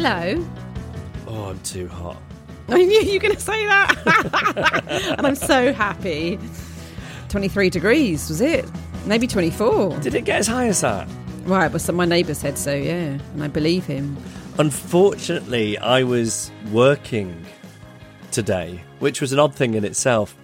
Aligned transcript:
Hello. 0.00 0.48
Oh, 1.26 1.46
I'm 1.46 1.58
too 1.62 1.88
hot. 1.88 2.22
I 2.68 2.84
knew 2.84 3.00
you 3.00 3.14
were 3.14 3.18
going 3.18 3.34
to 3.34 3.40
say 3.40 3.66
that. 3.66 5.14
and 5.18 5.26
I'm 5.26 5.34
so 5.34 5.72
happy. 5.72 6.38
23 7.30 7.68
degrees, 7.68 8.28
was 8.28 8.40
it? 8.40 8.64
Maybe 9.06 9.26
24. 9.26 9.98
Did 9.98 10.14
it 10.14 10.24
get 10.24 10.38
as 10.38 10.46
high 10.46 10.68
as 10.68 10.82
that? 10.82 11.08
Right, 11.42 11.72
but 11.72 11.80
some, 11.80 11.96
my 11.96 12.04
neighbour 12.04 12.34
said 12.34 12.56
so, 12.56 12.72
yeah. 12.76 13.18
And 13.32 13.42
I 13.42 13.48
believe 13.48 13.86
him. 13.86 14.16
Unfortunately, 14.60 15.76
I 15.78 16.04
was 16.04 16.52
working 16.70 17.44
today, 18.30 18.80
which 19.00 19.20
was 19.20 19.32
an 19.32 19.40
odd 19.40 19.56
thing 19.56 19.74
in 19.74 19.84
itself. 19.84 20.36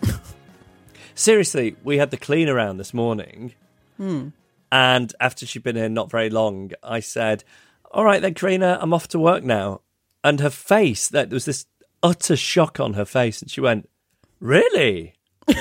Seriously, 1.14 1.76
we 1.84 1.98
had 1.98 2.12
the 2.12 2.16
clean 2.16 2.48
around 2.48 2.78
this 2.78 2.94
morning. 2.94 3.52
Hmm. 3.98 4.28
And 4.70 5.12
after 5.20 5.44
she'd 5.44 5.64
been 5.64 5.76
here 5.76 5.90
not 5.90 6.10
very 6.10 6.30
long, 6.30 6.72
I 6.82 7.00
said, 7.00 7.44
All 7.92 8.04
right, 8.04 8.20
then, 8.22 8.34
Karina, 8.34 8.78
I'm 8.80 8.94
off 8.94 9.08
to 9.08 9.18
work 9.18 9.44
now. 9.44 9.82
And 10.24 10.40
her 10.40 10.50
face, 10.50 11.08
that 11.08 11.30
there 11.30 11.36
was 11.36 11.44
this 11.44 11.66
utter 12.02 12.36
shock 12.36 12.80
on 12.80 12.94
her 12.94 13.04
face. 13.04 13.42
And 13.42 13.50
she 13.50 13.60
went, 13.60 13.88
Really? 14.40 15.14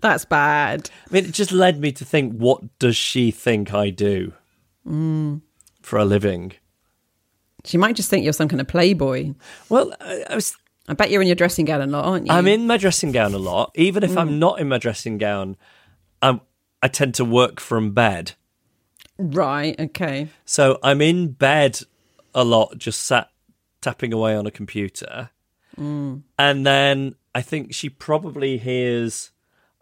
That's 0.00 0.24
bad. 0.24 0.90
I 1.08 1.12
mean, 1.12 1.24
it 1.24 1.32
just 1.32 1.52
led 1.52 1.80
me 1.80 1.92
to 1.92 2.04
think, 2.04 2.34
what 2.34 2.78
does 2.78 2.96
she 2.96 3.30
think 3.30 3.74
I 3.74 3.90
do 3.90 4.32
mm. 4.86 5.40
for 5.82 5.98
a 5.98 6.04
living? 6.04 6.52
She 7.64 7.76
might 7.76 7.96
just 7.96 8.08
think 8.08 8.24
you're 8.24 8.32
some 8.32 8.48
kind 8.48 8.60
of 8.60 8.68
playboy. 8.68 9.34
Well, 9.68 9.94
I, 10.00 10.24
I 10.30 10.34
was. 10.34 10.56
I 10.88 10.94
bet 10.94 11.10
you're 11.10 11.22
in 11.22 11.28
your 11.28 11.36
dressing 11.36 11.66
gown 11.66 11.82
a 11.82 11.86
lot, 11.86 12.04
aren't 12.04 12.26
you? 12.26 12.32
I'm 12.32 12.48
in 12.48 12.66
my 12.66 12.76
dressing 12.76 13.12
gown 13.12 13.32
a 13.32 13.38
lot. 13.38 13.70
Even 13.76 14.02
if 14.02 14.16
I'm 14.16 14.30
mm. 14.30 14.38
not 14.38 14.60
in 14.60 14.68
my 14.68 14.78
dressing 14.78 15.18
gown, 15.18 15.56
I'm, 16.20 16.40
I 16.82 16.88
tend 16.88 17.14
to 17.16 17.24
work 17.24 17.60
from 17.60 17.92
bed. 17.92 18.32
Right, 19.20 19.78
okay. 19.78 20.28
So 20.44 20.78
I'm 20.82 21.00
in 21.02 21.32
bed 21.32 21.80
a 22.34 22.42
lot, 22.44 22.78
just 22.78 23.02
sat 23.02 23.28
tapping 23.80 24.12
away 24.12 24.34
on 24.34 24.46
a 24.46 24.50
computer. 24.50 25.30
Mm. 25.78 26.22
And 26.38 26.66
then 26.66 27.14
I 27.34 27.42
think 27.42 27.74
she 27.74 27.88
probably 27.88 28.58
hears 28.58 29.30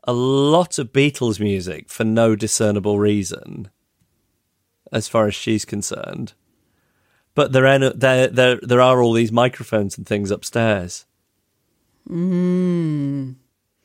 a 0.04 0.12
lot 0.12 0.78
of 0.78 0.92
Beatles 0.92 1.38
music 1.40 1.88
for 1.88 2.04
no 2.04 2.34
discernible 2.34 2.98
reason, 2.98 3.70
as 4.92 5.08
far 5.08 5.26
as 5.26 5.34
she's 5.34 5.64
concerned. 5.64 6.32
But 7.34 7.52
there, 7.52 7.66
are, 7.66 7.90
there, 7.90 8.28
there, 8.28 8.58
there 8.62 8.80
are 8.80 9.02
all 9.02 9.12
these 9.12 9.30
microphones 9.30 9.96
and 9.96 10.06
things 10.06 10.30
upstairs. 10.30 11.06
Mm. 12.08 13.36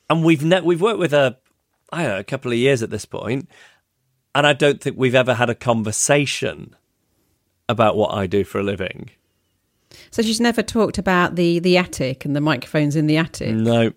And 0.09 0.23
we've 0.23 0.43
ne- 0.43 0.61
we've 0.61 0.81
worked 0.81 0.99
with 0.99 1.11
her, 1.11 1.37
I 1.91 2.03
don't 2.03 2.11
know, 2.11 2.19
a 2.19 2.23
couple 2.23 2.51
of 2.51 2.57
years 2.57 2.81
at 2.81 2.89
this 2.89 3.05
point, 3.05 3.49
and 4.35 4.47
I 4.47 4.53
don't 4.53 4.81
think 4.81 4.97
we've 4.97 5.15
ever 5.15 5.33
had 5.33 5.49
a 5.49 5.55
conversation 5.55 6.75
about 7.69 7.95
what 7.95 8.13
I 8.13 8.27
do 8.27 8.43
for 8.43 8.59
a 8.59 8.63
living. 8.63 9.09
So 10.11 10.21
she's 10.21 10.41
never 10.41 10.61
talked 10.61 10.97
about 10.97 11.35
the, 11.35 11.59
the 11.59 11.77
attic 11.77 12.25
and 12.25 12.35
the 12.35 12.41
microphones 12.41 12.95
in 12.95 13.07
the 13.07 13.17
attic. 13.17 13.53
No, 13.53 13.91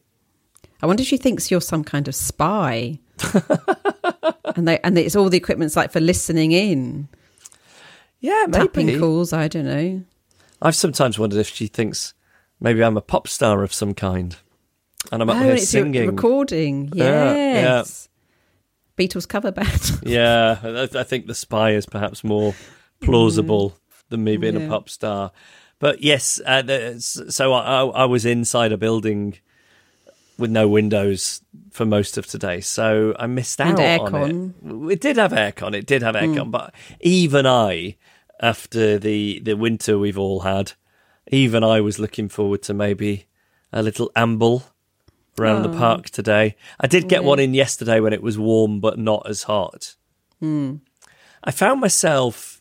I 0.82 0.86
wonder 0.86 1.02
if 1.02 1.08
she 1.08 1.16
thinks 1.16 1.50
you're 1.50 1.60
some 1.60 1.84
kind 1.84 2.08
of 2.08 2.14
spy. 2.14 2.98
and 4.54 4.68
they 4.68 4.78
and 4.80 4.98
it's 4.98 5.16
all 5.16 5.30
the 5.30 5.38
equipment's 5.38 5.74
like 5.74 5.90
for 5.90 6.00
listening 6.00 6.52
in, 6.52 7.08
yeah, 8.20 8.46
tapping 8.52 8.98
calls. 8.98 9.32
I 9.32 9.48
don't 9.48 9.64
know. 9.64 10.02
I've 10.60 10.76
sometimes 10.76 11.18
wondered 11.18 11.38
if 11.38 11.48
she 11.48 11.66
thinks 11.66 12.12
maybe 12.60 12.84
I'm 12.84 12.96
a 12.96 13.02
pop 13.02 13.26
star 13.26 13.62
of 13.62 13.72
some 13.72 13.94
kind, 13.94 14.36
and 15.10 15.22
I'm 15.22 15.30
up 15.30 15.36
oh, 15.36 15.40
here 15.40 15.52
it's 15.54 15.72
your 15.72 15.84
singing. 15.84 16.08
recording. 16.08 16.90
Yeah, 16.94 17.34
yeah. 17.34 17.84
Beatles 18.96 19.28
cover 19.28 19.52
band. 19.52 19.92
Yeah, 20.02 20.58
I, 20.62 21.00
I 21.00 21.02
think 21.02 21.26
the 21.26 21.34
spy 21.34 21.72
is 21.72 21.86
perhaps 21.86 22.24
more 22.24 22.54
plausible 23.00 23.76
than 24.08 24.24
me 24.24 24.36
being 24.36 24.56
a 24.56 24.68
pop 24.68 24.88
star. 24.88 25.32
But 25.78 26.02
yes, 26.02 26.40
uh, 26.46 26.62
the, 26.62 27.00
so 27.00 27.52
I, 27.52 27.84
I 27.84 28.04
was 28.04 28.24
inside 28.24 28.72
a 28.72 28.78
building 28.78 29.38
with 30.38 30.50
no 30.50 30.68
windows 30.68 31.42
for 31.70 31.84
most 31.84 32.16
of 32.16 32.26
today, 32.26 32.60
so 32.60 33.14
I 33.18 33.26
missed 33.26 33.60
And 33.60 33.78
out 33.80 34.12
on 34.12 34.54
it. 34.64 34.92
It 34.92 35.00
did 35.00 35.16
have 35.16 35.32
aircon. 35.32 35.74
It 35.74 35.86
did 35.86 36.02
have 36.02 36.14
aircon, 36.14 36.50
but 36.50 36.74
even 37.00 37.46
I, 37.46 37.96
after 38.40 38.98
the 38.98 39.40
the 39.40 39.54
winter 39.54 39.98
we've 39.98 40.18
all 40.18 40.40
had, 40.40 40.72
even 41.28 41.64
I 41.64 41.80
was 41.80 41.98
looking 41.98 42.28
forward 42.28 42.62
to 42.62 42.74
maybe 42.74 43.26
a 43.72 43.82
little 43.82 44.10
amble 44.14 44.64
around 45.38 45.62
the 45.62 45.70
oh. 45.70 45.78
park 45.78 46.10
today. 46.10 46.56
I 46.80 46.86
did 46.86 47.08
get 47.08 47.24
one 47.24 47.38
in 47.38 47.54
yesterday 47.54 48.00
when 48.00 48.12
it 48.12 48.22
was 48.22 48.38
warm 48.38 48.80
but 48.80 48.98
not 48.98 49.28
as 49.28 49.44
hot. 49.44 49.96
Hmm. 50.40 50.76
I 51.44 51.50
found 51.50 51.80
myself 51.80 52.60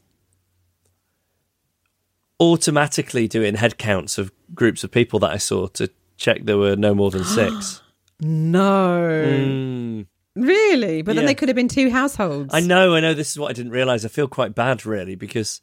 automatically 2.40 3.28
doing 3.28 3.56
head 3.56 3.78
counts 3.78 4.18
of 4.18 4.32
groups 4.54 4.84
of 4.84 4.92
people 4.92 5.20
that 5.20 5.32
I 5.32 5.38
saw 5.38 5.68
to 5.68 5.90
check 6.18 6.44
there 6.44 6.58
were 6.58 6.76
no 6.76 6.94
more 6.94 7.12
than 7.12 7.24
six. 7.26 7.82
no. 8.20 9.36
Hmm. 9.36 10.02
Really? 10.38 11.02
But 11.02 11.16
then 11.16 11.24
Yeah. 11.24 11.28
they 11.28 11.36
could 11.36 11.48
have 11.48 11.56
been 11.56 11.70
two 11.70 11.90
households. 11.90 12.54
I 12.54 12.60
know, 12.60 12.94
I 12.94 13.00
know. 13.00 13.14
This 13.14 13.32
is 13.32 13.40
what 13.40 13.50
I 13.52 13.54
didn't 13.54 13.72
realize. 13.72 14.04
I 14.04 14.10
feel 14.10 14.28
quite 14.28 14.54
bad, 14.54 14.86
really, 14.86 15.16
because 15.16 15.62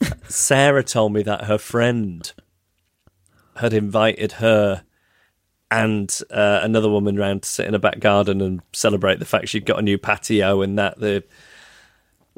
Sarah 0.28 0.82
told 0.82 1.12
me 1.12 1.22
that 1.22 1.44
her 1.44 1.58
friend 1.58 2.32
had 3.56 3.72
invited 3.72 4.32
her 4.32 4.82
and 5.70 6.20
uh, 6.30 6.60
another 6.62 6.88
woman 6.88 7.16
round 7.16 7.42
to 7.42 7.48
sit 7.48 7.66
in 7.66 7.74
a 7.74 7.78
back 7.78 8.00
garden 8.00 8.40
and 8.40 8.60
celebrate 8.72 9.18
the 9.18 9.24
fact 9.24 9.48
she'd 9.48 9.66
got 9.66 9.78
a 9.78 9.82
new 9.82 9.98
patio 9.98 10.62
and 10.62 10.78
that 10.78 10.98
the 10.98 11.22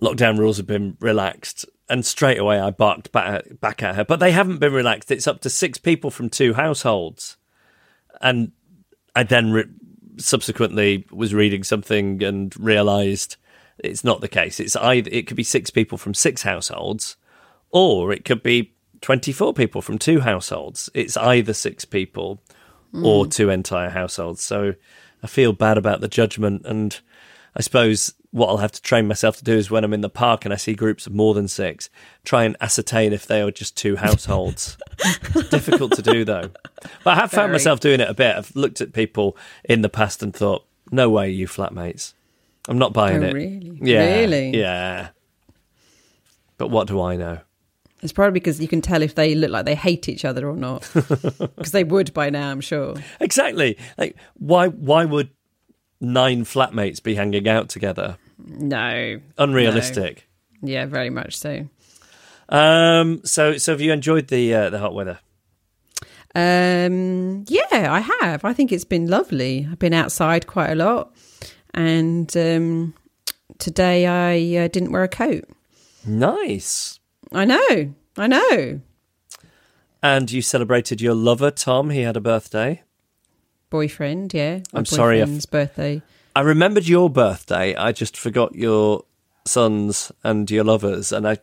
lockdown 0.01 0.39
rules 0.39 0.59
have 0.59 0.67
been 0.67 0.97
relaxed. 1.01 1.65
And 1.89 2.05
straight 2.05 2.39
away, 2.39 2.59
I 2.59 2.71
barked 2.71 3.13
back, 3.13 3.45
back 3.61 3.83
at 3.83 3.95
her. 3.97 4.05
But 4.05 4.21
they 4.21 4.33
haven't 4.33 4.59
been 4.59 4.73
relaxed. 4.73 5.11
It's 5.11 5.27
up 5.27 5.41
to 5.43 5.51
six 5.51 5.79
people 5.79 6.11
from 6.11 6.31
two 6.31 6.55
households. 6.55 7.37
And 8.21 8.53
I 9.15 9.25
then 9.25 9.53
re- 9.53 9.65
subsequently 10.17 11.07
was 11.11 11.35
reading 11.35 11.65
something 11.65 12.23
and 12.23 12.55
realised 12.59 13.37
it's 13.79 14.05
not 14.05 14.21
the 14.21 14.29
case. 14.29 14.61
It's 14.61 14.77
either 14.77 15.11
it 15.13 15.27
could 15.27 15.37
be 15.37 15.43
six 15.43 15.71
people 15.71 15.99
from 15.99 16.15
six 16.15 16.43
households, 16.43 17.17
or 17.71 18.13
it 18.13 18.25
could 18.25 18.43
be 18.43 18.75
twenty-four 19.01 19.55
people 19.55 19.83
from 19.83 19.99
two 19.99 20.21
households. 20.21 20.89
It's 20.95 21.17
either 21.17 21.53
six 21.53 21.85
people 21.85 22.43
or 22.95 23.25
mm. 23.25 23.31
two 23.31 23.51
entire 23.51 23.91
households. 23.91 24.43
So 24.43 24.75
I 25.23 25.27
feel 25.27 25.53
bad 25.53 25.79
about 25.79 26.01
the 26.01 26.09
judgment, 26.09 26.67
and 26.67 26.99
I 27.57 27.63
suppose 27.63 28.15
what 28.33 28.49
I'll 28.49 28.57
have 28.59 28.73
to 28.73 28.83
train 28.83 29.07
myself 29.07 29.37
to 29.37 29.45
do 29.45 29.53
is 29.53 29.71
when 29.71 29.85
I'm 29.85 29.93
in 29.93 30.01
the 30.01 30.09
park 30.09 30.45
and 30.45 30.55
I 30.55 30.57
see 30.57 30.75
groups 30.75 31.07
of 31.07 31.15
more 31.15 31.35
than 31.35 31.49
six, 31.49 31.91
try 32.25 32.45
and 32.45 32.57
ascertain 32.63 33.13
if 33.13 33.27
they 33.27 33.43
are 33.43 33.51
just 33.51 33.77
two 33.77 33.97
households. 33.97 34.79
Difficult 35.51 35.93
to 35.93 36.03
do 36.03 36.25
though. 36.25 36.51
But 37.05 37.11
I 37.11 37.15
have 37.17 37.31
found 37.31 37.53
myself 37.53 37.81
doing 37.81 38.01
it 38.01 38.09
a 38.09 38.15
bit. 38.15 38.35
I've 38.35 38.57
looked 38.57 38.81
at 38.81 38.95
people 38.95 39.37
in 39.65 39.83
the 39.83 39.91
past 39.91 40.23
and 40.23 40.35
thought, 40.35 40.65
No 40.91 41.11
way, 41.11 41.31
you 41.31 41.47
flatmates. 41.47 42.15
I'm 42.69 42.79
not 42.79 42.95
buying 42.95 43.23
Oh, 43.23 43.27
it. 43.29 43.35
really? 43.35 43.79
Yeah. 43.83 44.21
Really? 44.21 44.59
Yeah. 44.59 45.09
But 46.57 46.69
what 46.69 46.89
do 46.89 47.01
I 47.03 47.17
know? 47.17 47.41
It's 48.03 48.13
probably 48.13 48.33
because 48.33 48.61
you 48.61 48.67
can 48.67 48.81
tell 48.81 49.01
if 49.01 49.15
they 49.15 49.35
look 49.35 49.51
like 49.51 49.65
they 49.65 49.77
hate 49.77 50.09
each 50.09 50.25
other 50.25 50.49
or 50.49 50.57
not. 50.57 50.89
Because 50.95 51.73
they 51.73 51.85
would 51.85 52.13
by 52.13 52.31
now, 52.31 52.51
I'm 52.51 52.61
sure. 52.61 52.97
Exactly. 53.21 53.79
Like, 53.97 54.17
why? 54.35 54.69
Why 54.69 55.05
would 55.05 55.31
nine 56.01 56.45
flatmates 56.45 57.01
be 57.01 57.15
hanging 57.15 57.49
out 57.49 57.69
together? 57.69 58.19
No. 58.39 59.21
Unrealistic. 59.39 60.29
Yeah, 60.61 60.87
very 60.87 61.11
much 61.11 61.37
so. 61.37 61.69
Um. 62.49 63.21
So, 63.25 63.57
so 63.59 63.73
have 63.73 63.81
you 63.81 63.93
enjoyed 63.93 64.29
the 64.29 64.55
uh, 64.55 64.71
the 64.71 64.79
hot 64.79 64.95
weather? 64.95 65.21
Um, 66.35 67.45
yeah, 67.49 67.93
I 67.93 68.01
have. 68.01 68.45
I 68.45 68.53
think 68.53 68.73
it's 68.73 68.85
been 68.85 69.07
lovely. 69.07 69.69
I've 69.71 69.79
been 69.79 69.95
outside 69.95 70.47
quite 70.47 70.71
a 70.71 70.75
lot, 70.75 71.15
and 71.75 72.35
um, 72.37 72.95
today 73.59 74.07
I 74.07 74.65
uh, 74.65 74.69
didn't 74.69 74.93
wear 74.93 75.03
a 75.03 75.09
coat. 75.09 75.45
Nice. 76.07 76.99
I 77.35 77.45
know, 77.45 77.95
I 78.17 78.27
know. 78.27 78.81
And 80.03 80.31
you 80.31 80.43
celebrated 80.43 81.01
your 81.01 81.15
lover, 81.15 81.51
Tom. 81.51 81.91
He 81.91 82.01
had 82.03 82.17
a 82.17 82.21
birthday. 82.21 82.83
Boyfriend, 83.71 84.35
yeah. 84.35 84.61
my 84.73 84.81
I'm 84.81 84.85
sorry 84.85 85.21
if- 85.21 85.27
boyfriend's 85.27 85.47
birthday. 85.47 86.03
I 86.35 86.41
remembered 86.41 86.89
your 86.89 87.11
birthday. 87.11 87.75
I 87.75 87.93
just 87.93 88.17
forgot 88.17 88.55
your 88.55 89.05
son's 89.45 90.11
and 90.25 90.51
your 90.51 90.65
lover's, 90.65 91.13
and 91.13 91.29
I, 91.29 91.39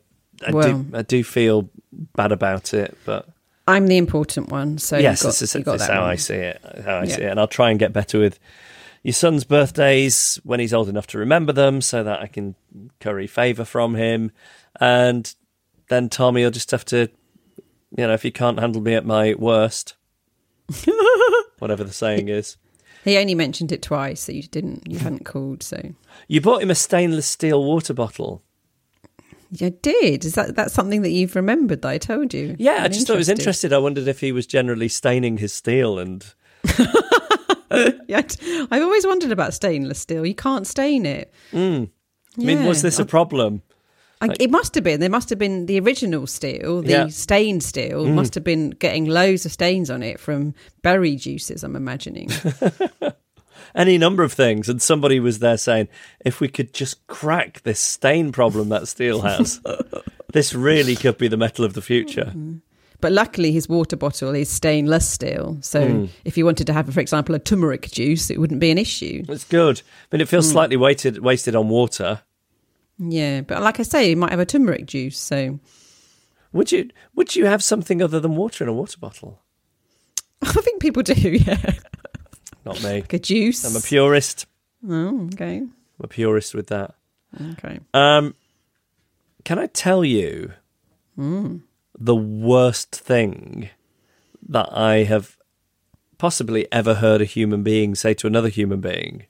I 0.46 0.52
Well- 0.52 0.84
do, 0.84 0.98
I 0.98 1.02
do 1.04 1.24
feel 1.24 1.70
bad 2.16 2.32
about 2.32 2.74
it. 2.74 2.98
But 3.06 3.28
I'm 3.68 3.88
the 3.88 3.98
important 3.98 4.50
one, 4.50 4.78
so 4.80 4.98
yes, 4.98 5.22
got, 5.22 5.30
this 5.30 5.42
is, 5.44 5.56
you 5.56 5.62
got 5.64 5.74
this 5.74 5.82
is 5.84 5.88
that 5.88 5.94
how 5.94 6.04
I 6.06 6.16
see 6.16 6.34
it. 6.36 6.62
How 6.86 6.98
I 6.98 7.04
Yeah. 7.04 7.16
see 7.16 7.22
it, 7.24 7.30
and 7.32 7.40
I'll 7.40 7.48
try 7.48 7.70
and 7.70 7.80
get 7.80 7.94
better 7.94 8.20
with 8.20 8.40
your 9.04 9.14
son's 9.14 9.44
birthdays 9.44 10.40
when 10.44 10.60
he's 10.60 10.74
old 10.74 10.90
enough 10.90 11.08
to 11.08 11.18
remember 11.20 11.54
them, 11.54 11.82
so 11.82 12.04
that 12.04 12.20
I 12.22 12.28
can 12.28 12.56
curry 13.00 13.28
favour 13.28 13.64
from 13.66 13.96
him. 13.96 14.32
And 14.80 15.34
then 15.90 16.10
Tommy 16.10 16.42
you'll 16.42 16.52
just 16.52 16.72
have 16.72 16.86
to, 16.86 17.10
you 17.98 18.08
know, 18.08 18.14
if 18.14 18.24
he 18.24 18.32
can't 18.32 18.60
handle 18.60 18.82
me 18.82 18.94
at 18.96 19.06
my 19.06 19.34
worst, 19.38 19.96
whatever 21.60 21.84
the 21.84 21.94
saying 21.94 22.30
is. 22.30 22.58
He 23.04 23.18
only 23.18 23.36
mentioned 23.36 23.72
it 23.72 23.82
twice, 23.82 24.22
so 24.22 24.32
you 24.32 24.44
didn't, 24.44 24.90
you 24.90 25.00
hadn't 25.00 25.26
called. 25.26 25.64
So 25.64 25.94
You 26.28 26.42
bought 26.42 26.62
him 26.62 26.70
a 26.72 26.76
stainless 26.76 27.28
steel 27.28 27.64
water 27.64 27.94
bottle. 27.94 28.44
yeah, 29.52 29.68
I 29.68 29.74
did. 29.82 30.26
Is 30.26 30.36
that 30.36 30.56
that's 30.56 30.74
something 30.74 31.02
that 31.04 31.12
you've 31.12 31.36
remembered 31.36 31.82
that 31.82 31.90
I 31.90 31.98
told 31.98 32.34
you? 32.34 32.56
Yeah, 32.60 32.74
I 32.82 32.86
I'm 32.86 32.92
just 32.92 33.08
thought 33.08 33.14
it 33.14 33.18
was 33.18 33.30
interested. 33.30 33.72
I 33.74 33.78
wondered 33.78 34.08
if 34.08 34.20
he 34.20 34.32
was 34.32 34.46
generally 34.46 34.90
staining 34.90 35.38
his 35.38 35.54
steel 35.54 35.98
and 35.98 36.26
Yeah, 38.08 38.22
I've 38.72 38.82
always 38.82 39.06
wondered 39.06 39.32
about 39.32 39.54
stainless 39.54 40.00
steel. 40.00 40.26
You 40.26 40.36
can't 40.36 40.66
stain 40.68 41.06
it. 41.06 41.32
Hmm. 41.52 41.86
I 42.38 42.44
mean, 42.44 42.66
was 42.66 42.82
this 42.82 43.00
a 43.00 43.06
problem? 43.06 43.62
I, 44.22 44.36
it 44.40 44.52
must 44.52 44.76
have 44.76 44.84
been. 44.84 45.00
There 45.00 45.10
must 45.10 45.30
have 45.30 45.40
been 45.40 45.66
the 45.66 45.80
original 45.80 46.28
steel, 46.28 46.82
the 46.82 46.90
Yeah. 46.92 47.04
Mm. 47.06 47.12
stained 47.14 47.64
steel, 47.64 48.06
must 48.06 48.34
have 48.36 48.44
been 48.44 48.72
getting 48.72 49.06
loads 49.06 49.46
of 49.46 49.52
stains 49.54 49.90
on 49.90 50.04
it 50.04 50.20
from 50.20 50.54
berry 50.82 51.16
juices. 51.16 51.64
I'm 51.64 51.76
imagining. 51.78 52.30
Any 53.76 53.98
number 53.98 54.24
of 54.24 54.34
things. 54.34 54.68
And 54.68 54.82
somebody 54.82 55.20
was 55.20 55.40
there 55.40 55.58
saying, 55.58 55.90
if 56.26 56.40
we 56.40 56.48
could 56.48 56.74
just 56.74 57.06
crack 57.08 57.62
this 57.64 57.80
stain 57.80 58.32
problem 58.32 58.70
that 58.70 58.88
steel 58.88 59.22
has, 59.22 59.62
this 60.34 60.54
really 60.54 60.96
could 60.96 61.18
be 61.18 61.28
the 61.28 61.38
metal 61.38 61.64
of 61.64 61.74
the 61.74 61.82
future. 61.82 62.34
but 63.00 63.12
luckily, 63.12 63.52
his 63.52 63.70
water 63.70 63.96
bottle 63.96 64.34
is 64.36 64.50
stainless 64.50 65.08
steel. 65.08 65.58
So 65.62 65.82
Mm. 65.88 66.10
if 66.26 66.36
you 66.38 66.46
wanted 66.46 66.68
to 66.68 66.74
have, 66.74 66.92
for 66.94 67.00
example, 67.00 67.36
a 67.36 67.40
turmeric 67.40 67.90
juice, 67.92 68.30
it 68.30 68.40
wouldn't 68.40 68.60
be 68.60 68.72
an 68.72 68.78
issue. 68.78 69.24
It's 69.30 69.46
good. 69.46 69.82
I 70.12 70.16
mean, 70.16 70.22
it 70.22 70.28
feels 70.28 70.50
slightly 70.50 70.76
weighted, 70.78 71.20
wasted 71.20 71.56
on 71.56 71.70
water. 71.70 72.22
Yeah, 73.00 73.42
but 73.42 73.62
like 73.62 73.80
I 73.80 73.84
say, 73.84 74.10
you 74.10 74.18
might 74.18 74.32
have 74.32 74.40
a 74.40 74.46
turmeric 74.46 74.86
juice. 74.86 75.18
So 75.18 75.60
Would 76.52 76.72
you? 76.72 76.90
Would 77.16 77.36
you 77.36 77.46
have 77.46 77.64
something 77.64 78.02
other 78.02 78.20
than 78.20 78.36
water 78.36 78.64
in 78.64 78.70
a 78.70 78.74
water 78.74 78.98
bottle? 79.00 79.42
I 80.42 80.52
think 80.52 80.82
people 80.82 81.04
do. 81.04 81.14
Yeah, 81.48 81.74
Not 82.66 82.84
me. 82.84 83.02
like 83.02 83.14
a 83.14 83.20
juice. 83.20 83.64
I'm 83.66 83.76
a 83.76 83.80
purist. 83.82 84.46
Oh, 84.88 85.26
okay, 85.34 85.58
I'm 85.58 85.72
a 86.02 86.08
purist 86.08 86.54
with 86.54 86.68
that. 86.68 86.96
okay. 87.52 87.80
Um, 87.94 88.36
can 89.46 89.60
I 89.60 89.68
tell 89.68 90.04
you 90.06 90.52
the 91.18 92.16
worst 92.16 92.96
thing 92.96 93.70
that 94.48 94.70
I 94.72 95.04
have 95.04 95.36
possibly 96.18 96.66
ever 96.72 96.96
heard 96.96 97.22
a 97.22 97.26
human 97.26 97.62
being 97.64 97.94
say 97.96 98.14
to 98.16 98.28
another 98.28 98.50
human 98.50 98.80
being? 98.82 99.26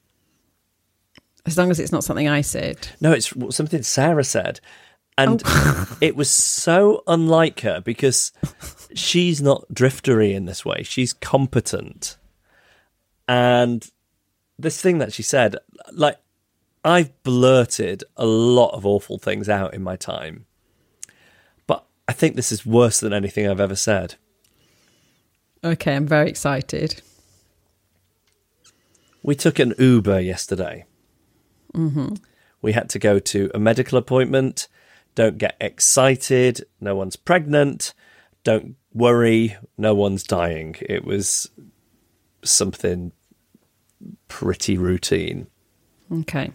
As 1.45 1.57
long 1.57 1.71
as 1.71 1.79
it's 1.79 1.91
not 1.91 2.03
something 2.03 2.27
I 2.27 2.41
said. 2.41 2.89
No, 2.99 3.11
it's 3.11 3.33
something 3.55 3.81
Sarah 3.83 4.23
said. 4.23 4.59
And 5.17 5.41
oh. 5.45 5.97
it 6.01 6.15
was 6.15 6.29
so 6.29 7.03
unlike 7.07 7.61
her 7.61 7.81
because 7.81 8.31
she's 8.93 9.41
not 9.41 9.65
driftery 9.73 10.33
in 10.33 10.45
this 10.45 10.63
way. 10.63 10.83
She's 10.83 11.13
competent. 11.13 12.17
And 13.27 13.89
this 14.57 14.81
thing 14.81 14.97
that 14.99 15.13
she 15.13 15.23
said, 15.23 15.57
like, 15.91 16.17
I've 16.83 17.21
blurted 17.23 18.03
a 18.15 18.25
lot 18.25 18.73
of 18.73 18.85
awful 18.85 19.17
things 19.17 19.49
out 19.49 19.73
in 19.73 19.83
my 19.83 19.95
time. 19.95 20.45
But 21.67 21.85
I 22.07 22.13
think 22.13 22.35
this 22.35 22.51
is 22.51 22.65
worse 22.65 22.99
than 22.99 23.13
anything 23.13 23.47
I've 23.47 23.59
ever 23.59 23.75
said. 23.75 24.15
Okay, 25.63 25.95
I'm 25.95 26.07
very 26.07 26.29
excited. 26.29 27.01
We 29.21 29.35
took 29.35 29.59
an 29.59 29.73
Uber 29.77 30.21
yesterday. 30.21 30.85
Mm-hmm. 31.73 32.15
We 32.61 32.73
had 32.73 32.89
to 32.89 32.99
go 32.99 33.19
to 33.19 33.49
a 33.53 33.59
medical 33.59 33.97
appointment. 33.97 34.67
Don't 35.15 35.37
get 35.37 35.55
excited. 35.61 36.65
No 36.81 36.95
one's 36.95 37.15
pregnant. 37.15 37.93
Don't 38.43 38.75
worry. 38.93 39.55
No 39.77 39.93
one's 39.95 40.23
dying. 40.23 40.75
It 40.81 41.05
was 41.05 41.49
something 42.43 43.11
pretty 44.27 44.77
routine. 44.77 45.47
Okay. 46.11 46.51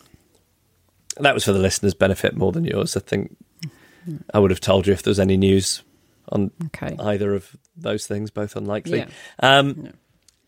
That 1.19 1.35
was 1.35 1.45
for 1.45 1.53
the 1.53 1.59
listeners' 1.59 1.95
benefit 1.95 2.37
more 2.37 2.53
than 2.53 2.65
yours. 2.65 2.97
I 2.97 3.01
think 3.01 3.37
I 4.33 4.39
would 4.39 4.51
have 4.51 4.61
told 4.61 4.87
you 4.87 4.93
if 4.93 5.03
there 5.03 5.11
was 5.11 5.21
any 5.21 5.37
news 5.37 5.83
on 6.31 6.51
Okay. 6.67 6.97
either 6.99 7.35
of 7.35 7.57
those 7.77 8.07
things, 8.07 8.31
both 8.31 8.57
unlikely. 8.57 8.99
Yeah. 8.99 9.09
Um, 9.41 9.93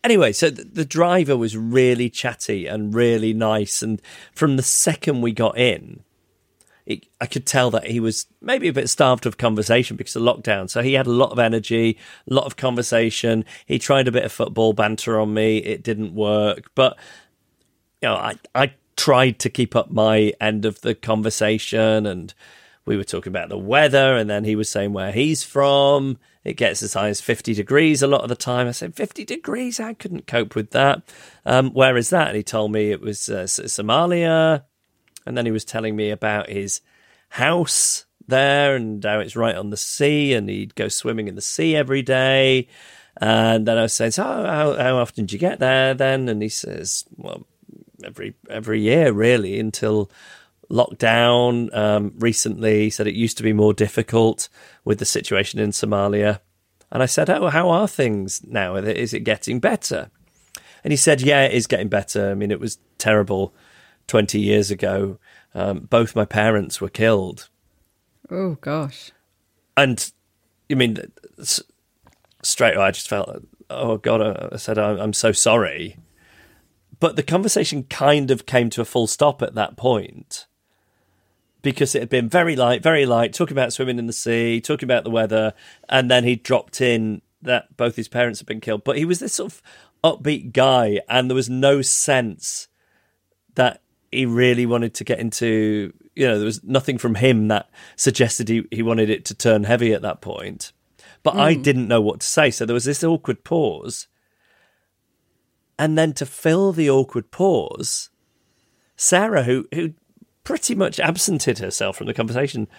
Anyway, 0.07 0.31
so 0.31 0.49
th- 0.49 0.69
the 0.71 0.85
driver 0.85 1.35
was 1.35 1.57
really 1.57 2.09
chatty 2.09 2.65
and 2.65 2.95
really 2.95 3.33
nice. 3.33 3.81
And 3.81 4.01
from 4.31 4.55
the 4.55 4.63
second 4.63 5.21
we 5.21 5.33
got 5.33 5.57
in, 5.57 5.99
it, 6.85 7.07
I 7.19 7.25
could 7.25 7.45
tell 7.45 7.69
that 7.71 7.87
he 7.87 7.99
was 7.99 8.25
maybe 8.39 8.69
a 8.69 8.73
bit 8.73 8.87
starved 8.87 9.25
of 9.25 9.37
conversation 9.37 9.97
because 9.97 10.15
of 10.15 10.21
lockdown. 10.21 10.69
So 10.69 10.81
he 10.81 10.93
had 10.93 11.07
a 11.07 11.11
lot 11.11 11.33
of 11.33 11.39
energy, 11.39 11.97
a 12.25 12.33
lot 12.33 12.45
of 12.45 12.55
conversation. 12.55 13.43
He 13.65 13.79
tried 13.79 14.07
a 14.07 14.11
bit 14.13 14.23
of 14.23 14.31
football 14.31 14.71
banter 14.71 15.19
on 15.19 15.33
me. 15.33 15.57
It 15.57 15.83
didn't 15.83 16.15
work. 16.15 16.71
But 16.73 16.97
you 18.01 18.07
know, 18.07 18.15
I, 18.15 18.35
I 18.55 18.71
tried 18.95 19.39
to 19.39 19.49
keep 19.49 19.75
up 19.75 19.91
my 19.91 20.31
end 20.39 20.63
of 20.63 20.79
the 20.79 20.95
conversation 20.95 22.05
and 22.05 22.33
we 22.85 22.95
were 22.95 23.03
talking 23.03 23.31
about 23.31 23.49
the 23.49 23.57
weather 23.57 24.15
and 24.15 24.29
then 24.29 24.45
he 24.45 24.55
was 24.55 24.69
saying 24.69 24.93
where 24.93 25.11
he's 25.11 25.43
from. 25.43 26.17
It 26.47 26.55
gets 26.55 26.81
as 26.81 26.93
high 26.93 27.09
as 27.09 27.19
50 27.19 27.53
degrees 27.53 28.01
a 28.01 28.07
lot 28.07 28.21
of 28.21 28.29
the 28.29 28.35
time. 28.35 28.69
I 28.69 28.71
said, 28.71 28.95
50 28.95 29.25
degrees? 29.25 29.81
I 29.81 29.93
couldn't 29.93 30.27
cope 30.27 30.55
with 30.55 30.71
that. 30.71 31.01
Um, 31.45 31.71
where 31.71 31.97
is 31.97 32.09
that? 32.11 32.29
And 32.29 32.37
he 32.37 32.41
told 32.41 32.71
me 32.71 32.89
it 32.89 33.01
was 33.01 33.27
uh, 33.27 33.43
Somalia. 33.43 34.63
And 35.25 35.37
then 35.37 35.45
he 35.45 35.51
was 35.51 35.65
telling 35.65 35.97
me 35.97 36.09
about 36.09 36.49
his 36.49 36.79
house 37.27 38.05
there 38.29 38.77
and 38.77 39.03
how 39.03 39.19
it's 39.19 39.35
right 39.35 39.57
on 39.57 39.71
the 39.71 39.77
sea 39.77 40.33
and 40.33 40.47
he'd 40.47 40.73
go 40.75 40.87
swimming 40.87 41.27
in 41.27 41.35
the 41.35 41.41
sea 41.41 41.75
every 41.75 42.01
day. 42.01 42.69
And 43.19 43.67
then 43.67 43.77
I 43.77 43.81
was 43.81 43.91
saying, 43.91 44.11
so 44.11 44.23
how, 44.23 44.73
how 44.77 44.97
often 44.99 45.25
do 45.25 45.35
you 45.35 45.39
get 45.39 45.59
there 45.59 45.93
then? 45.95 46.29
And 46.29 46.41
he 46.41 46.47
says, 46.47 47.03
well, 47.17 47.45
every 48.05 48.35
every 48.49 48.79
year 48.79 49.11
really 49.11 49.59
until 49.59 50.09
lockdown. 50.69 51.75
Um, 51.75 52.13
recently, 52.17 52.89
said 52.89 53.07
it 53.07 53.13
used 53.15 53.37
to 53.37 53.43
be 53.43 53.53
more 53.53 53.73
difficult 53.73 54.49
with 54.83 54.99
the 54.99 55.05
situation 55.05 55.59
in 55.59 55.71
Somalia. 55.71 56.39
And 56.91 57.03
I 57.03 57.05
said, 57.05 57.29
oh, 57.29 57.49
how 57.49 57.69
are 57.69 57.87
things 57.87 58.43
now? 58.45 58.75
Is 58.75 59.13
it 59.13 59.21
getting 59.21 59.59
better? 59.59 60.09
And 60.83 60.93
he 60.93 60.97
said, 60.97 61.21
yeah, 61.21 61.43
it 61.43 61.53
is 61.53 61.67
getting 61.67 61.89
better. 61.89 62.31
I 62.31 62.33
mean, 62.33 62.51
it 62.51 62.59
was 62.61 62.79
terrible 62.97 63.53
20 64.07 64.39
years 64.39 64.71
ago. 64.71 65.19
Um, 65.53 65.79
both 65.79 66.15
my 66.15 66.23
parents 66.25 66.79
were 66.79 66.89
killed. 66.89 67.49
Oh 68.29 68.55
gosh. 68.61 69.11
And 69.75 70.11
I 70.71 70.75
mean, 70.75 70.97
straight 72.41 72.75
away, 72.75 72.85
I 72.85 72.91
just 72.91 73.09
felt, 73.09 73.43
oh 73.69 73.97
God, 73.97 74.53
I- 74.53 74.57
said, 74.57 74.77
I'm 74.77 75.13
so 75.13 75.31
sorry. 75.31 75.97
But 76.99 77.15
the 77.15 77.23
conversation 77.23 77.83
kind 77.83 78.31
of 78.31 78.45
came 78.45 78.69
to 78.71 78.81
a 78.81 78.85
full 78.85 79.07
stop 79.07 79.41
at 79.41 79.55
that 79.55 79.77
point 79.77 80.46
because 81.67 81.95
it 81.95 81.99
had 81.99 82.07
been 82.07 82.29
very 82.29 82.55
light, 82.55 82.81
very 82.81 83.05
light, 83.05 83.33
talking 83.33 83.51
about 83.51 83.73
swimming 83.73 83.99
in 83.99 84.07
the 84.07 84.13
sea, 84.13 84.61
talking 84.61 84.87
about 84.87 85.03
the 85.03 85.09
weather, 85.09 85.53
and 85.89 86.09
then 86.09 86.23
he 86.23 86.37
dropped 86.37 86.79
in 86.79 87.21
that 87.41 87.75
both 87.75 87.97
his 87.97 88.07
parents 88.07 88.39
had 88.39 88.47
been 88.47 88.61
killed. 88.61 88.85
But 88.85 88.97
he 88.97 89.03
was 89.03 89.19
this 89.19 89.33
sort 89.33 89.51
of 89.51 89.61
upbeat 90.01 90.53
guy, 90.53 91.01
and 91.09 91.29
there 91.29 91.35
was 91.35 91.49
no 91.49 91.81
sense 91.81 92.69
that 93.55 93.81
he 94.13 94.25
really 94.25 94.65
wanted 94.65 94.93
to 94.93 95.03
get 95.03 95.19
into. 95.19 95.91
You 96.15 96.27
know, 96.27 96.37
there 96.37 96.45
was 96.45 96.63
nothing 96.63 96.97
from 96.97 97.15
him 97.15 97.49
that 97.49 97.69
suggested 97.97 98.47
he, 98.47 98.65
he 98.71 98.81
wanted 98.81 99.09
it 99.09 99.25
to 99.25 99.35
turn 99.35 99.65
heavy 99.65 99.91
at 99.91 100.01
that 100.03 100.21
point. 100.21 100.71
But 101.21 101.35
I 101.35 101.53
hmm. 101.53 101.63
didn't 101.63 101.89
know 101.89 101.99
what 101.99 102.21
to 102.21 102.27
say. 102.27 102.49
So 102.49 102.65
there 102.65 102.73
was 102.73 102.85
this 102.85 103.03
awkward 103.03 103.43
pause. 103.43 104.07
And 105.77 105.97
then 105.97 106.13
to 106.13 106.25
fill 106.25 106.71
the 106.71 106.89
awkward 106.89 107.29
pause, 107.29 108.09
Sarah, 108.95 109.43
who 109.43 109.67
who 109.73 109.95
pretty 110.47 110.73
much 110.73 110.97
absented 110.97 111.59
herself 111.59 111.97
from 111.97 112.07
the 112.07 112.13
conversation 112.13 112.69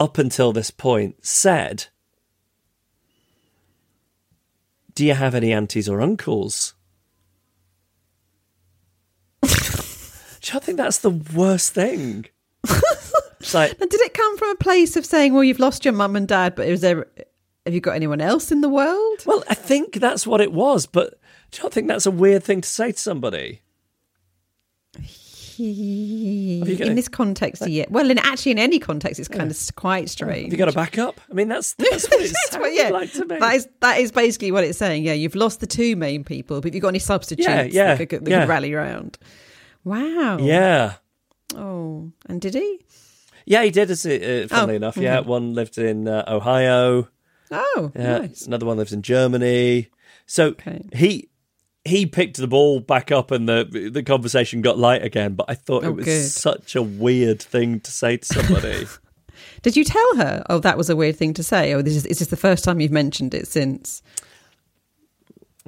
up 0.00 0.16
until 0.16 0.54
this 0.54 0.70
point, 0.70 1.22
said, 1.22 1.84
Do 4.94 5.04
you 5.04 5.12
have 5.12 5.34
any 5.34 5.52
aunties 5.52 5.86
or 5.86 6.00
uncles? 6.00 6.72
Do 9.42 9.48
you 9.50 10.60
think 10.60 10.78
that's 10.78 11.00
the 11.00 11.10
worst 11.10 11.74
thing? 11.74 12.24
It's 13.40 13.54
like, 13.54 13.80
And 13.80 13.88
did 13.88 14.00
it 14.00 14.14
come 14.14 14.36
from 14.36 14.50
a 14.50 14.56
place 14.56 14.96
of 14.96 15.06
saying, 15.06 15.32
"Well, 15.32 15.44
you've 15.44 15.60
lost 15.60 15.84
your 15.84 15.94
mum 15.94 16.16
and 16.16 16.26
dad, 16.26 16.56
but 16.56 16.66
is 16.66 16.80
there? 16.80 17.06
Have 17.64 17.72
you 17.72 17.80
got 17.80 17.94
anyone 17.94 18.20
else 18.20 18.50
in 18.50 18.62
the 18.62 18.68
world?" 18.68 19.22
well, 19.26 19.44
I 19.48 19.54
think 19.54 19.94
that's 19.94 20.26
what 20.26 20.40
it 20.40 20.52
was, 20.52 20.86
but 20.86 21.20
do 21.52 21.58
you 21.58 21.62
not 21.62 21.72
think 21.72 21.86
that's 21.86 22.04
a 22.04 22.10
weird 22.10 22.42
thing 22.42 22.62
to 22.62 22.68
say 22.68 22.90
to 22.90 22.98
somebody? 22.98 23.62
In 25.58 26.94
this 26.94 27.08
context, 27.08 27.66
yeah. 27.66 27.84
Well, 27.88 28.10
in 28.10 28.18
actually 28.18 28.52
in 28.52 28.58
any 28.58 28.78
context, 28.78 29.18
it's 29.18 29.28
kind 29.28 29.50
of 29.50 29.58
quite 29.76 30.08
strange. 30.08 30.44
Have 30.44 30.52
you 30.52 30.58
got 30.58 30.68
a 30.68 30.72
backup? 30.72 31.20
I 31.30 31.34
mean, 31.34 31.48
that's 31.48 31.74
that's 31.74 32.08
what 32.08 32.20
it 32.20 32.32
That's 32.50 32.58
what- 32.58 32.72
yeah, 32.74 32.88
like 32.90 33.12
to 33.12 33.24
me. 33.24 33.38
that 33.38 33.54
is 33.54 33.68
that 33.80 33.98
is 33.98 34.12
basically 34.12 34.52
what 34.52 34.64
it's 34.64 34.78
saying. 34.78 35.04
Yeah, 35.04 35.12
you've 35.14 35.34
lost 35.34 35.60
the 35.60 35.66
two 35.66 35.96
main 35.96 36.24
people, 36.24 36.60
but 36.60 36.66
you've 36.66 36.74
you 36.76 36.80
got 36.80 36.88
any 36.88 36.98
substitutes 36.98 37.48
Yeah, 37.48 37.62
yeah, 37.62 37.94
that, 37.94 38.08
could, 38.08 38.24
that 38.24 38.30
yeah. 38.30 38.40
could 38.40 38.48
rally 38.48 38.72
around? 38.72 39.18
Wow. 39.84 40.38
yeah. 40.40 40.94
Oh, 41.56 42.12
and 42.28 42.40
did 42.40 42.54
he? 42.54 42.80
Yeah, 43.46 43.62
he 43.64 43.70
did. 43.70 43.90
As 43.90 44.04
uh, 44.04 44.46
funnily 44.50 44.74
Oh, 44.74 44.76
enough, 44.76 44.96
yeah, 44.98 45.20
one 45.20 45.54
lived 45.54 45.78
in 45.78 46.06
uh, 46.06 46.24
Ohio. 46.28 47.08
Oh, 47.50 47.92
Yeah, 47.96 48.18
nice. 48.18 48.46
another 48.46 48.66
one 48.66 48.76
lives 48.76 48.92
in 48.92 49.00
Germany. 49.00 49.88
So 50.26 50.48
Okay. 50.48 50.86
he 50.92 51.27
he 51.88 52.06
picked 52.06 52.36
the 52.36 52.46
ball 52.46 52.80
back 52.80 53.10
up, 53.10 53.30
and 53.30 53.48
the 53.48 53.90
the 53.92 54.02
conversation 54.02 54.60
got 54.62 54.78
light 54.78 55.02
again. 55.02 55.34
But 55.34 55.46
I 55.48 55.54
thought 55.54 55.84
Oh, 55.84 55.88
it 55.88 55.96
was 55.96 56.04
good. 56.04 56.24
such 56.28 56.76
a 56.76 56.82
weird 56.82 57.40
thing 57.42 57.80
to 57.80 57.90
say 57.90 58.16
to 58.18 58.24
somebody. 58.24 58.86
Did 59.62 59.76
you 59.76 59.84
tell 59.84 60.16
her? 60.16 60.44
Oh, 60.48 60.58
that 60.60 60.76
was 60.76 60.88
a 60.90 60.96
weird 60.96 61.16
thing 61.16 61.34
to 61.34 61.42
say. 61.42 61.72
Oh, 61.74 61.82
this 61.82 61.96
is 61.96 62.06
is 62.06 62.18
this 62.20 62.28
the 62.28 62.36
first 62.36 62.64
time 62.64 62.80
you've 62.80 62.92
mentioned 62.92 63.34
it 63.34 63.48
since? 63.48 64.02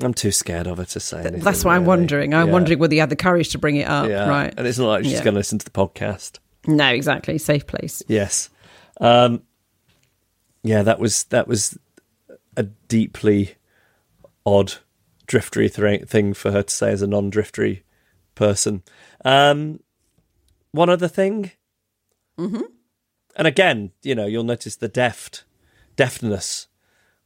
I'm 0.03 0.15
too 0.15 0.31
scared 0.33 0.67
of 0.67 0.79
her 0.79 0.85
to 0.87 1.01
say 1.01 1.21
anything. 1.21 1.41
That's 1.41 1.65
what 1.65 1.73
I'm 1.73 1.85
wondering. 1.85 2.33
I'm 2.33 2.47
Yeah. 2.47 2.53
wondering 2.53 2.79
whether 2.79 2.95
you 2.95 3.01
had 3.01 3.11
the 3.11 3.17
courage 3.17 3.51
to 3.51 3.59
bring 3.59 3.77
it 3.77 3.87
up. 3.89 4.09
Yeah, 4.09 4.29
Right. 4.29 4.55
And 4.57 4.67
it's 4.67 4.79
not 4.79 4.87
like 4.89 5.05
she's 5.05 5.13
Yeah. 5.15 5.25
going 5.25 5.35
to 5.35 5.39
listen 5.41 5.59
to 5.59 5.65
the 5.65 5.71
podcast. 5.71 6.39
No, 6.67 6.87
exactly. 6.89 7.37
Safe 7.39 7.67
place. 7.67 8.03
Yes. 8.09 8.49
Um, 9.01 9.43
yeah, 10.63 10.83
that 10.83 10.99
was 10.99 11.25
that 11.25 11.47
was 11.49 11.79
a 12.57 12.63
deeply 12.89 13.57
odd 14.47 14.75
driftery 15.31 15.69
thra- 15.69 16.05
thing 16.05 16.35
for 16.35 16.51
her 16.51 16.65
to 16.65 16.75
say 16.75 16.91
as 16.91 17.03
a 17.03 17.07
non-driftery 17.07 17.83
person. 18.35 18.83
Um, 19.25 19.81
one 20.73 20.91
other 20.91 21.07
thing, 21.07 21.53
mm-hmm. 22.37 22.63
and 23.37 23.47
again, 23.47 23.93
you 24.03 24.17
know, 24.17 24.27
you'll 24.27 24.43
notice 24.43 24.77
the 24.77 24.89
deft 24.89 25.45
deftness 25.95 26.67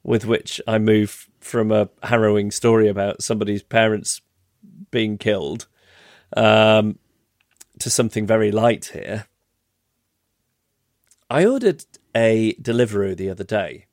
with 0.03 0.27
which 0.27 0.61
I 0.67 0.79
move 0.79 1.29
from 1.41 1.73
a 1.73 1.89
harrowing 2.03 2.51
story 2.51 2.89
about 2.89 3.23
somebody's 3.23 3.63
parents 3.63 4.21
being 4.91 5.17
killed 5.17 5.67
um, 6.37 6.99
to 7.79 7.89
something 7.89 8.27
very 8.27 8.53
light 8.53 8.91
here. 8.93 9.27
I 11.31 11.47
ordered 11.47 11.85
a 12.15 12.55
Deliveroo 12.55 13.17
the 13.17 13.31
other 13.31 13.45
day 13.45 13.87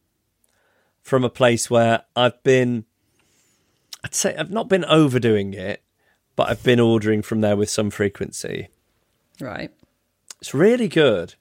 from 1.01 1.23
a 1.23 1.29
place 1.29 1.69
where 1.69 2.03
I've 2.15 2.41
been, 2.43 2.85
I'd 4.03 4.15
say 4.15 4.35
I've 4.35 4.51
not 4.51 4.67
been 4.69 4.85
overdoing 4.85 5.53
it, 5.53 5.81
but 6.35 6.49
I've 6.49 6.63
been 6.63 6.79
ordering 6.79 7.21
from 7.21 7.41
there 7.41 7.55
with 7.55 7.69
some 7.69 7.89
frequency. 7.89 8.69
Right. 9.39 9.71
It's 10.39 10.53
really 10.53 10.87
good. 10.87 11.35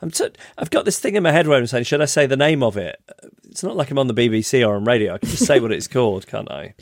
I'm 0.00 0.10
t- 0.10 0.28
I've 0.56 0.70
got 0.70 0.84
this 0.84 1.00
thing 1.00 1.16
in 1.16 1.22
my 1.22 1.32
head 1.32 1.48
where 1.48 1.58
I'm 1.58 1.66
saying, 1.66 1.84
should 1.84 2.00
I 2.00 2.04
say 2.06 2.26
the 2.26 2.36
name 2.36 2.62
of 2.62 2.76
it? 2.76 3.02
It's 3.50 3.62
not 3.64 3.74
like 3.76 3.90
I'm 3.90 3.98
on 3.98 4.06
the 4.06 4.14
BBC 4.14 4.66
or 4.66 4.76
on 4.76 4.84
radio. 4.84 5.14
I 5.14 5.18
can 5.18 5.28
just 5.28 5.46
say 5.46 5.58
what 5.60 5.72
it's 5.72 5.88
called, 5.96 6.26
can't 6.26 6.50
I? 6.50 6.74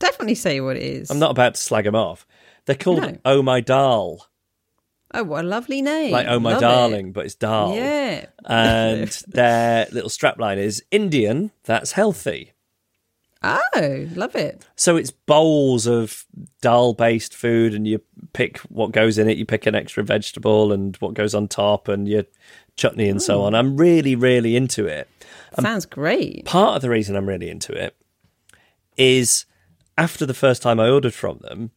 Definitely 0.00 0.34
say 0.34 0.60
what 0.60 0.76
it 0.76 0.82
is. 0.82 1.10
I'm 1.10 1.18
not 1.20 1.30
about 1.30 1.54
to 1.54 1.60
slag 1.60 1.84
them 1.84 1.94
off. 1.94 2.26
They're 2.66 2.74
called 2.74 3.02
No. 3.02 3.18
Oh 3.24 3.42
My 3.42 3.60
Darl, 3.60 4.26
Oh, 5.16 5.22
what 5.22 5.44
a 5.44 5.46
lovely 5.46 5.80
name. 5.82 6.10
like 6.10 6.26
Oh 6.28 6.40
My 6.40 6.54
Love 6.54 6.58
it. 6.58 6.60
Darling, 6.62 7.12
but 7.12 7.26
it's 7.26 7.36
Darl. 7.36 7.76
Yeah. 7.76 8.26
and 8.46 9.08
their 9.28 9.86
little 9.92 10.10
strapline 10.10 10.56
is 10.56 10.82
Indian, 10.90 11.52
that's 11.64 11.92
healthy. 11.92 12.53
Oh, 13.46 14.06
love 14.14 14.34
it. 14.34 14.64
So 14.76 14.96
it's 14.96 15.10
bowls 15.10 15.86
of 15.86 16.24
dal 16.62 16.94
based 16.94 17.34
food, 17.34 17.74
and 17.74 17.86
you 17.86 18.00
pick 18.32 18.58
what 18.60 18.92
goes 18.92 19.18
in 19.18 19.28
it. 19.28 19.36
You 19.36 19.44
pick 19.44 19.66
an 19.66 19.74
extra 19.74 20.02
vegetable 20.02 20.72
and 20.72 20.96
what 20.96 21.14
goes 21.14 21.34
on 21.34 21.48
top, 21.48 21.88
and 21.88 22.08
your 22.08 22.24
chutney 22.76 23.08
and 23.08 23.20
so 23.22 23.42
on. 23.42 23.54
I'm 23.54 23.76
really, 23.76 24.16
really 24.16 24.56
into 24.56 24.86
it. 24.86 25.08
Sounds 25.60 25.86
great. 25.86 26.44
Part 26.46 26.76
of 26.76 26.82
the 26.82 26.90
reason 26.90 27.14
I'm 27.16 27.28
really 27.28 27.48
into 27.50 27.72
it 27.72 27.94
is 28.96 29.44
after 29.96 30.26
the 30.26 30.34
first 30.34 30.62
time 30.62 30.80
I 30.80 30.88
ordered 30.88 31.14
from 31.14 31.38
them, 31.38 31.70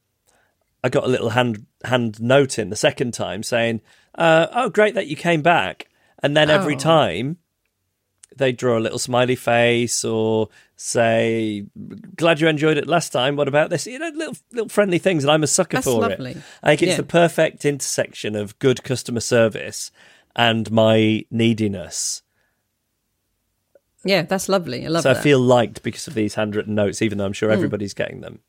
I 0.83 0.89
got 0.89 1.03
a 1.03 1.07
little 1.07 1.29
hand 1.31 1.65
hand 1.83 2.19
note 2.21 2.57
in 2.57 2.69
the 2.69 2.75
second 2.75 3.13
time 3.13 3.43
saying, 3.43 3.81
uh, 4.15 4.47
"Oh, 4.53 4.69
great 4.69 4.95
that 4.95 5.07
you 5.07 5.15
came 5.15 5.41
back." 5.41 5.89
And 6.24 6.36
then 6.36 6.50
every 6.50 6.75
Oh. 6.75 6.79
time 6.79 7.38
they 8.38 8.51
draw 8.51 8.77
a 8.77 8.82
little 8.82 9.00
smiley 9.00 9.36
face 9.36 10.03
or 10.06 10.50
say, 10.75 11.65
"Glad 12.15 12.39
you 12.39 12.48
enjoyed 12.48 12.77
it 12.77 12.88
last 12.88 13.12
time. 13.12 13.36
What 13.36 13.48
about 13.48 13.70
this?" 13.70 13.86
You 13.88 14.00
know, 14.00 14.12
little 14.13 14.36
little 14.51 14.70
friendly 14.70 15.00
things, 15.00 15.24
and 15.24 15.32
I'm 15.32 15.44
a 15.44 15.48
sucker 15.48 15.77
That's 15.77 15.88
for 15.88 16.01
lovely. 16.01 16.32
it. 16.32 16.38
I 16.63 16.70
think 16.72 16.84
it's 16.84 16.91
Yeah. 16.91 16.98
the 16.98 17.03
perfect 17.03 17.65
intersection 17.65 18.36
of 18.36 18.58
good 18.60 18.84
customer 18.84 19.20
service 19.20 19.91
and 20.36 20.72
my 20.72 21.25
neediness. 21.32 22.22
Yeah, 24.06 24.22
that's 24.22 24.48
lovely. 24.48 24.86
I 24.86 24.89
love 24.89 25.03
So 25.03 25.10
that. 25.13 25.20
I 25.20 25.22
feel 25.22 25.39
liked 25.39 25.84
because 25.84 26.08
of 26.08 26.13
these 26.13 26.36
handwritten 26.36 26.75
notes, 26.75 27.01
even 27.01 27.17
though 27.17 27.25
I'm 27.25 27.34
sure 27.34 27.50
mm. 27.50 27.53
everybody's 27.53 27.94
getting 27.94 28.22
them. 28.22 28.39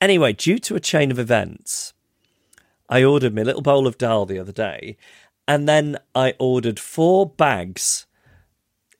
Anyway, 0.00 0.32
due 0.34 0.58
to 0.58 0.76
a 0.76 0.80
chain 0.80 1.10
of 1.10 1.18
events, 1.18 1.94
I 2.88 3.02
ordered 3.02 3.34
me 3.34 3.42
a 3.42 3.44
little 3.44 3.62
bowl 3.62 3.86
of 3.86 3.96
dal 3.96 4.26
the 4.26 4.38
other 4.38 4.52
day, 4.52 4.96
and 5.46 5.68
then 5.68 5.98
I 6.14 6.34
ordered 6.38 6.78
four 6.78 7.28
bags. 7.28 8.06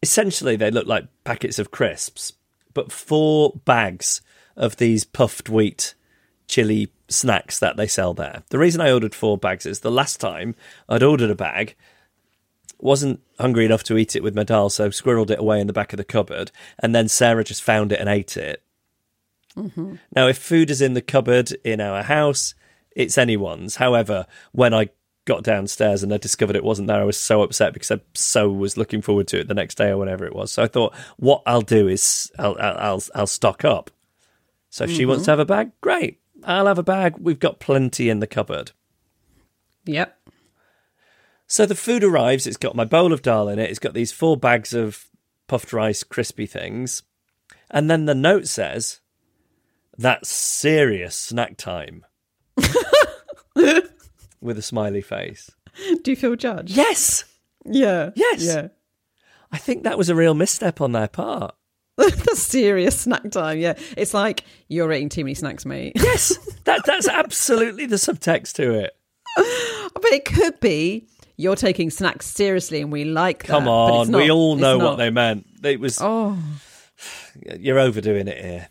Essentially, 0.03 0.57
they 0.57 0.71
look 0.71 0.87
like 0.87 1.09
packets 1.25 1.59
of 1.59 1.71
crisps, 1.71 2.33
but 2.73 2.93
four 2.93 3.53
bags 3.65 4.21
of 4.57 4.77
these 4.77 5.05
puffed 5.05 5.49
wheat 5.49 5.95
chili 6.47 6.93
snacks 7.09 7.59
that 7.59 7.77
they 7.77 7.87
sell 7.87 8.15
there. 8.15 8.43
The 8.51 8.59
reason 8.59 8.81
I 8.81 8.93
ordered 8.93 9.15
four 9.15 9.39
bags 9.39 9.67
is 9.67 9.81
the 9.81 9.91
last 9.91 10.21
time 10.21 10.55
I'd 10.89 11.03
ordered 11.03 11.31
a 11.31 11.35
bag, 11.35 11.75
wasn't 12.79 13.21
hungry 13.41 13.65
enough 13.65 13.83
to 13.85 13.97
eat 13.97 14.15
it 14.15 14.23
with 14.23 14.35
my 14.35 14.43
dal, 14.43 14.69
so 14.69 14.91
squirreled 14.91 15.31
it 15.31 15.39
away 15.39 15.61
in 15.61 15.67
the 15.67 15.73
back 15.73 15.93
of 15.93 15.97
the 15.97 16.05
cupboard, 16.05 16.51
and 16.79 16.95
then 16.95 17.09
Sarah 17.09 17.45
just 17.45 17.63
found 17.63 17.93
it 17.93 18.01
and 18.01 18.09
ate 18.09 18.37
it. 18.37 18.63
Mm-hmm. 19.57 19.97
Now, 20.15 20.29
if 20.29 20.37
food 20.37 20.71
is 20.71 20.83
in 20.83 20.95
the 20.95 21.01
cupboard 21.01 21.53
in 21.65 21.81
our 21.81 22.03
house, 22.03 22.55
it's 22.95 23.17
anyone's. 23.17 23.77
However, 23.77 24.27
when 24.53 24.75
I 24.75 24.91
got 25.25 25.43
downstairs 25.43 26.03
and 26.03 26.13
I 26.13 26.19
discovered 26.19 26.57
it 26.57 26.65
wasn't 26.65 26.89
there, 26.89 27.01
I 27.01 27.05
was 27.05 27.19
so 27.19 27.43
upset 27.43 27.73
because 27.73 27.91
I 27.91 28.01
so 28.15 28.51
was 28.51 28.77
looking 28.77 29.03
forward 29.03 29.29
to 29.29 29.41
it 29.41 29.49
the 29.49 29.55
next 29.55 29.77
day 29.77 29.89
or 29.89 29.99
whatever 29.99 30.25
it 30.25 30.35
was. 30.35 30.53
So 30.53 30.63
I 30.63 30.67
thought, 30.67 30.95
what 31.17 31.43
I'll 31.47 31.63
do 31.63 31.89
is 31.89 32.31
I'll 32.39 32.57
I'll 32.59 32.79
I'll, 32.79 33.03
I'll 33.15 33.27
stock 33.27 33.65
up. 33.65 33.91
So 34.71 34.85
if 34.85 34.91
she 34.91 35.07
wants 35.07 35.23
mm-hmm. 35.23 35.27
to 35.27 35.31
have 35.33 35.39
a 35.39 35.45
bag, 35.45 35.71
great. 35.81 36.21
I'll 36.43 36.67
have 36.67 36.79
a 36.79 36.83
bag. 36.83 37.17
We've 37.19 37.39
got 37.39 37.61
plenty 37.61 38.11
in 38.11 38.21
the 38.21 38.27
cupboard. 38.27 38.73
Yep. 39.85 40.19
So 41.47 41.67
the 41.67 41.75
food 41.75 42.03
arrives. 42.03 42.47
It's 42.47 42.57
got 42.57 42.75
my 42.75 42.85
bowl 42.85 43.13
of 43.13 43.23
dal 43.23 43.49
in 43.49 43.59
it. 43.59 43.71
It's 43.71 43.79
got 43.79 43.95
these 43.95 44.13
four 44.13 44.37
bags 44.37 44.75
of 44.75 45.07
puffed 45.47 45.73
rice, 45.73 46.03
crispy 46.03 46.47
things, 46.47 47.03
and 47.71 47.89
then 47.91 48.07
the 48.07 48.15
note 48.15 48.49
says, 48.49 49.01
"That's 49.97 50.29
serious 50.29 51.17
snack 51.17 51.57
time." 51.57 52.05
With 54.45 54.59
a 54.59 54.63
smiley 54.63 55.01
face. 55.01 55.51
Do 56.03 56.11
you 56.11 56.17
feel 56.17 56.37
judged? 56.37 56.71
Yes, 56.77 57.25
Yeah. 57.65 58.11
Yes. 58.15 58.45
Yeah. 58.45 58.69
I 59.51 59.57
think 59.57 59.85
that 59.85 59.97
was 59.97 60.09
a 60.11 60.15
real 60.15 60.35
misstep 60.35 60.81
on 60.83 60.93
their 60.93 61.09
part. 61.09 61.55
That's 61.97 62.41
serious 62.41 63.01
snack 63.01 63.31
time. 63.31 63.59
Yeah. 63.59 63.75
It's 63.97 64.13
like 64.13 64.45
you're 64.69 64.93
eating 64.93 65.09
too 65.09 65.25
many 65.25 65.35
snacks, 65.35 65.65
mate. 65.65 65.93
Yes, 66.01 66.37
that 66.65 66.85
that's 66.85 67.09
absolutely 67.09 67.87
the 67.87 67.97
subtext 67.97 68.53
to 68.57 68.75
it. 68.75 68.97
but 69.95 70.13
it 70.13 70.25
could 70.27 70.61
be 70.61 71.09
you're 71.37 71.57
taking 71.57 71.89
snacks 71.91 72.27
seriously 72.27 72.83
and 72.83 72.93
we 72.93 73.05
like 73.05 73.45
that. 73.45 73.49
Come 73.49 73.67
on, 73.67 74.11
not- 74.11 74.19
we 74.21 74.31
all 74.31 74.57
know 74.57 74.77
what 74.79 74.97
they 74.97 75.09
meant. 75.11 75.47
It 75.65 75.81
was 75.81 75.99
Oh. 76.03 76.39
you're 77.59 77.79
overdoing 77.79 78.29
it 78.29 78.45
here. 78.45 78.69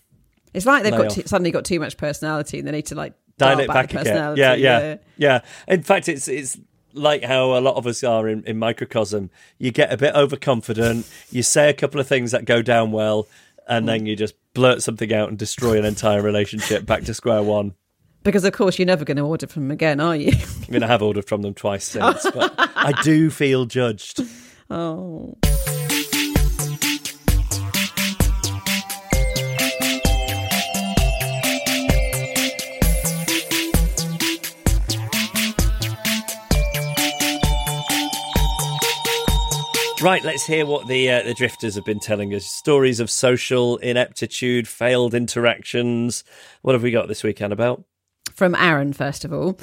It's 0.54 0.66
like 0.68 0.84
they've 0.84 0.94
Lay 0.94 1.00
got 1.00 1.10
too, 1.12 1.24
suddenly 1.26 1.50
got 1.50 1.66
too 1.66 1.80
much 1.80 1.98
personality 1.98 2.60
and 2.60 2.68
they 2.68 2.72
need 2.72 2.86
to 2.88 2.96
like 2.96 3.14
dial 3.38 3.60
it 3.60 3.68
back 3.68 3.92
back 3.92 4.02
again. 4.02 4.38
Yeah, 4.38 4.54
yeah, 4.54 4.80
yeah. 4.80 4.98
yeah. 5.18 5.40
In 5.68 5.84
fact, 5.84 6.10
it's 6.10 6.28
it's 6.28 6.58
like 6.94 7.24
how 7.24 7.58
a 7.58 7.62
lot 7.62 7.76
of 7.76 7.88
us 7.88 8.04
are 8.04 8.28
in, 8.28 8.44
in 8.44 8.60
microcosm. 8.60 9.30
You 9.58 9.72
get 9.72 9.92
a 9.92 9.98
bit 9.98 10.16
overconfident. 10.16 11.10
You 11.32 11.44
say 11.44 11.70
a 11.70 11.74
couple 11.74 12.00
of 12.00 12.08
things 12.08 12.32
that 12.32 12.46
go 12.46 12.62
down 12.62 12.92
well, 12.92 13.28
and 13.68 13.88
then 13.88 14.06
you 14.06 14.16
just 14.16 14.36
blurt 14.54 14.84
something 14.84 15.14
out 15.14 15.30
and 15.30 15.38
destroy 15.38 15.78
an 15.78 15.86
entire 15.86 16.22
relationship 16.22 16.86
back 16.86 17.04
to 17.06 17.14
square 17.14 17.44
one. 17.44 17.74
Because 18.24 18.46
of 18.46 18.54
course 18.54 18.80
you're 18.80 18.86
never 18.86 19.04
going 19.04 19.18
to 19.18 19.24
order 19.24 19.48
from 19.48 19.64
them 19.64 19.72
again, 19.72 20.00
are 20.00 20.16
you? 20.16 20.32
I 20.32 20.72
mean, 20.72 20.84
I 20.84 20.88
have 20.88 21.02
ordered 21.02 21.28
from 21.28 21.42
them 21.42 21.54
twice 21.54 21.84
since, 21.84 22.26
but 22.32 22.54
I 22.58 22.94
do 23.04 23.30
feel 23.30 23.66
judged. 23.66 24.22
oh. 24.70 25.38
Right, 40.04 40.22
let's 40.22 40.46
hear 40.46 40.66
what 40.66 40.88
the 40.88 41.10
uh, 41.10 41.24
the 41.24 41.34
drifters 41.34 41.76
have 41.76 41.86
been 41.86 42.02
telling 42.02 42.34
us. 42.34 42.46
Stories 42.46 43.00
of 43.00 43.10
social 43.10 43.78
ineptitude, 43.78 44.68
failed 44.68 45.14
interactions. 45.14 46.26
What 46.62 46.74
have 46.74 46.84
we 46.84 46.92
got 46.92 47.08
this 47.08 47.24
weekend 47.24 47.54
about? 47.54 47.86
From 48.34 48.54
Aaron, 48.56 48.92
first 48.92 49.24
of 49.24 49.32
all. 49.32 49.58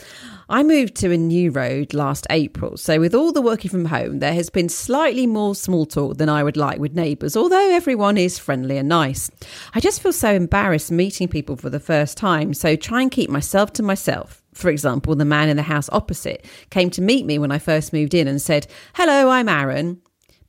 I 0.48 0.62
moved 0.62 0.94
to 0.96 1.12
a 1.12 1.18
new 1.18 1.50
road 1.50 1.92
last 1.92 2.26
April, 2.30 2.78
so 2.78 2.98
with 2.98 3.14
all 3.14 3.32
the 3.32 3.42
working 3.42 3.70
from 3.70 3.84
home, 3.84 4.20
there 4.20 4.32
has 4.32 4.48
been 4.48 4.70
slightly 4.70 5.26
more 5.26 5.54
small 5.54 5.84
talk 5.84 6.16
than 6.16 6.30
I 6.30 6.42
would 6.42 6.56
like 6.56 6.78
with 6.78 6.94
neighbours, 6.94 7.36
although 7.36 7.74
everyone 7.74 8.16
is 8.16 8.38
friendly 8.38 8.78
and 8.78 8.88
nice. 8.88 9.30
I 9.74 9.80
just 9.80 10.00
feel 10.02 10.12
so 10.12 10.32
embarrassed 10.32 10.90
meeting 10.90 11.28
people 11.28 11.56
for 11.56 11.68
the 11.68 11.78
first 11.78 12.16
time, 12.16 12.54
so 12.54 12.76
try 12.76 13.02
and 13.02 13.10
keep 13.10 13.28
myself 13.28 13.74
to 13.74 13.82
myself. 13.82 14.42
For 14.54 14.70
example, 14.70 15.14
the 15.16 15.26
man 15.26 15.50
in 15.50 15.58
the 15.58 15.64
house 15.64 15.90
opposite 15.92 16.46
came 16.70 16.88
to 16.92 17.02
meet 17.02 17.26
me 17.26 17.38
when 17.38 17.52
I 17.52 17.58
first 17.58 17.92
moved 17.92 18.14
in 18.14 18.26
and 18.26 18.40
said, 18.40 18.66
Hello, 18.94 19.28
I'm 19.28 19.50
Aaron. 19.50 20.00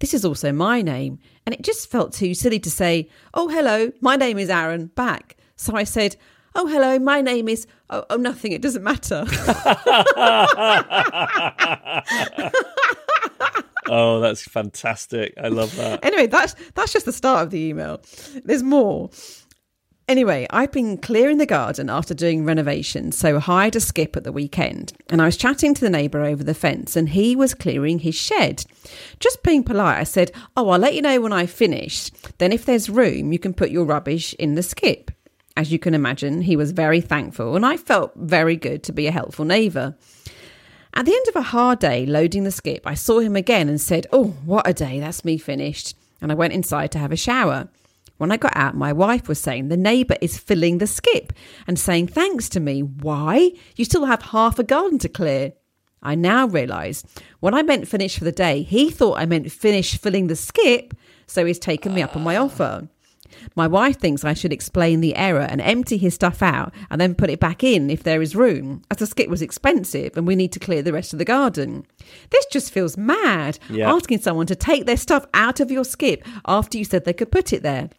This 0.02 0.16
is 0.16 0.26
also 0.26 0.52
my 0.52 0.82
name. 0.82 1.20
And 1.46 1.54
it 1.54 1.62
just 1.62 1.90
felt 1.90 2.12
too 2.12 2.34
silly 2.34 2.60
to 2.60 2.72
say, 2.72 3.08
Oh, 3.36 3.48
hello, 3.48 3.92
my 4.02 4.16
name 4.16 4.40
is 4.40 4.50
Aaron, 4.50 4.88
back. 4.88 5.38
So 5.56 5.76
I 5.76 5.84
said, 5.84 6.18
Oh, 6.56 6.68
hello, 6.68 6.98
my 6.98 7.22
name 7.22 7.48
is. 7.48 7.68
Oh, 7.90 8.04
oh 8.10 8.18
nothing, 8.18 8.52
it 8.52 8.62
doesn't 8.62 8.84
matter. 8.84 9.26
Oh, 13.88 14.22
that's 14.22 14.44
fantastic! 14.44 15.34
I 15.42 15.50
love 15.50 15.76
that. 15.76 16.06
anyway, 16.06 16.28
that's 16.28 16.56
that's 16.76 16.94
just 16.94 17.06
the 17.06 17.12
start 17.12 17.44
of 17.44 17.50
the 17.50 17.60
email. 17.60 18.00
There's 18.46 18.64
more. 18.64 19.10
Anyway, 20.08 20.46
I've 20.50 20.72
been 20.72 20.98
clearing 20.98 21.38
the 21.38 21.46
garden 21.46 21.90
after 21.90 22.14
doing 22.14 22.44
renovations, 22.44 23.18
so 23.18 23.38
I 23.38 23.40
hired 23.40 23.76
a 23.76 23.80
skip 23.80 24.18
at 24.18 24.24
the 24.24 24.32
weekend. 24.32 24.94
And 25.10 25.22
I 25.22 25.26
was 25.26 25.38
chatting 25.38 25.74
to 25.74 25.82
the 25.82 25.90
neighbour 25.90 26.24
over 26.24 26.44
the 26.44 26.54
fence, 26.54 26.96
and 26.96 27.10
he 27.10 27.36
was 27.36 27.54
clearing 27.54 28.00
his 28.00 28.16
shed. 28.16 28.66
Just 29.20 29.42
being 29.44 29.64
polite, 29.64 30.00
I 30.00 30.04
said, 30.04 30.32
Oh, 30.58 30.70
I'll 30.70 30.80
let 30.80 30.96
you 30.96 31.02
know 31.02 31.22
when 31.22 31.32
I've 31.32 31.52
finished. 31.52 32.38
Then, 32.40 32.52
if 32.52 32.66
there's 32.66 32.90
room, 32.90 33.32
you 33.32 33.40
can 33.40 33.54
put 33.54 33.72
your 33.72 33.86
rubbish 33.86 34.34
in 34.34 34.56
the 34.56 34.64
skip. 34.64 35.12
As 35.56 35.72
you 35.72 35.80
can 35.80 35.94
imagine, 35.94 36.42
he 36.42 36.56
was 36.56 36.72
very 36.72 37.00
thankful, 37.02 37.56
and 37.56 37.66
I 37.66 37.78
felt 37.78 38.12
very 38.16 38.56
good 38.56 38.84
to 38.84 38.92
be 38.92 39.08
a 39.08 39.12
helpful 39.12 39.46
neighbour. 39.46 39.96
At 40.94 41.06
the 41.06 41.14
end 41.14 41.28
of 41.30 41.38
a 41.38 41.42
hard 41.42 41.80
day 41.80 42.06
loading 42.06 42.44
the 42.44 42.52
skip, 42.52 42.86
I 42.86 42.96
saw 42.96 43.20
him 43.20 43.36
again 43.36 43.70
and 43.70 43.80
said, 43.80 44.08
Oh, 44.12 44.36
what 44.46 44.68
a 44.68 44.74
day, 44.74 45.00
that's 45.00 45.24
me 45.24 45.38
finished. 45.38 45.96
And 46.20 46.32
I 46.32 46.36
went 46.36 46.54
inside 46.54 46.92
to 46.92 47.00
have 47.00 47.12
a 47.12 47.18
shower. 47.18 47.70
When 48.22 48.32
I 48.32 48.38
got 48.38 48.56
out, 48.56 48.76
my 48.76 48.94
wife 48.94 49.28
was 49.28 49.40
saying 49.40 49.70
the 49.70 49.76
neighbour 49.76 50.16
is 50.22 50.38
filling 50.38 50.78
the 50.78 50.86
skip 50.86 51.34
and 51.66 51.80
saying 51.80 52.10
thanks 52.10 52.50
to 52.50 52.60
me. 52.60 52.82
Why? 52.82 53.50
You 53.76 53.84
still 53.84 54.06
have 54.06 54.22
half 54.22 54.60
a 54.60 54.64
garden 54.64 55.00
to 55.00 55.10
clear. 55.10 55.54
I 56.04 56.14
now 56.14 56.46
realise 56.46 57.04
when 57.40 57.56
I 57.56 57.64
meant 57.64 57.88
finish 57.88 58.20
for 58.20 58.24
the 58.24 58.32
day, 58.32 58.62
he 58.62 58.92
thought 58.92 59.18
I 59.18 59.26
meant 59.26 59.52
finish 59.52 59.98
filling 59.98 60.28
the 60.28 60.36
skip, 60.36 60.94
so 61.26 61.48
he's 61.48 61.58
taken 61.58 61.96
me 61.96 62.04
up 62.04 62.16
on 62.16 62.22
my 62.22 62.38
offer. 62.38 62.88
My 63.56 63.66
wife 63.66 63.98
thinks 63.98 64.24
I 64.24 64.34
should 64.36 64.54
explain 64.54 65.02
the 65.02 65.16
error 65.16 65.48
and 65.50 65.60
empty 65.60 65.98
his 65.98 66.14
stuff 66.14 66.44
out 66.44 66.72
and 66.92 67.02
then 67.02 67.16
put 67.16 67.32
it 67.32 67.40
back 67.40 67.64
in 67.64 67.90
if 67.90 68.04
there 68.04 68.22
is 68.22 68.36
room, 68.36 68.84
as 68.92 68.98
the 68.98 69.08
skip 69.08 69.30
was 69.30 69.42
expensive 69.42 70.16
and 70.16 70.28
we 70.28 70.36
need 70.36 70.52
to 70.52 70.60
clear 70.60 70.84
the 70.84 70.94
rest 70.94 71.12
of 71.14 71.18
the 71.18 71.26
garden. 71.26 71.88
This 72.30 72.46
just 72.52 72.72
feels 72.72 72.98
mad, 72.98 73.58
Yeah. 73.68 73.92
asking 73.92 74.20
someone 74.22 74.46
to 74.46 74.56
take 74.56 74.86
their 74.86 74.96
stuff 74.98 75.26
out 75.34 75.60
of 75.60 75.72
your 75.72 75.86
skip 75.86 76.24
after 76.46 76.78
you 76.78 76.86
said 76.86 77.04
they 77.06 77.14
could 77.14 77.32
put 77.32 77.52
it 77.52 77.64
there. 77.64 77.90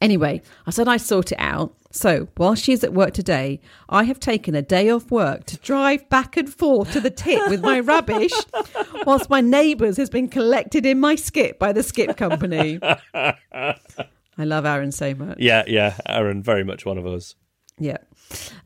Anyway, 0.00 0.42
I 0.66 0.70
said 0.70 0.88
I'd 0.88 1.00
sort 1.00 1.32
it 1.32 1.38
out. 1.40 1.74
So, 1.90 2.28
while 2.36 2.54
she 2.54 2.72
is 2.72 2.84
at 2.84 2.92
work 2.92 3.14
today, 3.14 3.60
I 3.88 4.04
have 4.04 4.20
taken 4.20 4.54
a 4.54 4.62
day 4.62 4.90
off 4.90 5.10
work 5.10 5.46
to 5.46 5.56
drive 5.56 6.08
back 6.10 6.36
and 6.36 6.52
forth 6.52 6.92
to 6.92 7.00
the 7.00 7.10
tip 7.10 7.48
with 7.48 7.62
my 7.62 7.80
rubbish, 7.80 8.32
whilst 9.06 9.30
my 9.30 9.40
neighbours 9.40 9.96
has 9.96 10.10
been 10.10 10.28
collected 10.28 10.84
in 10.84 11.00
my 11.00 11.14
skip 11.14 11.58
by 11.58 11.72
the 11.72 11.82
skip 11.82 12.16
company. 12.16 12.78
I 13.14 14.44
love 14.44 14.66
Aaron 14.66 14.92
so 14.92 15.14
much. 15.14 15.38
Yeah, 15.40 15.64
yeah, 15.66 15.96
Aaron, 16.06 16.42
very 16.42 16.62
much 16.62 16.84
one 16.84 16.98
of 16.98 17.06
us. 17.06 17.34
Yeah. 17.78 17.98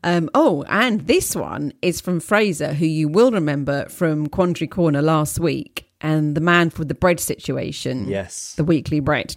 Um, 0.03 0.29
oh, 0.33 0.63
and 0.67 1.01
this 1.07 1.35
one 1.35 1.73
is 1.81 2.01
from 2.01 2.19
Fraser, 2.19 2.73
who 2.73 2.85
you 2.85 3.07
will 3.07 3.31
remember 3.31 3.87
from 3.87 4.27
Quandary 4.27 4.67
Corner 4.67 5.01
last 5.01 5.39
week, 5.39 5.89
and 6.01 6.35
the 6.35 6.41
man 6.41 6.69
for 6.69 6.83
the 6.83 6.93
bread 6.93 7.19
situation. 7.19 8.07
Yes. 8.07 8.53
The 8.55 8.63
weekly 8.63 8.99
bread. 8.99 9.35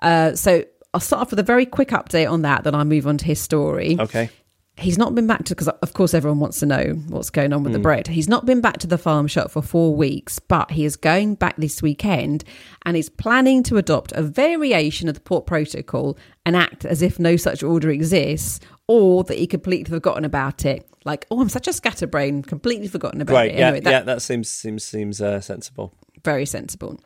Uh, 0.00 0.34
so 0.34 0.64
I'll 0.94 1.00
start 1.00 1.22
off 1.22 1.30
with 1.30 1.38
a 1.38 1.42
very 1.44 1.66
quick 1.66 1.88
update 1.88 2.30
on 2.30 2.42
that, 2.42 2.64
then 2.64 2.74
I'll 2.74 2.84
move 2.84 3.06
on 3.06 3.18
to 3.18 3.24
his 3.24 3.40
story. 3.40 3.96
Okay. 3.98 4.30
He's 4.78 4.96
not 4.96 5.14
been 5.14 5.26
back 5.26 5.44
to, 5.44 5.54
because 5.54 5.68
of 5.68 5.92
course 5.92 6.14
everyone 6.14 6.40
wants 6.40 6.58
to 6.60 6.66
know 6.66 6.94
what's 7.08 7.28
going 7.28 7.52
on 7.52 7.62
with 7.62 7.74
the 7.74 7.78
bread. 7.78 8.06
He's 8.08 8.26
not 8.28 8.46
been 8.46 8.62
back 8.62 8.78
to 8.78 8.86
the 8.86 8.96
farm 8.96 9.26
shop 9.26 9.50
for 9.50 9.60
four 9.60 9.94
weeks, 9.94 10.38
but 10.38 10.70
he 10.70 10.86
is 10.86 10.96
going 10.96 11.34
back 11.34 11.56
this 11.58 11.82
weekend 11.82 12.42
and 12.86 12.96
is 12.96 13.10
planning 13.10 13.62
to 13.64 13.76
adopt 13.76 14.12
a 14.12 14.22
variation 14.22 15.10
of 15.10 15.14
the 15.14 15.20
port 15.20 15.44
protocol 15.46 16.16
and 16.46 16.56
act 16.56 16.86
as 16.86 17.02
if 17.02 17.18
no 17.18 17.36
such 17.36 17.62
order 17.62 17.90
exists 17.90 18.60
or 18.88 19.24
that 19.24 19.36
he 19.36 19.46
completely 19.46 19.90
forgotten 19.90 20.24
about 20.24 20.64
it. 20.64 20.88
Like, 21.04 21.26
oh, 21.30 21.42
I'm 21.42 21.50
such 21.50 21.68
a 21.68 21.72
scatterbrain, 21.74 22.42
completely 22.42 22.88
forgotten 22.88 23.20
about 23.20 23.34
Great. 23.34 23.52
it. 23.52 23.58
Yeah, 23.58 23.70
that- 23.72 23.84
yeah, 23.84 24.00
that 24.00 24.22
seems 24.22 24.48
seems 24.48 24.84
seems 24.84 25.20
uh, 25.20 25.42
sensible. 25.42 25.92
very 26.24 26.46
sensible. 26.46 26.98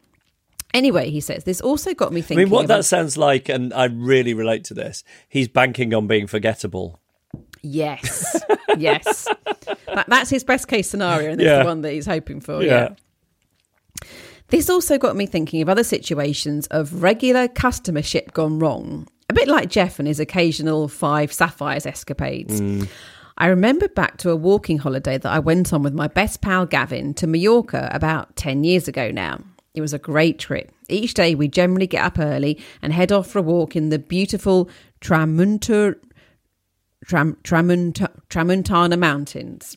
Anyway, 0.77 1.09
he 1.11 1.21
says, 1.21 1.45
this 1.45 1.61
also 1.63 1.95
got 1.95 2.13
me 2.13 2.21
thinking. 2.21 2.43
I 2.43 2.45
mean, 2.45 2.51
what 2.51 2.67
about- 2.67 2.77
that 2.79 2.83
sounds 2.85 3.17
like, 3.17 3.49
and 3.49 3.73
I 3.73 3.85
really 3.87 4.35
relate 4.35 4.65
to 4.65 4.75
this. 4.75 5.03
He's 5.29 5.49
banking 5.49 5.95
on 5.95 6.07
being 6.07 6.27
forgettable. 6.27 7.01
Yes, 7.63 8.37
yes. 8.79 9.27
That, 9.87 10.05
that's 10.07 10.29
his 10.31 10.45
best 10.45 10.69
case 10.69 10.89
scenario, 10.91 11.31
and 11.31 11.41
it's 11.41 11.47
Yeah. 11.47 11.61
the 11.61 11.65
one 11.65 11.81
that 11.81 11.93
he's 11.93 12.07
hoping 12.07 12.41
for. 12.41 12.63
yeah. 12.63 12.91
This 14.49 14.71
also 14.71 14.97
got 14.99 15.17
me 15.17 15.27
thinking 15.27 15.61
of 15.63 15.69
other 15.69 15.83
situations 15.83 16.67
of 16.69 17.03
regular 17.03 17.49
customership 17.49 18.33
gone 18.33 18.59
wrong, 18.61 19.09
a 19.29 19.35
bit 19.35 19.49
like 19.49 19.71
Jeff 19.71 19.99
and 19.99 20.07
his 20.07 20.21
occasional 20.21 20.87
five 20.89 21.33
sapphires 21.33 21.87
escapades. 21.87 22.61
Mm. 22.61 22.89
I 23.39 23.49
remembered 23.49 23.95
back 23.95 24.19
to 24.19 24.31
a 24.31 24.37
walking 24.37 24.79
holiday 24.79 25.19
that 25.19 25.31
I 25.33 25.41
went 25.41 25.73
on 25.73 25.83
with 25.83 25.95
my 25.95 26.07
best 26.07 26.43
pal 26.43 26.65
Gavin 26.65 27.13
to 27.15 27.27
Mallorca 27.27 27.89
about 27.93 28.37
10 28.37 28.63
years 28.63 28.87
ago 28.89 29.11
now. 29.11 29.41
It 29.77 29.81
was 29.81 29.93
a 29.93 29.99
great 29.99 30.41
trip. 30.41 30.73
Each 30.89 31.15
day 31.15 31.37
we 31.37 31.47
generally 31.47 31.87
get 31.87 32.05
up 32.05 32.19
early 32.19 32.59
and 32.83 32.93
head 32.93 33.13
off 33.13 33.29
for 33.29 33.39
a 33.39 33.43
walk 33.43 33.77
in 33.77 33.91
the 33.91 33.99
beautiful 33.99 34.69
Tram, 35.01 35.37
Tramunta, 35.39 35.99
Tramuntana 38.29 38.99
Mountains 38.99 39.77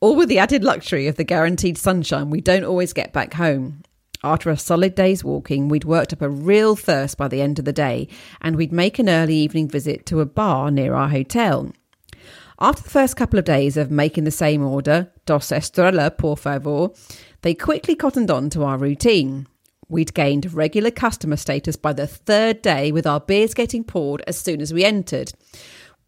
all 0.00 0.16
with 0.16 0.28
the 0.28 0.38
added 0.38 0.64
luxury 0.64 1.06
of 1.06 1.16
the 1.16 1.24
guaranteed 1.24 1.78
sunshine 1.78 2.30
we 2.30 2.40
don't 2.40 2.64
always 2.64 2.92
get 2.92 3.12
back 3.12 3.34
home. 3.34 3.82
After 4.22 4.48
a 4.48 4.56
solid 4.56 4.94
day's 4.94 5.22
walking, 5.22 5.68
we'd 5.68 5.84
worked 5.84 6.12
up 6.14 6.22
a 6.22 6.30
real 6.30 6.76
thirst 6.76 7.18
by 7.18 7.28
the 7.28 7.42
end 7.42 7.58
of 7.58 7.66
the 7.66 7.74
day, 7.74 8.08
and 8.40 8.56
we'd 8.56 8.72
make 8.72 8.98
an 8.98 9.10
early 9.10 9.34
evening 9.34 9.68
visit 9.68 10.06
to 10.06 10.20
a 10.20 10.26
bar 10.26 10.70
near 10.70 10.94
our 10.94 11.08
hotel. 11.08 11.72
After 12.58 12.82
the 12.82 12.90
first 12.90 13.16
couple 13.16 13.38
of 13.38 13.44
days 13.44 13.76
of 13.76 13.90
making 13.90 14.24
the 14.24 14.30
same 14.30 14.64
order, 14.64 15.10
dos 15.26 15.52
estrella, 15.52 16.10
por 16.10 16.38
favor, 16.38 16.88
they 17.44 17.54
quickly 17.54 17.94
cottoned 17.94 18.30
on 18.30 18.48
to 18.48 18.64
our 18.64 18.78
routine. 18.78 19.46
We'd 19.90 20.14
gained 20.14 20.54
regular 20.54 20.90
customer 20.90 21.36
status 21.36 21.76
by 21.76 21.92
the 21.92 22.06
third 22.06 22.62
day, 22.62 22.90
with 22.90 23.06
our 23.06 23.20
beers 23.20 23.52
getting 23.52 23.84
poured 23.84 24.22
as 24.26 24.38
soon 24.38 24.62
as 24.62 24.72
we 24.72 24.82
entered. 24.82 25.30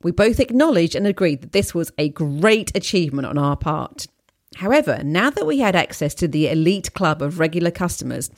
We 0.02 0.12
both 0.12 0.40
acknowledged 0.40 0.94
and 0.94 1.06
agreed 1.06 1.42
that 1.42 1.52
this 1.52 1.74
was 1.74 1.92
a 1.98 2.08
great 2.08 2.74
achievement 2.74 3.26
on 3.26 3.36
our 3.36 3.54
part. 3.54 4.06
However, 4.54 5.02
now 5.04 5.28
that 5.28 5.44
we 5.44 5.58
had 5.58 5.76
access 5.76 6.14
to 6.14 6.26
the 6.26 6.48
elite 6.48 6.94
club 6.94 7.20
of 7.20 7.38
regular 7.38 7.70
customers, 7.70 8.30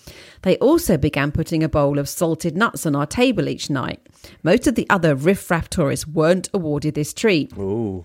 they 0.43 0.57
also 0.57 0.97
began 0.97 1.31
putting 1.31 1.63
a 1.63 1.69
bowl 1.69 2.01
of 2.01 2.09
salted 2.09 2.57
nuts 2.57 2.85
on 2.85 2.97
our 2.97 3.07
table 3.07 3.49
each 3.49 3.71
night. 3.71 4.05
Most 4.43 4.67
of 4.67 4.75
the 4.75 4.91
other 4.91 5.15
riff-raff 5.15 5.71
tourists 5.71 6.09
weren't 6.09 6.49
awarded 6.53 6.95
this 6.95 7.15
treat. 7.15 7.57
Ooh. 7.57 8.05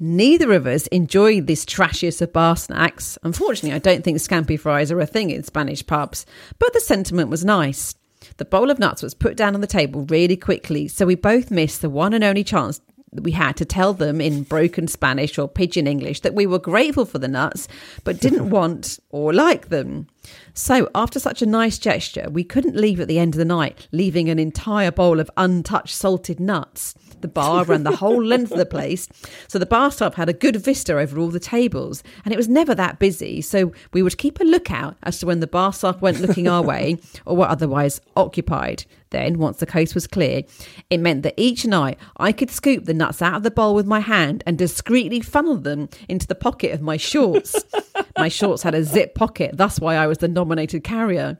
Neither 0.00 0.52
of 0.52 0.64
us 0.64 0.86
enjoyed 0.88 1.48
this 1.48 1.64
trashiest 1.64 2.22
of 2.22 2.32
bar 2.32 2.56
snacks. 2.56 3.18
Unfortunately, 3.24 3.74
I 3.74 3.80
don't 3.80 4.04
think 4.04 4.18
scampi 4.18 4.58
fries 4.58 4.92
are 4.92 5.00
a 5.00 5.06
thing 5.06 5.30
in 5.30 5.42
Spanish 5.42 5.84
pubs, 5.84 6.24
but 6.60 6.72
the 6.72 6.80
sentiment 6.80 7.30
was 7.30 7.44
nice. 7.44 7.96
The 8.36 8.44
bowl 8.44 8.70
of 8.70 8.78
nuts 8.78 9.02
was 9.02 9.14
put 9.14 9.36
down 9.36 9.56
on 9.56 9.60
the 9.60 9.66
table 9.66 10.06
really 10.08 10.36
quickly, 10.36 10.86
so 10.86 11.04
we 11.04 11.16
both 11.16 11.50
missed 11.50 11.82
the 11.82 11.90
one 11.90 12.14
and 12.14 12.22
only 12.22 12.44
chance 12.44 12.80
that 13.12 13.24
we 13.24 13.32
had 13.32 13.56
to 13.56 13.64
tell 13.64 13.92
them 13.92 14.20
in 14.20 14.44
broken 14.44 14.86
Spanish 14.86 15.36
or 15.36 15.48
pidgin 15.48 15.88
English 15.88 16.20
that 16.20 16.34
we 16.34 16.46
were 16.46 16.60
grateful 16.60 17.04
for 17.04 17.18
the 17.18 17.26
nuts, 17.26 17.66
but 18.04 18.20
didn't 18.20 18.50
want 18.50 19.00
or 19.10 19.32
like 19.32 19.68
them. 19.68 20.06
So, 20.54 20.88
after 20.94 21.18
such 21.18 21.42
a 21.42 21.46
nice 21.46 21.76
gesture, 21.76 22.28
we 22.30 22.44
couldn't 22.44 22.76
leave 22.76 23.00
at 23.00 23.08
the 23.08 23.18
end 23.18 23.34
of 23.34 23.38
the 23.38 23.44
night, 23.44 23.88
leaving 23.90 24.28
an 24.28 24.38
entire 24.38 24.92
bowl 24.92 25.18
of 25.18 25.30
untouched 25.36 25.94
salted 25.94 26.38
nuts. 26.38 26.94
The 27.20 27.28
bar 27.28 27.64
ran 27.64 27.82
the 27.82 27.96
whole 27.96 28.22
length 28.22 28.52
of 28.52 28.58
the 28.58 28.66
place, 28.66 29.08
so 29.48 29.58
the 29.58 29.66
bar 29.66 29.90
staff 29.90 30.14
had 30.14 30.28
a 30.28 30.32
good 30.32 30.56
vista 30.56 30.96
over 30.96 31.18
all 31.18 31.28
the 31.28 31.40
tables, 31.40 32.02
and 32.24 32.32
it 32.32 32.36
was 32.36 32.48
never 32.48 32.74
that 32.74 32.98
busy. 32.98 33.40
So 33.40 33.72
we 33.92 34.02
would 34.02 34.18
keep 34.18 34.40
a 34.40 34.44
lookout 34.44 34.96
as 35.02 35.18
to 35.20 35.26
when 35.26 35.40
the 35.40 35.46
bar 35.46 35.72
staff 35.72 36.00
went 36.00 36.20
looking 36.20 36.48
our 36.48 36.62
way 36.62 36.98
or 37.26 37.36
were 37.36 37.48
otherwise 37.48 38.00
occupied. 38.16 38.84
Then, 39.10 39.38
once 39.38 39.58
the 39.58 39.66
coast 39.66 39.94
was 39.94 40.06
clear, 40.06 40.42
it 40.90 40.98
meant 40.98 41.22
that 41.22 41.34
each 41.36 41.64
night 41.64 41.98
I 42.18 42.30
could 42.30 42.50
scoop 42.50 42.84
the 42.84 42.94
nuts 42.94 43.22
out 43.22 43.34
of 43.34 43.42
the 43.42 43.50
bowl 43.50 43.74
with 43.74 43.86
my 43.86 44.00
hand 44.00 44.44
and 44.46 44.58
discreetly 44.58 45.20
funnel 45.20 45.56
them 45.56 45.88
into 46.08 46.26
the 46.26 46.34
pocket 46.34 46.72
of 46.72 46.82
my 46.82 46.98
shorts. 46.98 47.56
my 48.18 48.28
shorts 48.28 48.62
had 48.62 48.74
a 48.74 48.84
zip 48.84 49.14
pocket, 49.14 49.56
that's 49.56 49.80
why 49.80 49.96
I 49.96 50.06
was 50.06 50.18
the 50.18 50.28
nominated 50.28 50.84
carrier. 50.84 51.38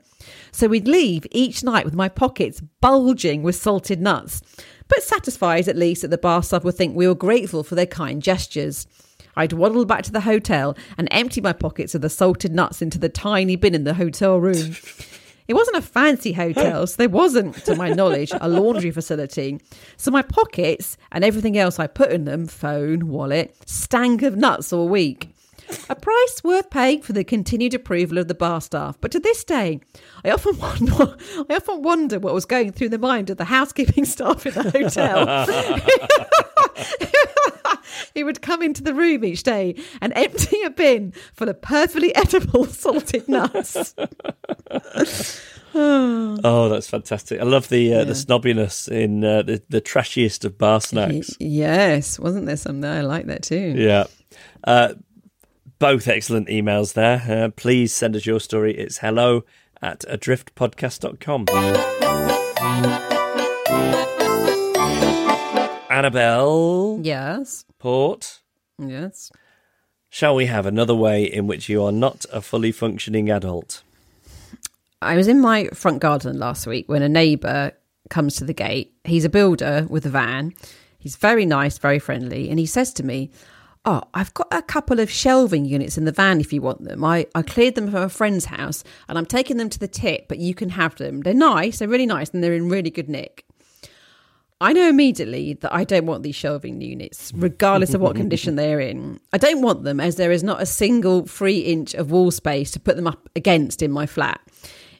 So 0.51 0.67
we'd 0.67 0.87
leave 0.87 1.25
each 1.31 1.63
night 1.63 1.85
with 1.85 1.93
my 1.93 2.09
pockets 2.09 2.61
bulging 2.81 3.43
with 3.43 3.55
salted 3.55 4.01
nuts, 4.01 4.41
but 4.87 5.03
satisfied 5.03 5.67
at 5.67 5.75
least 5.75 6.01
that 6.01 6.09
the 6.09 6.17
bar 6.17 6.43
staff 6.43 6.63
would 6.63 6.75
think 6.75 6.95
we 6.95 7.07
were 7.07 7.15
grateful 7.15 7.63
for 7.63 7.75
their 7.75 7.85
kind 7.85 8.21
gestures. 8.21 8.87
I'd 9.35 9.53
waddle 9.53 9.85
back 9.85 10.03
to 10.03 10.11
the 10.11 10.21
hotel 10.21 10.75
and 10.97 11.07
empty 11.11 11.39
my 11.39 11.53
pockets 11.53 11.95
of 11.95 12.01
the 12.01 12.09
salted 12.09 12.51
nuts 12.53 12.81
into 12.81 12.99
the 12.99 13.09
tiny 13.09 13.55
bin 13.55 13.75
in 13.75 13.83
the 13.83 13.93
hotel 13.93 14.39
room. 14.39 14.75
It 15.47 15.55
wasn't 15.55 15.77
a 15.77 15.81
fancy 15.81 16.33
hotel, 16.33 16.85
so 16.85 16.95
there 16.97 17.09
wasn't, 17.09 17.55
to 17.65 17.75
my 17.75 17.89
knowledge, 17.89 18.31
a 18.39 18.47
laundry 18.47 18.91
facility. 18.91 19.59
So 19.97 20.11
my 20.11 20.21
pockets 20.21 20.95
and 21.11 21.23
everything 21.23 21.57
else 21.57 21.79
I 21.79 21.87
put 21.87 22.11
in 22.11 22.25
them 22.25 22.45
phone, 22.45 23.07
wallet 23.07 23.55
stank 23.65 24.21
of 24.21 24.35
nuts 24.35 24.71
all 24.71 24.87
week. 24.87 25.33
A 25.89 25.95
price 25.95 26.41
worth 26.43 26.69
paying 26.69 27.01
for 27.01 27.13
the 27.13 27.23
continued 27.23 27.73
approval 27.73 28.17
of 28.17 28.27
the 28.27 28.35
bar 28.35 28.61
staff. 28.61 28.97
But 29.01 29.11
to 29.11 29.19
this 29.19 29.43
day, 29.43 29.79
I 30.23 30.31
often 30.31 30.57
wonder, 30.59 31.15
I 31.49 31.55
often 31.55 31.81
wonder 31.81 32.19
what 32.19 32.33
was 32.33 32.45
going 32.45 32.71
through 32.71 32.89
the 32.89 32.97
mind 32.97 33.29
of 33.29 33.37
the 33.37 33.45
housekeeping 33.45 34.05
staff 34.15 34.45
in 34.45 34.53
the 34.53 34.71
hotel. 34.71 35.45
he 38.13 38.23
would 38.23 38.41
come 38.41 38.61
into 38.61 38.83
the 38.83 38.93
room 38.93 39.23
each 39.23 39.43
day 39.43 39.75
and 40.01 40.13
empty 40.15 40.61
a 40.63 40.69
bin 40.69 41.13
full 41.33 41.49
of 41.49 41.61
perfectly 41.61 42.15
edible 42.15 42.65
salted 42.65 43.27
nuts. 43.27 43.95
Oh, 45.75 46.67
that's 46.67 46.89
fantastic! 46.89 47.39
I 47.39 47.43
love 47.43 47.69
the 47.69 47.93
uh, 47.93 48.03
the 48.03 48.13
snobbiness 48.13 48.91
in 48.91 49.23
uh, 49.23 49.43
the 49.43 49.61
the 49.69 49.79
trashiest 49.79 50.43
of 50.43 50.57
bar 50.57 50.81
snacks. 50.81 51.37
yes, 51.39 52.17
wasn't 52.17 52.47
there 52.47 52.57
some 52.57 52.81
there? 52.81 52.93
I 52.93 53.01
like 53.01 53.27
that 53.27 53.43
too. 53.43 53.75
Yeah. 53.77 54.05
Uh, 54.63 54.93
both 55.79 56.07
excellent 56.07 56.47
emails 56.49 56.93
there. 56.93 57.23
Uh, 57.27 57.49
please 57.55 57.93
send 57.93 58.15
us 58.15 58.25
your 58.25 58.39
story. 58.39 58.77
It's 58.77 58.97
hello 58.99 59.43
at 59.81 60.01
adriftpodcast.com. 60.01 61.45
Annabel 65.89 66.99
Yes. 67.01 67.65
Port, 67.79 68.39
Yes. 68.77 69.31
shall 70.09 70.35
we 70.35 70.45
have 70.45 70.65
another 70.65 70.95
way 70.95 71.23
in 71.23 71.47
which 71.47 71.67
you 71.67 71.83
are 71.83 71.91
not 71.91 72.25
a 72.31 72.41
fully 72.41 72.71
functioning 72.71 73.29
adult? 73.29 73.81
I 75.01 75.15
was 75.15 75.27
in 75.27 75.39
my 75.39 75.65
front 75.73 75.99
garden 75.99 76.37
last 76.39 76.67
week 76.67 76.87
when 76.87 77.01
a 77.01 77.09
neighbour 77.09 77.71
comes 78.09 78.35
to 78.35 78.43
the 78.45 78.53
gate. 78.53 78.93
He's 79.03 79.25
a 79.25 79.29
builder 79.29 79.87
with 79.89 80.05
a 80.05 80.09
van. 80.09 80.53
He's 80.99 81.15
very 81.15 81.45
nice, 81.45 81.77
very 81.77 81.99
friendly, 81.99 82.49
and 82.49 82.59
he 82.59 82.65
says 82.65 82.93
to 82.93 83.03
me, 83.05 83.31
Oh, 83.85 84.03
I've 84.13 84.33
got 84.33 84.47
a 84.51 84.61
couple 84.61 84.99
of 84.99 85.09
shelving 85.09 85.65
units 85.65 85.97
in 85.97 86.05
the 86.05 86.11
van 86.11 86.41
if 86.41 86.51
you 86.51 86.61
want 86.61 86.83
them. 86.83 87.03
I, 87.03 87.25
I 87.33 87.41
cleared 87.41 87.75
them 87.75 87.89
from 87.89 88.03
a 88.03 88.09
friend's 88.09 88.45
house 88.45 88.83
and 89.07 89.17
I'm 89.17 89.25
taking 89.25 89.57
them 89.57 89.69
to 89.69 89.79
the 89.79 89.87
tip, 89.87 90.27
but 90.27 90.37
you 90.37 90.53
can 90.53 90.69
have 90.69 90.95
them. 90.95 91.21
They're 91.21 91.33
nice, 91.33 91.79
they're 91.79 91.87
really 91.87 92.05
nice, 92.05 92.29
and 92.31 92.43
they're 92.43 92.53
in 92.53 92.69
really 92.69 92.89
good 92.89 93.09
nick. 93.09 93.45
I 94.61 94.73
know 94.73 94.89
immediately 94.89 95.53
that 95.53 95.73
I 95.73 95.85
don't 95.85 96.05
want 96.05 96.23
these 96.23 96.35
shelving 96.35 96.81
units, 96.81 97.31
regardless 97.33 97.93
of 97.93 98.01
what 98.01 98.15
condition 98.17 98.57
they're 98.57 98.81
in. 98.81 99.21
I 99.31 99.37
don't 99.37 99.61
want 99.61 99.85
them 99.85 100.01
as 100.01 100.17
there 100.17 100.33
is 100.33 100.43
not 100.43 100.61
a 100.61 100.65
single 100.65 101.25
free 101.25 101.59
inch 101.59 101.93
of 101.93 102.11
wall 102.11 102.31
space 102.31 102.71
to 102.71 102.79
put 102.79 102.97
them 102.97 103.07
up 103.07 103.29
against 103.37 103.81
in 103.81 103.91
my 103.91 104.05
flat. 104.05 104.41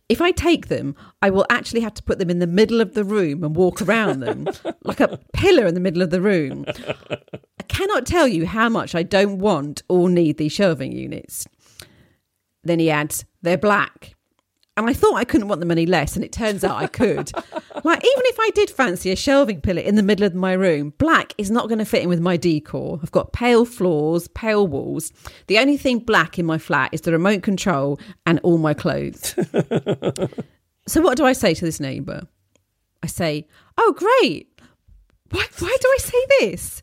If 0.09 0.21
I 0.21 0.31
take 0.31 0.67
them, 0.67 0.95
I 1.21 1.29
will 1.29 1.45
actually 1.51 1.81
have 1.81 1.93
to 1.93 2.03
put 2.03 2.17
them 2.17 2.31
in 2.31 2.39
the 2.39 2.47
middle 2.47 2.81
of 2.81 2.95
the 2.95 3.03
room 3.03 3.43
and 3.43 3.55
walk 3.55 3.81
around 3.81 4.21
them 4.21 4.47
like 4.83 4.99
a 4.99 5.19
pillar 5.33 5.67
in 5.67 5.75
the 5.75 5.79
middle 5.79 6.01
of 6.01 6.09
the 6.09 6.21
room. 6.21 6.65
I 6.67 7.63
cannot 7.67 8.07
tell 8.07 8.27
you 8.27 8.47
how 8.47 8.69
much 8.69 8.95
I 8.95 9.03
don't 9.03 9.37
want 9.37 9.83
or 9.87 10.09
need 10.09 10.37
these 10.37 10.51
shelving 10.51 10.91
units. 10.91 11.47
Then 12.63 12.79
he 12.79 12.89
adds, 12.89 13.23
they're 13.43 13.57
black. 13.57 14.15
And 14.83 14.89
I 14.89 14.93
thought 14.93 15.15
I 15.15 15.23
couldn't 15.23 15.47
want 15.47 15.59
them 15.61 15.71
any 15.71 15.85
less, 15.85 16.15
and 16.15 16.23
it 16.23 16.31
turns 16.31 16.63
out 16.63 16.77
I 16.77 16.87
could. 16.87 17.31
like, 17.83 18.03
even 18.03 18.23
if 18.25 18.37
I 18.39 18.49
did 18.53 18.69
fancy 18.69 19.11
a 19.11 19.15
shelving 19.15 19.61
pillar 19.61 19.81
in 19.81 19.95
the 19.95 20.03
middle 20.03 20.25
of 20.25 20.35
my 20.35 20.53
room, 20.53 20.93
black 20.97 21.33
is 21.37 21.51
not 21.51 21.67
going 21.67 21.79
to 21.79 21.85
fit 21.85 22.03
in 22.03 22.09
with 22.09 22.19
my 22.19 22.37
decor. 22.37 22.99
I've 23.01 23.11
got 23.11 23.33
pale 23.33 23.65
floors, 23.65 24.27
pale 24.29 24.67
walls. 24.67 25.11
The 25.47 25.59
only 25.59 25.77
thing 25.77 25.99
black 25.99 26.39
in 26.39 26.45
my 26.45 26.57
flat 26.57 26.93
is 26.93 27.01
the 27.01 27.11
remote 27.11 27.43
control 27.43 27.99
and 28.25 28.39
all 28.43 28.57
my 28.57 28.73
clothes. 28.73 29.35
so, 30.87 31.01
what 31.01 31.17
do 31.17 31.25
I 31.25 31.33
say 31.33 31.53
to 31.53 31.65
this 31.65 31.79
neighbour? 31.79 32.27
I 33.03 33.07
say, 33.07 33.47
Oh, 33.77 33.93
great. 33.93 34.47
Why, 35.31 35.45
why 35.59 35.77
do 35.79 35.87
I 35.87 35.97
say 35.99 36.25
this? 36.39 36.81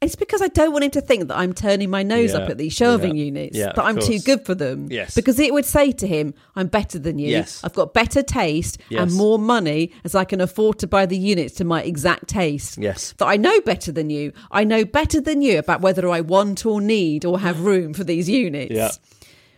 It's 0.00 0.16
because 0.16 0.40
I 0.40 0.48
don't 0.48 0.72
want 0.72 0.84
him 0.84 0.90
to 0.92 1.02
think 1.02 1.28
that 1.28 1.36
I'm 1.36 1.52
turning 1.52 1.90
my 1.90 2.02
nose 2.02 2.32
Yeah, 2.32 2.38
up 2.38 2.48
at 2.48 2.56
these 2.56 2.72
shelving 2.72 3.16
yeah, 3.16 3.24
units, 3.24 3.56
yeah, 3.56 3.72
that 3.74 3.84
I'm 3.84 3.98
too 3.98 4.18
good 4.18 4.46
for 4.46 4.54
them. 4.54 4.88
Yes. 4.90 5.14
Because 5.14 5.38
it 5.38 5.52
would 5.52 5.66
say 5.66 5.92
to 5.92 6.06
him, 6.06 6.32
I'm 6.56 6.68
better 6.68 6.98
than 6.98 7.18
you. 7.18 7.28
Yes. 7.28 7.62
I've 7.62 7.74
got 7.74 7.92
better 7.92 8.22
taste 8.22 8.78
and 8.90 9.12
more 9.12 9.38
money 9.38 9.92
as 10.02 10.14
I 10.14 10.24
can 10.24 10.40
afford 10.40 10.78
to 10.78 10.86
buy 10.86 11.04
the 11.04 11.18
units 11.18 11.54
to 11.56 11.64
my 11.64 11.82
exact 11.82 12.28
taste. 12.28 12.78
Yes. 12.78 13.12
That 13.18 13.26
I 13.26 13.36
know 13.36 13.60
better 13.60 13.92
than 13.92 14.08
you. 14.08 14.32
I 14.50 14.64
know 14.64 14.86
better 14.86 15.20
than 15.20 15.42
you 15.42 15.58
about 15.58 15.82
whether 15.82 16.08
I 16.08 16.22
want 16.22 16.64
or 16.64 16.80
need 16.80 17.26
or 17.26 17.38
have 17.38 17.60
room 17.60 17.92
for 17.92 18.02
these 18.02 18.26
units. 18.26 18.72
Yeah. 18.72 18.92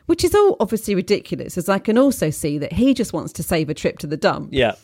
Which 0.07 0.25
is 0.25 0.35
all 0.35 0.57
obviously 0.59 0.97
ridiculous, 0.97 1.57
as 1.57 1.69
I 1.69 1.79
can 1.79 1.97
also 1.97 2.31
see 2.31 2.59
that 2.59 2.73
he 2.73 2.95
just 2.95 3.13
wants 3.13 3.33
to 3.35 3.45
save 3.45 3.71
a 3.71 3.75
trip 3.75 3.99
to 4.01 4.09
the 4.09 4.17
dump. 4.17 4.49
Yeah. 4.53 4.75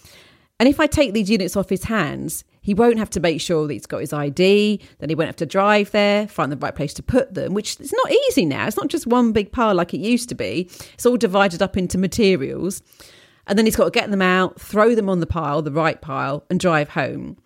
And 0.60 0.68
if 0.68 0.78
I 0.78 0.86
take 0.86 1.12
these 1.12 1.28
units 1.28 1.56
off 1.56 1.68
his 1.68 1.84
hands, 1.84 2.44
he 2.68 2.74
won't 2.74 2.98
have 2.98 3.08
to 3.08 3.18
make 3.18 3.40
sure 3.40 3.66
that 3.66 3.72
he's 3.72 3.86
got 3.86 4.02
his 4.02 4.12
ID, 4.12 4.78
then 4.98 5.08
he 5.08 5.14
won't 5.14 5.28
have 5.28 5.36
to 5.36 5.46
drive 5.46 5.90
there, 5.92 6.28
find 6.28 6.52
the 6.52 6.56
right 6.58 6.76
place 6.76 6.92
to 6.92 7.02
put 7.02 7.32
them, 7.32 7.54
which 7.54 7.80
is 7.80 7.94
not 7.94 8.12
easy 8.12 8.44
now. 8.44 8.66
It's 8.66 8.76
not 8.76 8.88
just 8.88 9.06
one 9.06 9.32
big 9.32 9.50
pile 9.52 9.74
like 9.74 9.94
it 9.94 10.00
used 10.00 10.28
to 10.28 10.34
be. 10.34 10.68
It's 10.92 11.06
all 11.06 11.16
divided 11.16 11.62
up 11.62 11.78
into 11.78 11.96
materials. 11.96 12.82
And 13.46 13.56
then 13.56 13.64
he's 13.64 13.74
got 13.74 13.86
to 13.86 13.90
get 13.90 14.10
them 14.10 14.20
out, 14.20 14.60
throw 14.60 14.94
them 14.94 15.08
on 15.08 15.20
the 15.20 15.26
pile, 15.26 15.62
the 15.62 15.72
right 15.72 15.98
pile, 15.98 16.44
and 16.50 16.60
drive 16.60 16.90
home. 16.90 17.38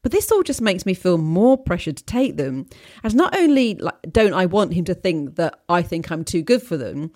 But 0.00 0.12
this 0.12 0.32
all 0.32 0.42
just 0.42 0.62
makes 0.62 0.86
me 0.86 0.94
feel 0.94 1.18
more 1.18 1.58
pressure 1.58 1.92
to 1.92 2.04
take 2.04 2.38
them. 2.38 2.64
As 3.04 3.14
not 3.14 3.36
only 3.36 3.74
like, 3.74 3.98
don't 4.10 4.32
I 4.32 4.46
want 4.46 4.72
him 4.72 4.86
to 4.86 4.94
think 4.94 5.36
that 5.36 5.60
I 5.68 5.82
think 5.82 6.10
I'm 6.10 6.24
too 6.24 6.40
good 6.40 6.62
for 6.62 6.78
them, 6.78 7.12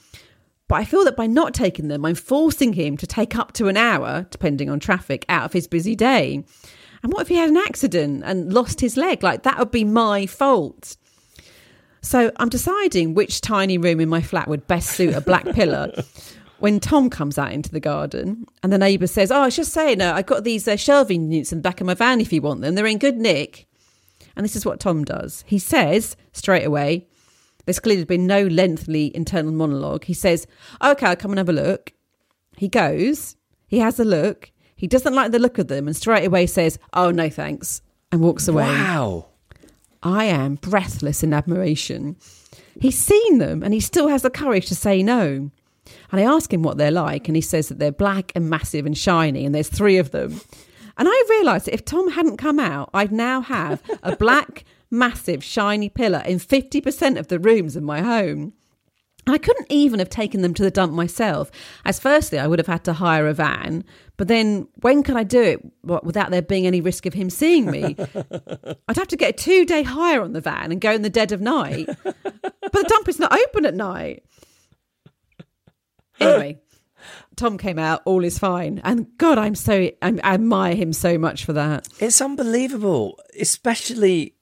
but 0.68 0.74
I 0.74 0.84
feel 0.84 1.04
that 1.04 1.16
by 1.16 1.26
not 1.26 1.54
taking 1.54 1.88
them, 1.88 2.04
I'm 2.04 2.14
forcing 2.14 2.74
him 2.74 2.98
to 2.98 3.06
take 3.06 3.36
up 3.36 3.52
to 3.52 3.68
an 3.68 3.78
hour, 3.78 4.26
depending 4.28 4.68
on 4.68 4.80
traffic, 4.80 5.24
out 5.30 5.44
of 5.44 5.54
his 5.54 5.66
busy 5.66 5.96
day. 5.96 6.44
And 7.04 7.12
what 7.12 7.20
if 7.20 7.28
he 7.28 7.36
had 7.36 7.50
an 7.50 7.58
accident 7.58 8.22
and 8.24 8.50
lost 8.50 8.80
his 8.80 8.96
leg? 8.96 9.22
Like 9.22 9.42
that 9.42 9.58
would 9.58 9.70
be 9.70 9.84
my 9.84 10.24
fault. 10.24 10.96
So 12.00 12.32
I'm 12.36 12.48
deciding 12.48 13.12
which 13.12 13.42
tiny 13.42 13.76
room 13.76 14.00
in 14.00 14.08
my 14.08 14.22
flat 14.22 14.48
would 14.48 14.66
best 14.66 14.90
suit 14.90 15.14
a 15.14 15.20
black 15.20 15.44
pillar. 15.52 15.92
When 16.60 16.80
Tom 16.80 17.10
comes 17.10 17.36
out 17.36 17.52
into 17.52 17.70
the 17.70 17.80
garden 17.80 18.46
and 18.62 18.72
the 18.72 18.78
neighbour 18.78 19.08
says, 19.08 19.30
Oh, 19.30 19.42
I 19.42 19.44
was 19.46 19.56
just 19.56 19.74
saying, 19.74 20.00
uh, 20.00 20.14
I've 20.14 20.24
got 20.24 20.44
these 20.44 20.66
uh, 20.66 20.76
shelving 20.76 21.30
units 21.30 21.52
in 21.52 21.58
the 21.58 21.62
back 21.62 21.82
of 21.82 21.86
my 21.86 21.92
van 21.92 22.22
if 22.22 22.32
you 22.32 22.40
want 22.40 22.62
them. 22.62 22.74
They're 22.74 22.86
in 22.86 22.96
good 22.96 23.18
nick. 23.18 23.66
And 24.34 24.44
this 24.44 24.56
is 24.56 24.64
what 24.64 24.80
Tom 24.80 25.04
does. 25.04 25.44
He 25.46 25.58
says 25.58 26.16
straight 26.32 26.64
away, 26.64 27.06
there's 27.66 27.80
clearly 27.80 28.04
been 28.04 28.26
no 28.26 28.46
lengthy 28.46 29.12
internal 29.14 29.52
monologue. 29.52 30.04
He 30.04 30.14
says, 30.14 30.46
Okay, 30.82 31.06
I'll 31.06 31.16
come 31.16 31.32
and 31.32 31.38
have 31.38 31.50
a 31.50 31.52
look. 31.52 31.92
He 32.56 32.68
goes, 32.68 33.36
he 33.66 33.80
has 33.80 34.00
a 34.00 34.04
look. 34.04 34.50
He 34.84 34.88
doesn't 34.88 35.14
like 35.14 35.32
the 35.32 35.38
look 35.38 35.56
of 35.56 35.68
them 35.68 35.86
and 35.86 35.96
straight 35.96 36.26
away 36.26 36.44
says, 36.46 36.78
Oh, 36.92 37.10
no, 37.10 37.30
thanks, 37.30 37.80
and 38.12 38.20
walks 38.20 38.48
away. 38.48 38.64
Wow. 38.64 39.28
I 40.02 40.26
am 40.26 40.56
breathless 40.56 41.22
in 41.22 41.32
admiration. 41.32 42.16
He's 42.78 42.98
seen 42.98 43.38
them 43.38 43.62
and 43.62 43.72
he 43.72 43.80
still 43.80 44.08
has 44.08 44.20
the 44.20 44.28
courage 44.28 44.66
to 44.66 44.74
say 44.74 45.02
no. 45.02 45.50
And 46.12 46.20
I 46.20 46.24
ask 46.24 46.52
him 46.52 46.62
what 46.62 46.76
they're 46.76 46.90
like, 46.90 47.28
and 47.28 47.34
he 47.34 47.40
says 47.40 47.70
that 47.70 47.78
they're 47.78 47.92
black 47.92 48.30
and 48.34 48.50
massive 48.50 48.84
and 48.84 48.96
shiny, 48.96 49.46
and 49.46 49.54
there's 49.54 49.70
three 49.70 49.96
of 49.96 50.10
them. 50.10 50.38
And 50.98 51.08
I 51.10 51.24
realised 51.30 51.64
that 51.64 51.72
if 51.72 51.86
Tom 51.86 52.10
hadn't 52.10 52.36
come 52.36 52.60
out, 52.60 52.90
I'd 52.92 53.10
now 53.10 53.40
have 53.40 53.82
a 54.02 54.14
black, 54.18 54.64
massive, 54.90 55.42
shiny 55.42 55.88
pillar 55.88 56.22
in 56.26 56.40
50% 56.40 57.18
of 57.18 57.28
the 57.28 57.38
rooms 57.38 57.74
in 57.74 57.84
my 57.84 58.02
home. 58.02 58.52
I 59.26 59.38
couldn't 59.38 59.66
even 59.70 59.98
have 59.98 60.10
taken 60.10 60.42
them 60.42 60.54
to 60.54 60.62
the 60.62 60.70
dump 60.70 60.92
myself. 60.92 61.50
As 61.84 61.98
firstly, 61.98 62.38
I 62.38 62.46
would 62.46 62.58
have 62.58 62.66
had 62.66 62.84
to 62.84 62.92
hire 62.92 63.26
a 63.26 63.34
van, 63.34 63.84
but 64.16 64.28
then 64.28 64.68
when 64.80 65.02
could 65.02 65.16
I 65.16 65.24
do 65.24 65.42
it 65.42 65.60
without 65.82 66.30
there 66.30 66.42
being 66.42 66.66
any 66.66 66.80
risk 66.80 67.06
of 67.06 67.14
him 67.14 67.30
seeing 67.30 67.70
me? 67.70 67.96
I'd 68.88 68.96
have 68.96 69.08
to 69.08 69.16
get 69.16 69.30
a 69.30 69.32
two 69.32 69.64
day 69.64 69.82
hire 69.82 70.22
on 70.22 70.32
the 70.32 70.40
van 70.40 70.72
and 70.72 70.80
go 70.80 70.92
in 70.92 71.02
the 71.02 71.10
dead 71.10 71.32
of 71.32 71.40
night. 71.40 71.88
but 72.02 72.72
the 72.72 72.86
dump 72.86 73.08
is 73.08 73.18
not 73.18 73.32
open 73.32 73.64
at 73.66 73.74
night. 73.74 74.24
Anyway, 76.20 76.60
Tom 77.36 77.58
came 77.58 77.78
out, 77.78 78.02
all 78.04 78.24
is 78.24 78.38
fine. 78.38 78.80
And 78.84 79.06
God, 79.18 79.38
I'm 79.38 79.54
so, 79.54 79.90
I 80.00 80.08
admire 80.22 80.74
him 80.74 80.92
so 80.92 81.18
much 81.18 81.44
for 81.44 81.52
that. 81.54 81.88
It's 81.98 82.20
unbelievable, 82.20 83.18
especially 83.38 84.33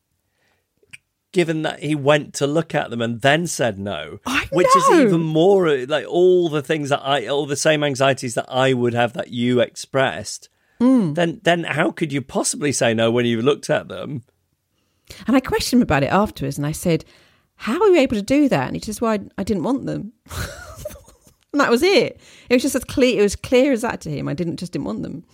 given 1.32 1.62
that 1.62 1.80
he 1.80 1.94
went 1.94 2.34
to 2.34 2.46
look 2.46 2.74
at 2.74 2.90
them 2.90 3.00
and 3.00 3.20
then 3.22 3.46
said 3.46 3.78
no, 3.78 4.20
which 4.50 4.68
is 4.76 4.90
even 4.92 5.22
more 5.22 5.76
like 5.86 6.06
all 6.06 6.48
the 6.48 6.62
things 6.62 6.90
that 6.90 7.00
I, 7.02 7.26
all 7.26 7.46
the 7.46 7.56
same 7.56 7.82
anxieties 7.82 8.34
that 8.34 8.46
I 8.48 8.74
would 8.74 8.94
have 8.94 9.14
that 9.14 9.28
you 9.28 9.60
expressed. 9.60 10.48
Hmm. 10.78 11.14
Then, 11.14 11.40
then 11.42 11.64
how 11.64 11.90
could 11.90 12.12
you 12.12 12.20
possibly 12.22 12.72
say 12.72 12.92
no 12.92 13.10
when 13.10 13.24
you 13.24 13.40
looked 13.40 13.70
at 13.70 13.88
them? 13.88 14.22
And 15.26 15.36
I 15.36 15.40
questioned 15.40 15.80
him 15.80 15.82
about 15.82 16.02
it 16.02 16.12
afterwards, 16.12 16.58
and 16.58 16.66
I 16.66 16.72
said, 16.72 17.04
"How 17.56 17.78
were 17.78 17.88
you 17.88 17.96
able 17.96 18.16
to 18.16 18.22
do 18.22 18.48
that?" 18.48 18.66
And 18.66 18.76
he 18.76 18.80
says, 18.80 19.00
"Well, 19.00 19.12
I, 19.12 19.20
I 19.38 19.44
didn't 19.44 19.62
want 19.62 19.86
them." 19.86 20.12
and 21.52 21.60
that 21.60 21.70
was 21.70 21.82
it. 21.82 22.20
It 22.48 22.54
was 22.54 22.62
just 22.62 22.74
as 22.74 22.84
clear. 22.84 23.20
It 23.20 23.22
was 23.22 23.36
clear 23.36 23.72
as 23.72 23.82
that 23.82 24.00
to 24.02 24.10
him. 24.10 24.28
I 24.28 24.34
didn't 24.34 24.56
just 24.56 24.72
didn't 24.72 24.86
want 24.86 25.02
them. 25.02 25.24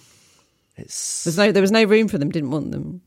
It's 0.77 1.25
There's 1.25 1.37
no 1.37 1.53
there 1.53 1.63
was 1.63 1.73
no 1.73 1.85
room 1.85 2.09
for 2.09 2.19
them. 2.19 2.31
Didn't 2.31 2.51
want 2.51 2.71
them. 2.71 3.03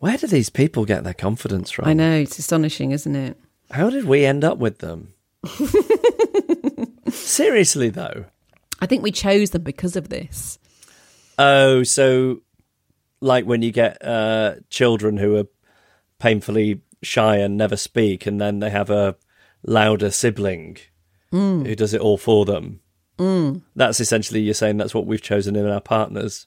Where 0.00 0.16
do 0.16 0.26
these 0.26 0.50
people 0.50 0.84
get 0.84 1.04
their 1.04 1.14
confidence 1.14 1.70
from? 1.70 1.86
I 1.86 1.92
know 1.92 2.16
it's 2.16 2.38
astonishing, 2.38 2.90
isn't 2.90 3.14
it? 3.14 3.38
How 3.70 3.90
did 3.90 4.04
we 4.04 4.24
end 4.24 4.44
up 4.44 4.58
with 4.58 4.78
them? 4.78 5.14
Seriously, 7.10 7.90
though. 7.90 8.24
I 8.80 8.86
think 8.86 9.02
we 9.02 9.12
chose 9.12 9.50
them 9.50 9.62
because 9.62 9.96
of 9.96 10.08
this. 10.08 10.58
Oh, 11.38 11.82
so 11.82 12.40
like 13.20 13.44
when 13.44 13.62
you 13.62 13.72
get 13.72 14.04
uh, 14.04 14.56
children 14.70 15.18
who 15.18 15.36
are 15.36 15.46
painfully 16.18 16.80
shy 17.02 17.36
and 17.36 17.56
never 17.56 17.76
speak, 17.76 18.26
and 18.26 18.40
then 18.40 18.60
they 18.60 18.70
have 18.70 18.90
a 18.90 19.16
louder 19.62 20.10
sibling 20.10 20.78
who 21.30 21.76
does 21.76 21.94
it 21.94 22.00
all 22.00 22.18
for 22.18 22.44
them. 22.44 22.80
Mm. 23.18 23.62
That's 23.76 24.00
essentially 24.00 24.40
you're 24.40 24.54
saying 24.54 24.78
that's 24.78 24.94
what 24.94 25.06
we've 25.06 25.22
chosen 25.22 25.54
in 25.54 25.68
our 25.68 25.80
partners. 25.80 26.46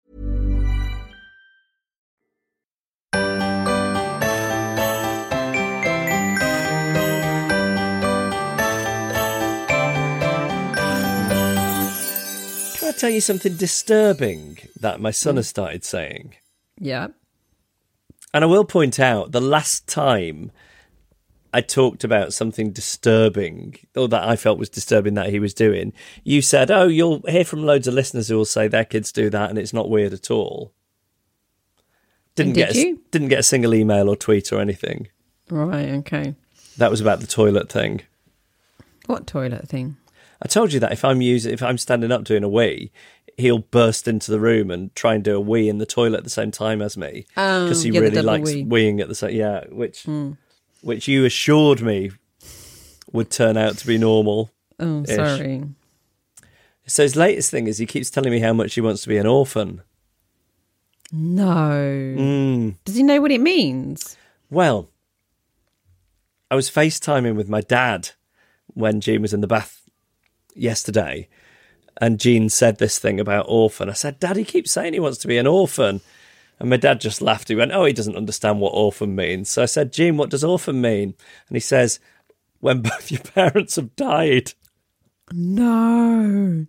I 12.91 12.93
tell 12.93 13.09
you 13.09 13.21
something 13.21 13.55
disturbing 13.55 14.57
that 14.77 14.99
my 14.99 15.11
son 15.11 15.35
hmm. 15.35 15.37
has 15.37 15.47
started 15.47 15.85
saying? 15.85 16.35
Yeah. 16.77 17.07
And 18.33 18.43
I 18.43 18.47
will 18.47 18.65
point 18.65 18.99
out 18.99 19.31
the 19.31 19.39
last 19.39 19.87
time 19.87 20.51
I 21.53 21.61
talked 21.61 22.03
about 22.03 22.33
something 22.33 22.71
disturbing, 22.71 23.77
or 23.95 24.09
that 24.09 24.27
I 24.27 24.35
felt 24.35 24.59
was 24.59 24.67
disturbing 24.67 25.13
that 25.13 25.29
he 25.29 25.39
was 25.39 25.53
doing, 25.53 25.93
you 26.25 26.41
said, 26.41 26.69
Oh, 26.69 26.89
you'll 26.89 27.21
hear 27.29 27.45
from 27.45 27.63
loads 27.63 27.87
of 27.87 27.93
listeners 27.93 28.27
who 28.27 28.35
will 28.35 28.43
say 28.43 28.67
their 28.67 28.83
kids 28.83 29.13
do 29.13 29.29
that 29.29 29.49
and 29.49 29.57
it's 29.57 29.71
not 29.71 29.89
weird 29.89 30.11
at 30.11 30.29
all. 30.29 30.73
Didn't 32.35 32.53
did 32.53 32.59
get 32.59 32.75
a, 32.75 32.77
you? 32.77 33.01
didn't 33.11 33.29
get 33.29 33.39
a 33.39 33.43
single 33.43 33.73
email 33.73 34.09
or 34.09 34.17
tweet 34.17 34.51
or 34.51 34.59
anything. 34.59 35.07
Right. 35.49 35.91
Okay. 35.91 36.35
That 36.75 36.91
was 36.91 36.99
about 36.99 37.21
the 37.21 37.27
toilet 37.27 37.71
thing. 37.71 38.01
What 39.05 39.27
toilet 39.27 39.69
thing? 39.69 39.95
I 40.41 40.47
told 40.47 40.73
you 40.73 40.79
that 40.79 40.91
if 40.91 41.05
I'm 41.05 41.21
using 41.21 41.53
if 41.53 41.61
I'm 41.61 41.77
standing 41.77 42.11
up 42.11 42.23
doing 42.23 42.43
a 42.43 42.49
wee, 42.49 42.91
he'll 43.37 43.59
burst 43.59 44.07
into 44.07 44.31
the 44.31 44.39
room 44.39 44.71
and 44.71 44.93
try 44.95 45.13
and 45.15 45.23
do 45.23 45.35
a 45.35 45.39
wee 45.39 45.69
in 45.69 45.77
the 45.77 45.85
toilet 45.85 46.17
at 46.19 46.23
the 46.23 46.29
same 46.29 46.51
time 46.51 46.81
as 46.81 46.97
me 46.97 47.25
Oh, 47.37 47.65
because 47.65 47.83
he 47.83 47.91
yeah, 47.91 47.99
really 47.99 48.21
likes 48.21 48.51
wee. 48.51 48.65
weeing 48.65 48.99
at 49.01 49.07
the 49.07 49.15
same. 49.15 49.35
Yeah, 49.35 49.65
which 49.69 50.05
which 50.81 51.07
you 51.07 51.25
assured 51.25 51.81
me 51.81 52.11
would 53.11 53.29
turn 53.29 53.55
out 53.57 53.77
to 53.77 53.87
be 53.87 53.97
normal. 53.97 54.51
Oh, 54.79 55.03
sorry. 55.05 55.63
So 56.87 57.03
his 57.03 57.15
latest 57.15 57.51
thing 57.51 57.67
is 57.67 57.77
he 57.77 57.85
keeps 57.85 58.09
telling 58.09 58.31
me 58.31 58.39
how 58.39 58.53
much 58.53 58.73
he 58.73 58.81
wants 58.81 59.03
to 59.03 59.09
be 59.09 59.17
an 59.17 59.27
orphan. 59.27 59.81
No. 61.11 61.45
Mm. 62.17 62.75
Does 62.85 62.95
he 62.95 63.03
know 63.03 63.21
what 63.21 63.31
it 63.31 63.41
means? 63.41 64.17
Well, 64.49 64.89
I 66.49 66.55
was 66.55 66.69
FaceTiming 66.69 67.35
with 67.35 67.47
my 67.49 67.61
dad 67.61 68.09
when 68.67 69.01
Jean 69.01 69.21
was 69.21 69.33
in 69.33 69.41
the 69.41 69.47
bath 69.47 69.80
yesterday, 70.55 71.27
and 71.99 72.19
Jean 72.19 72.49
said 72.49 72.77
this 72.77 72.99
thing 72.99 73.19
about 73.19 73.45
orphan. 73.47 73.89
I 73.89 73.93
said, 73.93 74.19
Daddy 74.19 74.41
he 74.41 74.45
keeps 74.45 74.71
saying 74.71 74.93
he 74.93 74.99
wants 74.99 75.19
to 75.19 75.27
be 75.27 75.37
an 75.37 75.47
orphan. 75.47 76.01
And 76.59 76.69
my 76.69 76.77
dad 76.77 77.01
just 77.01 77.21
laughed. 77.21 77.47
He 77.47 77.55
went, 77.55 77.71
Oh, 77.71 77.85
he 77.85 77.93
doesn't 77.93 78.15
understand 78.15 78.59
what 78.59 78.73
orphan 78.73 79.15
means. 79.15 79.49
So 79.49 79.63
I 79.63 79.65
said, 79.65 79.91
Jean, 79.91 80.17
what 80.17 80.29
does 80.29 80.43
orphan 80.43 80.79
mean? 80.79 81.15
And 81.47 81.55
he 81.55 81.59
says, 81.59 81.99
When 82.59 82.81
both 82.83 83.11
your 83.11 83.21
parents 83.21 83.75
have 83.75 83.95
died. 83.95 84.53
No. 85.31 86.65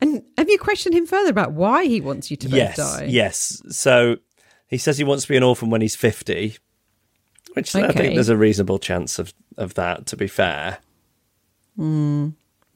And 0.00 0.22
have 0.36 0.50
you 0.50 0.58
questioned 0.58 0.94
him 0.94 1.06
further 1.06 1.30
about 1.30 1.52
why 1.52 1.86
he 1.86 2.00
wants 2.00 2.30
you 2.30 2.36
to 2.38 2.48
both 2.48 2.56
yes, 2.56 2.76
die? 2.76 3.06
yes. 3.08 3.62
So 3.70 4.16
he 4.66 4.78
says 4.78 4.98
he 4.98 5.04
wants 5.04 5.24
to 5.24 5.28
be 5.28 5.36
an 5.36 5.42
orphan 5.42 5.70
when 5.70 5.80
he's 5.80 5.96
50, 5.96 6.56
which 7.54 7.74
I 7.74 7.92
think 7.92 8.14
there's 8.14 8.28
a 8.28 8.36
reasonable 8.36 8.78
chance 8.78 9.18
of, 9.18 9.32
of 9.56 9.74
that, 9.74 10.06
to 10.06 10.16
be 10.16 10.26
fair. 10.26 10.78
Hmm. 11.76 12.30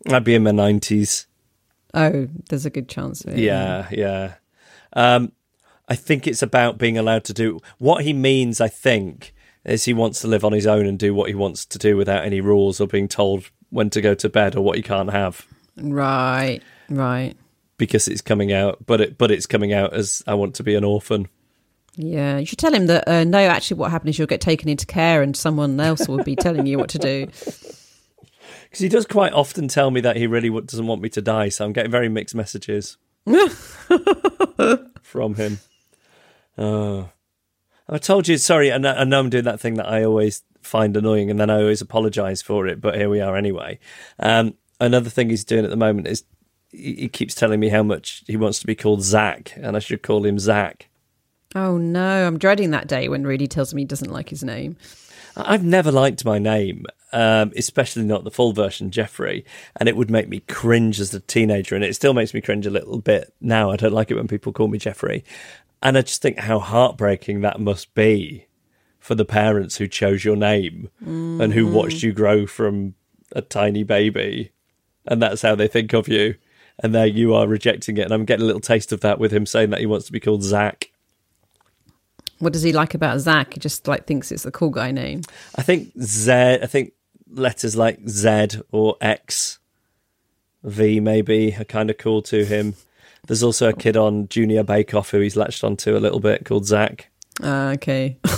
I'd 0.09 0.25
be 0.25 0.35
in 0.35 0.43
my 0.43 0.51
90s. 0.51 1.27
Oh, 1.93 2.29
there's 2.49 2.67
a 2.67 2.71
good 2.71 2.89
chance 2.89 3.25
of 3.25 3.35
it. 3.35 3.41
Yeah, 3.41 3.89
yeah. 3.91 4.35
Um, 4.93 5.33
I 5.89 5.97
think 5.97 6.27
it's 6.27 6.43
about 6.43 6.79
being 6.79 6.97
allowed 6.97 7.25
to 7.25 7.33
do 7.35 7.59
what 7.79 8.05
he 8.05 8.13
means. 8.13 8.61
I 8.61 8.69
think 8.69 9.35
is 9.65 9.85
he 9.85 9.93
wants 9.93 10.21
to 10.21 10.29
live 10.29 10.45
on 10.45 10.53
his 10.53 10.67
own 10.67 10.87
and 10.87 10.99
do 10.99 11.13
what 11.15 11.29
he 11.29 11.35
wants 11.35 11.67
to 11.67 11.79
do 11.79 11.97
without 11.97 12.25
any 12.25 12.41
rules 12.41 12.81
or 12.81 12.87
being 12.87 13.09
told 13.09 13.51
when 13.71 13.91
to 13.91 14.01
go 14.01 14.15
to 14.15 14.29
bed 14.29 14.57
or 14.57 14.63
what 14.63 14.77
he 14.77 14.83
can't 14.83 15.11
have 15.11 15.47
Right. 15.77 16.61
Right. 16.89 17.37
because 17.77 18.09
it's 18.09 18.21
coming 18.23 18.53
out. 18.53 18.79
But 18.87 19.01
it 19.01 19.19
but 19.19 19.31
it's 19.31 19.47
coming 19.47 19.73
out 19.73 19.93
as 19.93 20.23
I 20.27 20.35
want 20.35 20.55
to 20.57 20.63
be 20.63 20.75
an 20.77 20.85
orphan. 20.85 21.29
Yeah. 21.97 22.39
You 22.39 22.47
should 22.47 22.59
tell 22.59 22.73
him 22.73 22.87
that 22.87 23.07
uh, 23.09 23.25
no, 23.25 23.39
actually, 23.39 23.79
what 23.79 23.91
happened 23.91 24.11
is 24.11 24.19
you'll 24.19 24.29
get 24.29 24.41
taken 24.41 24.69
into 24.69 24.87
care 24.87 25.23
and 25.23 25.37
someone 25.37 25.79
else 25.81 26.07
will 26.09 26.23
be 26.23 26.37
telling 26.37 26.67
you 26.67 26.79
what 26.79 26.91
to 26.91 26.99
do. 26.99 27.27
Because 28.71 28.81
he 28.81 28.89
does 28.89 29.05
quite 29.05 29.33
often 29.33 29.67
tell 29.69 29.91
me 29.91 30.01
that 30.01 30.17
he 30.17 30.27
really 30.29 30.49
doesn't 30.49 30.87
want 30.87 31.03
me 31.03 31.09
to 31.11 31.21
die. 31.21 31.49
So 31.49 31.65
I'm 31.65 31.73
getting 31.73 31.91
very 31.91 32.09
mixed 32.09 32.37
messages 32.37 32.97
from 35.03 35.35
him. 35.35 35.59
Oh. 36.57 37.11
I 37.89 37.99
told 37.99 38.29
you, 38.29 38.39
sorry, 38.39 38.73
I 38.73 38.79
know, 38.79 38.95
I 38.95 39.03
know 39.03 39.19
I'm 39.19 39.31
doing 39.31 39.45
that 39.45 39.59
thing 39.59 39.75
that 39.75 39.89
I 39.89 40.05
always 40.05 40.45
find 40.63 40.97
annoying 40.97 41.31
and 41.31 41.41
then 41.41 41.51
I 41.51 41.57
always 41.57 41.81
apologise 41.81 42.41
for 42.43 42.69
it, 42.69 42.81
but 42.81 42.95
here 42.95 43.09
we 43.09 43.21
are 43.21 43.37
anyway. 43.37 43.81
Um, 44.21 44.55
another 44.79 45.11
thing 45.11 45.31
he's 45.31 45.45
doing 45.45 45.65
at 45.65 45.71
the 45.71 45.77
moment 45.77 46.07
is 46.07 46.25
he, 46.71 46.95
he 46.95 47.09
keeps 47.09 47.35
telling 47.35 47.59
me 47.59 47.71
how 47.71 47.83
much 47.83 48.23
he 48.29 48.37
wants 48.37 48.61
to 48.61 48.67
be 48.67 48.77
called 48.77 49.03
Zach, 49.03 49.53
and 49.57 49.77
I 49.77 49.81
should 49.81 50.03
call 50.03 50.25
him 50.25 50.39
Zach. 50.39 50.89
Oh 51.57 51.79
no, 51.79 52.27
I'm 52.27 52.39
dreading 52.39 52.71
that 52.71 52.87
day 52.87 53.09
when 53.09 53.25
Rudy 53.25 53.49
tells 53.49 53.75
me 53.75 53.83
he 53.83 53.87
doesn't 53.87 54.13
like 54.13 54.29
his 54.29 54.45
name. 54.45 54.77
I've 55.37 55.65
never 55.65 55.91
liked 55.91 56.25
my 56.25 56.39
name, 56.39 56.87
um, 57.13 57.53
especially 57.57 58.05
not 58.05 58.25
the 58.25 58.31
full 58.31 58.53
version, 58.53 58.91
Jeffrey, 58.91 59.45
and 59.77 59.89
it 59.89 59.97
would 59.97 60.11
make 60.11 60.29
me 60.29 60.41
cringe 60.41 61.01
as 61.01 61.13
a 61.15 61.21
teenager, 61.21 61.75
and 61.75 61.85
it 61.85 61.95
still 61.95 62.15
makes 62.15 62.33
me 62.35 62.41
cringe 62.41 62.67
a 62.67 62.71
little 62.71 62.99
bit 62.99 63.33
now. 63.41 63.71
I 63.71 63.77
don't 63.77 63.93
like 63.93 64.11
it 64.11 64.15
when 64.17 64.29
people 64.29 64.53
call 64.53 64.69
me 64.69 64.79
Jeffrey, 64.79 65.25
and 65.83 65.99
I 65.99 66.03
just 66.03 66.23
think 66.23 66.39
how 66.39 66.59
heartbreaking 66.59 67.41
that 67.41 67.61
must 67.61 67.95
be 67.95 68.47
for 68.99 69.15
the 69.15 69.25
parents 69.25 69.77
who 69.77 69.89
chose 69.89 70.25
your 70.25 70.37
name 70.37 70.91
and 71.01 71.53
who 71.55 71.67
watched 71.67 72.03
you 72.03 72.13
grow 72.13 72.47
from 72.47 72.95
a 73.33 73.41
tiny 73.41 73.83
baby, 73.83 74.53
and 75.07 75.23
that's 75.23 75.43
how 75.43 75.55
they 75.55 75.69
think 75.69 75.93
of 75.95 76.07
you. 76.07 76.35
and 76.83 76.95
there 76.95 77.07
you 77.07 77.35
are 77.35 77.47
rejecting 77.47 77.99
it. 77.99 78.05
And 78.05 78.13
I'm 78.13 78.25
getting 78.25 78.43
a 78.43 78.47
little 78.47 78.61
taste 78.61 78.93
of 78.93 79.01
that 79.03 79.19
with 79.19 79.33
him 79.33 79.47
saying 79.47 79.71
that 79.71 79.81
he 79.81 79.87
wants 79.87 80.07
to 80.07 80.13
be 80.13 80.21
called 80.21 80.43
Zach. 80.43 80.91
What 82.39 82.53
does 82.55 82.63
he 82.63 82.73
like 82.73 82.95
about 82.95 83.21
Zach? 83.21 83.53
He 83.55 83.61
just 83.61 83.87
like 83.87 84.07
thinks 84.07 84.33
it's 84.33 84.47
a 84.47 84.51
cool 84.51 84.71
guy 84.71 84.91
name. 84.91 85.21
I 85.57 85.63
think 85.63 85.93
Z. 86.01 86.33
I 86.33 86.67
think 86.67 86.93
letters 87.31 87.77
like 87.77 88.09
Z 88.09 88.49
or 88.71 88.97
X, 89.01 89.59
V 90.63 91.01
maybe 91.01 91.57
are 91.59 91.65
kind 91.65 91.91
of 91.91 91.99
cool 91.99 92.23
to 92.23 92.45
him. 92.45 92.75
There's 93.27 93.43
also 93.43 93.69
a 93.69 93.73
kid 93.73 93.97
on 93.97 94.29
Junior 94.29 94.63
Bake 94.63 94.95
Off 94.95 95.11
who 95.11 95.21
he's 95.21 95.37
latched 95.37 95.63
onto 95.63 95.97
a 95.97 95.99
little 96.01 96.21
bit 96.21 96.45
called 96.45 96.67
Zach. 96.67 97.11
Uh, 97.43 97.73
okay. 97.77 98.19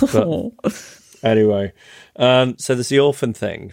Anyway, 1.23 1.71
um, 2.17 2.57
so 2.57 2.75
there's 2.75 2.89
the 2.89 2.99
orphan 2.99 3.33
thing. 3.33 3.71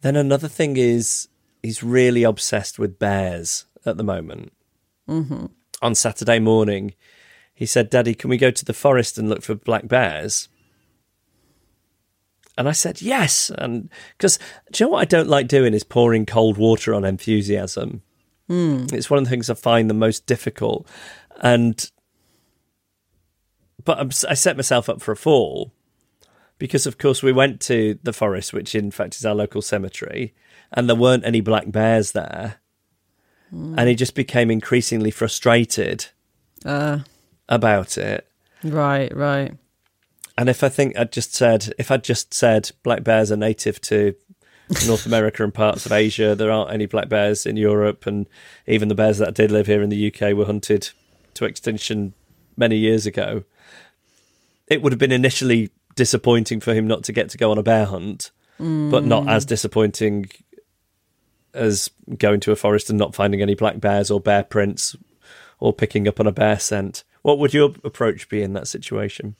Then 0.00 0.16
another 0.16 0.48
thing 0.48 0.76
is 0.76 1.28
he's 1.62 1.82
really 1.82 2.24
obsessed 2.24 2.78
with 2.78 2.98
bears 2.98 3.66
at 3.86 3.96
the 3.96 4.02
moment. 4.02 4.52
Mm-hmm. 5.08 5.46
On 5.80 5.94
Saturday 5.94 6.40
morning, 6.40 6.94
he 7.54 7.66
said, 7.66 7.88
Daddy, 7.88 8.14
can 8.14 8.30
we 8.30 8.36
go 8.36 8.50
to 8.50 8.64
the 8.64 8.74
forest 8.74 9.16
and 9.16 9.28
look 9.28 9.42
for 9.42 9.54
black 9.54 9.86
bears? 9.86 10.48
And 12.56 12.68
I 12.68 12.72
said, 12.72 13.02
yes. 13.02 13.50
And 13.58 13.90
because, 14.16 14.38
do 14.70 14.84
you 14.84 14.86
know 14.86 14.92
what 14.92 15.00
I 15.00 15.06
don't 15.06 15.28
like 15.28 15.48
doing 15.48 15.74
is 15.74 15.82
pouring 15.84 16.24
cold 16.26 16.56
water 16.56 16.94
on 16.94 17.04
enthusiasm. 17.04 18.02
It's 18.48 19.08
one 19.10 19.18
of 19.18 19.24
the 19.24 19.30
things 19.30 19.48
I 19.50 19.54
find 19.54 19.88
the 19.90 19.94
most 19.94 20.26
difficult. 20.26 20.86
And, 21.40 21.90
but 23.84 23.98
I'm, 23.98 24.10
I 24.28 24.34
set 24.34 24.56
myself 24.56 24.88
up 24.88 25.00
for 25.02 25.12
a 25.12 25.16
fall 25.16 25.72
because, 26.58 26.86
of 26.86 26.98
course, 26.98 27.22
we 27.22 27.32
went 27.32 27.60
to 27.62 27.98
the 28.02 28.12
forest, 28.12 28.52
which 28.52 28.74
in 28.74 28.90
fact 28.90 29.16
is 29.16 29.26
our 29.26 29.34
local 29.34 29.60
cemetery, 29.62 30.34
and 30.72 30.88
there 30.88 30.94
weren't 30.96 31.24
any 31.26 31.40
black 31.40 31.70
bears 31.72 32.12
there. 32.12 32.60
And 33.50 33.88
he 33.88 33.94
just 33.94 34.14
became 34.16 34.50
increasingly 34.50 35.12
frustrated 35.12 36.06
Uh, 36.64 37.00
about 37.48 37.96
it. 37.96 38.26
right, 38.64 39.14
right. 39.14 39.54
And 40.36 40.48
if 40.48 40.64
I 40.64 40.68
think 40.68 40.98
I'd 40.98 41.12
just 41.12 41.34
said, 41.34 41.72
if 41.78 41.90
I'd 41.90 42.04
just 42.04 42.34
said 42.34 42.70
black 42.82 43.04
bears 43.04 43.30
are 43.30 43.36
native 43.36 43.80
to 43.82 44.14
North 44.86 45.06
America 45.06 45.44
and 45.44 45.54
parts 45.54 45.86
of 45.86 45.92
Asia, 45.92 46.34
there 46.34 46.50
aren't 46.50 46.72
any 46.72 46.86
black 46.86 47.08
bears 47.08 47.46
in 47.46 47.56
Europe, 47.56 48.06
and 48.06 48.28
even 48.66 48.88
the 48.88 48.94
bears 48.94 49.18
that 49.18 49.34
did 49.34 49.50
live 49.50 49.66
here 49.66 49.82
in 49.82 49.90
the 49.90 50.12
UK 50.12 50.34
were 50.34 50.46
hunted 50.46 50.90
to 51.34 51.44
extinction 51.44 52.14
many 52.56 52.76
years 52.76 53.06
ago. 53.06 53.44
It 54.66 54.82
would 54.82 54.92
have 54.92 54.98
been 54.98 55.12
initially 55.12 55.70
disappointing 55.94 56.60
for 56.60 56.74
him 56.74 56.86
not 56.86 57.04
to 57.04 57.12
get 57.12 57.28
to 57.30 57.38
go 57.38 57.50
on 57.50 57.58
a 57.58 57.62
bear 57.62 57.84
hunt, 57.84 58.30
but 58.58 59.04
not 59.04 59.24
mm. 59.24 59.30
as 59.30 59.44
disappointing 59.44 60.26
as 61.52 61.90
going 62.18 62.40
to 62.40 62.52
a 62.52 62.56
forest 62.56 62.90
and 62.90 62.98
not 62.98 63.14
finding 63.14 63.40
any 63.40 63.54
black 63.54 63.80
bears 63.80 64.10
or 64.10 64.20
bear 64.20 64.42
prints 64.42 64.96
or 65.60 65.72
picking 65.72 66.08
up 66.08 66.18
on 66.18 66.26
a 66.26 66.32
bear 66.32 66.58
scent. 66.58 67.04
What 67.22 67.38
would 67.38 67.54
your 67.54 67.74
approach 67.84 68.28
be 68.28 68.42
in 68.42 68.52
that 68.54 68.68
situation? 68.68 69.36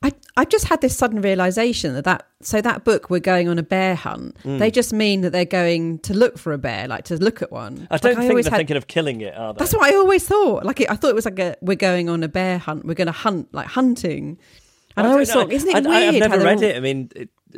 I, 0.00 0.12
I 0.36 0.44
just 0.44 0.66
had 0.68 0.80
this 0.80 0.96
sudden 0.96 1.20
realization 1.22 1.94
that, 1.94 2.04
that 2.04 2.26
so 2.40 2.60
that 2.60 2.84
book 2.84 3.10
we're 3.10 3.18
going 3.18 3.48
on 3.48 3.58
a 3.58 3.64
bear 3.64 3.96
hunt 3.96 4.36
they 4.44 4.70
just 4.70 4.92
mean 4.92 5.22
that 5.22 5.30
they're 5.30 5.44
going 5.44 5.98
to 6.00 6.14
look 6.14 6.38
for 6.38 6.52
a 6.52 6.58
bear 6.58 6.86
like 6.86 7.04
to 7.06 7.16
look 7.16 7.42
at 7.42 7.50
one. 7.50 7.88
I 7.90 7.94
Like, 7.94 8.00
don't 8.02 8.16
think 8.16 8.30
always 8.30 8.44
they're 8.44 8.52
had- 8.52 8.58
thinking 8.58 8.76
of 8.76 8.86
killing 8.86 9.20
it, 9.22 9.34
are 9.36 9.52
they? 9.54 9.58
that's 9.58 9.74
what 9.74 9.92
I 9.92 9.96
always 9.96 10.24
thought 10.24 10.64
like 10.64 10.80
it, 10.80 10.88
I 10.90 10.94
thought 10.94 11.08
it 11.10 11.14
was 11.16 11.24
like 11.24 11.38
a 11.40 11.56
we're 11.60 11.74
going 11.76 12.08
on 12.08 12.22
a 12.22 12.28
bear 12.28 12.58
hunt 12.58 12.84
we're 12.84 12.94
going 12.94 13.06
to 13.06 13.12
hunt 13.12 13.52
like 13.52 13.66
hunting 13.66 14.38
and 14.96 15.04
I, 15.06 15.08
don't 15.08 15.12
always 15.12 15.28
know. 15.34 15.42
thought 15.42 15.52
isn't 15.52 15.68
it 15.68 15.86
I, 15.86 15.88
weird 16.10 16.22
I've 16.22 16.30
never 16.30 16.44
read 16.44 16.56
all- 16.58 16.62
it. 16.64 16.76
I 16.76 16.80
mean, 16.80 17.10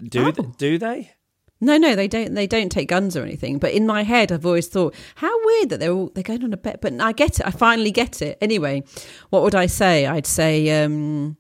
do 0.09 0.27
Oh. 0.29 0.31
they, 0.31 0.43
do 0.57 0.79
they? 0.79 1.11
no 1.61 1.77
no 1.77 1.95
they 1.95 2.09
don't 2.09 2.33
they 2.35 2.47
don't 2.47 2.71
take 2.73 2.89
guns 2.89 3.15
or 3.19 3.23
anything 3.23 3.59
but 3.59 3.73
in 3.73 3.87
my 3.87 4.03
head 4.03 4.33
I've 4.33 4.47
always 4.47 4.67
thought 4.67 4.95
how 5.17 5.31
weird 5.45 5.69
that 5.69 5.81
they're 5.81 5.93
all 5.93 6.11
they're 6.15 6.23
going 6.25 6.43
on 6.43 6.55
a 6.55 6.57
bear 6.57 6.77
but 6.81 6.99
I 7.03 7.13
get 7.13 7.39
it 7.39 7.47
I 7.47 7.51
finally 7.51 7.91
get 7.91 8.23
it 8.23 8.39
anyway 8.41 8.83
what 9.29 9.43
would 9.43 9.55
I 9.55 9.67
say 9.67 10.07
I'd 10.07 10.27
say 10.27 10.83
um 10.83 11.37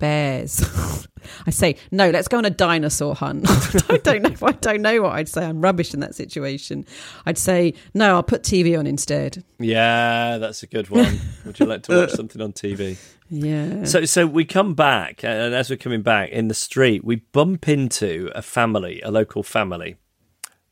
bears. 0.00 0.64
I 1.46 1.50
say 1.50 1.76
no. 1.92 2.10
Let's 2.10 2.26
go 2.26 2.38
on 2.38 2.44
a 2.44 2.50
dinosaur 2.50 3.14
hunt. 3.14 3.46
I 3.90 3.98
don't 3.98 4.22
know. 4.22 4.34
I 4.42 4.52
don't 4.52 4.82
know 4.82 5.02
what 5.02 5.12
I'd 5.12 5.28
say. 5.28 5.44
I'm 5.44 5.60
rubbish 5.60 5.94
in 5.94 6.00
that 6.00 6.14
situation. 6.14 6.84
I'd 7.24 7.38
say 7.38 7.74
no. 7.94 8.16
I'll 8.16 8.22
put 8.22 8.42
TV 8.42 8.76
on 8.78 8.86
instead. 8.86 9.44
Yeah, 9.58 10.38
that's 10.38 10.62
a 10.62 10.66
good 10.66 10.88
one. 10.90 11.20
Would 11.44 11.60
you 11.60 11.66
like 11.66 11.84
to 11.84 11.96
watch 11.96 12.10
something 12.10 12.42
on 12.42 12.52
TV? 12.52 12.98
Yeah. 13.32 13.84
So, 13.84 14.06
so 14.06 14.26
we 14.26 14.44
come 14.44 14.74
back, 14.74 15.22
and 15.22 15.54
as 15.54 15.70
we're 15.70 15.76
coming 15.76 16.02
back 16.02 16.30
in 16.30 16.48
the 16.48 16.54
street, 16.54 17.04
we 17.04 17.14
bump 17.14 17.68
into 17.68 18.28
a 18.34 18.42
family, 18.42 19.00
a 19.02 19.12
local 19.12 19.44
family, 19.44 19.94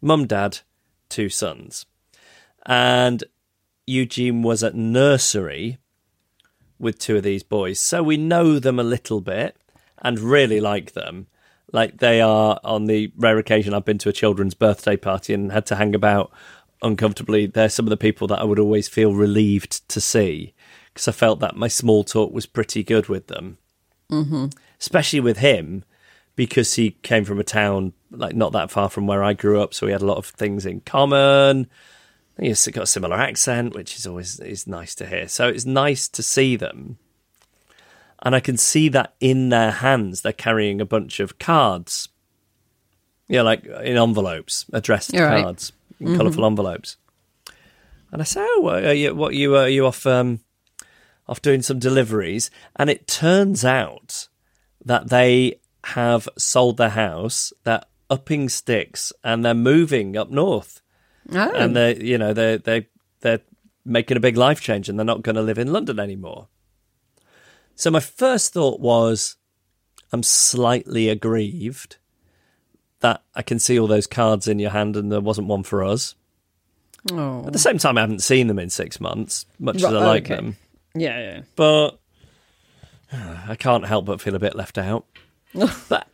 mum, 0.01 0.27
dad, 0.27 0.59
two 1.09 1.29
sons, 1.29 1.87
and 2.67 3.23
Eugene 3.87 4.43
was 4.43 4.65
at 4.65 4.75
nursery 4.75 5.79
with 6.79 6.99
two 6.99 7.17
of 7.17 7.23
these 7.23 7.43
boys, 7.43 7.79
so 7.79 8.03
we 8.03 8.17
know 8.17 8.59
them 8.59 8.79
a 8.79 8.85
little 8.85 9.21
bit 9.21 9.57
and 9.99 10.21
really 10.21 10.61
like 10.61 10.93
them. 10.93 11.27
Like 11.73 11.99
they 11.99 12.21
are 12.21 12.59
on 12.65 12.87
the 12.87 13.13
rare 13.17 13.39
occasion 13.39 13.75
I've 13.75 13.85
been 13.85 13.99
to 13.99 14.09
a 14.09 14.13
children's 14.13 14.55
birthday 14.55 14.97
party 14.97 15.35
and 15.35 15.53
had 15.53 15.67
to 15.67 15.77
hang 15.77 15.95
about 15.95 16.33
uncomfortably. 16.83 17.47
They're 17.47 17.69
some 17.69 17.87
of 17.87 17.91
the 17.91 17.97
people 17.97 18.27
that 18.29 18.41
I 18.41 18.45
would 18.45 18.59
always 18.59 18.89
feel 18.89 19.13
relieved 19.15 19.87
to 19.89 20.01
see 20.01 20.55
because 20.93 21.09
I 21.09 21.13
felt 21.13 21.41
that 21.41 21.57
my 21.57 21.69
small 21.69 22.05
talk 22.05 22.33
was 22.33 22.47
pretty 22.47 22.83
good 22.83 23.09
with 23.09 23.27
them, 23.27 23.59
mm-hmm. 24.11 24.47
especially 24.81 25.21
with 25.21 25.39
him 25.39 25.85
because 26.37 26.75
he 26.75 26.93
came 27.03 27.25
from 27.25 27.41
a 27.41 27.45
town 27.45 27.93
like 28.11 28.35
not 28.35 28.53
that 28.53 28.71
far 28.71 28.89
from 28.89 29.07
where 29.07 29.23
I 29.23 29.33
grew 29.35 29.61
up, 29.61 29.75
so 29.75 29.87
we 29.87 29.93
had 29.93 30.03
a 30.03 30.07
lot 30.07 30.19
of 30.19 30.27
things 30.27 30.65
in 30.65 30.81
common. 30.81 31.67
He's 32.39 32.67
got 32.69 32.85
a 32.85 32.87
similar 32.87 33.17
accent, 33.17 33.75
which 33.75 33.97
is 33.97 34.07
always 34.07 34.39
is 34.39 34.67
nice 34.67 34.95
to 34.97 35.07
hear. 35.07 35.27
So 35.29 35.49
it's 35.49 35.65
nice 35.65 36.09
to 36.09 36.23
see 36.23 36.55
them, 36.55 36.99
and 38.23 38.35
I 38.35 38.41
can 38.41 38.57
see 38.57 38.89
that 38.91 39.15
in 39.21 39.49
their 39.49 39.73
hands 39.73 40.21
they're 40.21 40.33
carrying 40.33 40.81
a 40.81 40.87
bunch 40.87 41.19
of 41.19 41.39
cards. 41.39 42.09
Yeah, 43.27 43.43
like 43.43 43.65
in 43.65 43.97
envelopes, 43.97 44.67
addressed 44.73 45.13
You're 45.13 45.27
right. 45.27 45.43
cards, 45.43 45.73
in 45.99 46.17
colourful 46.17 46.43
mm-hmm. 46.43 46.53
envelopes. 46.53 46.97
And 48.13 48.23
I 48.23 48.25
say, 48.25 48.41
"Oh, 48.41 48.69
uh, 48.69 48.89
are 48.89 48.93
you, 48.93 49.15
what 49.15 49.35
you 49.35 49.57
uh, 49.57 49.63
are 49.63 49.69
you 49.69 49.87
off 49.87 50.07
um, 50.07 50.41
off 51.27 51.43
doing 51.43 51.61
some 51.61 51.81
deliveries?" 51.81 52.51
And 52.77 52.89
it 52.89 53.09
turns 53.09 53.65
out 53.65 54.29
that 54.85 55.11
they 55.11 55.59
have 55.85 56.29
sold 56.39 56.77
their 56.77 56.91
house, 56.91 57.53
they're 57.65 57.83
upping 58.09 58.49
sticks, 58.49 59.13
and 59.25 59.45
they're 59.45 59.55
moving 59.55 60.17
up 60.17 60.31
north 60.31 60.81
oh. 61.33 61.53
and 61.55 61.75
they 61.77 61.97
you 61.97 62.19
know 62.19 62.33
they 62.33 62.57
they 62.59 62.87
they're 63.21 63.41
making 63.85 64.17
a 64.17 64.21
big 64.21 64.37
life 64.37 64.61
change 64.61 64.89
and 64.89 64.99
they're 64.99 65.05
not 65.05 65.23
going 65.23 65.37
to 65.37 65.43
live 65.43 65.59
in 65.59 65.73
London 65.73 65.99
anymore. 65.99 66.49
So 67.75 67.91
my 67.91 68.01
first 68.01 68.53
thought 68.53 68.81
was 68.81 69.37
I'm 70.13 70.23
slightly 70.23 71.09
aggrieved 71.09 71.97
that 73.01 73.23
I 73.35 73.43
can 73.43 73.59
see 73.59 73.79
all 73.79 73.87
those 73.87 74.07
cards 74.07 74.49
in 74.49 74.59
your 74.59 74.71
hand 74.71 74.97
and 74.97 75.11
there 75.13 75.21
wasn't 75.21 75.47
one 75.49 75.63
for 75.63 75.85
us. 75.85 76.15
oh. 77.13 77.45
At 77.47 77.53
the 77.53 77.59
same 77.59 77.79
time 77.79 77.97
I 77.97 78.03
haven't 78.03 78.23
seen 78.23 78.49
them 78.49 78.59
in 78.59 78.71
6 78.71 79.01
months 79.01 79.47
much 79.59 79.77
as 79.77 79.85
I 79.85 79.93
Right, 79.93 80.07
like 80.07 80.25
okay. 80.25 80.37
them. 80.37 80.57
Yeah. 80.95 81.19
Yeah. 81.19 81.41
But 81.57 81.99
I 83.13 83.55
can't 83.57 83.87
help 83.87 84.05
but 84.07 84.21
feel 84.21 84.35
a 84.35 84.41
bit 84.41 84.57
left 84.57 84.77
out. 84.79 85.07
but 85.89 86.09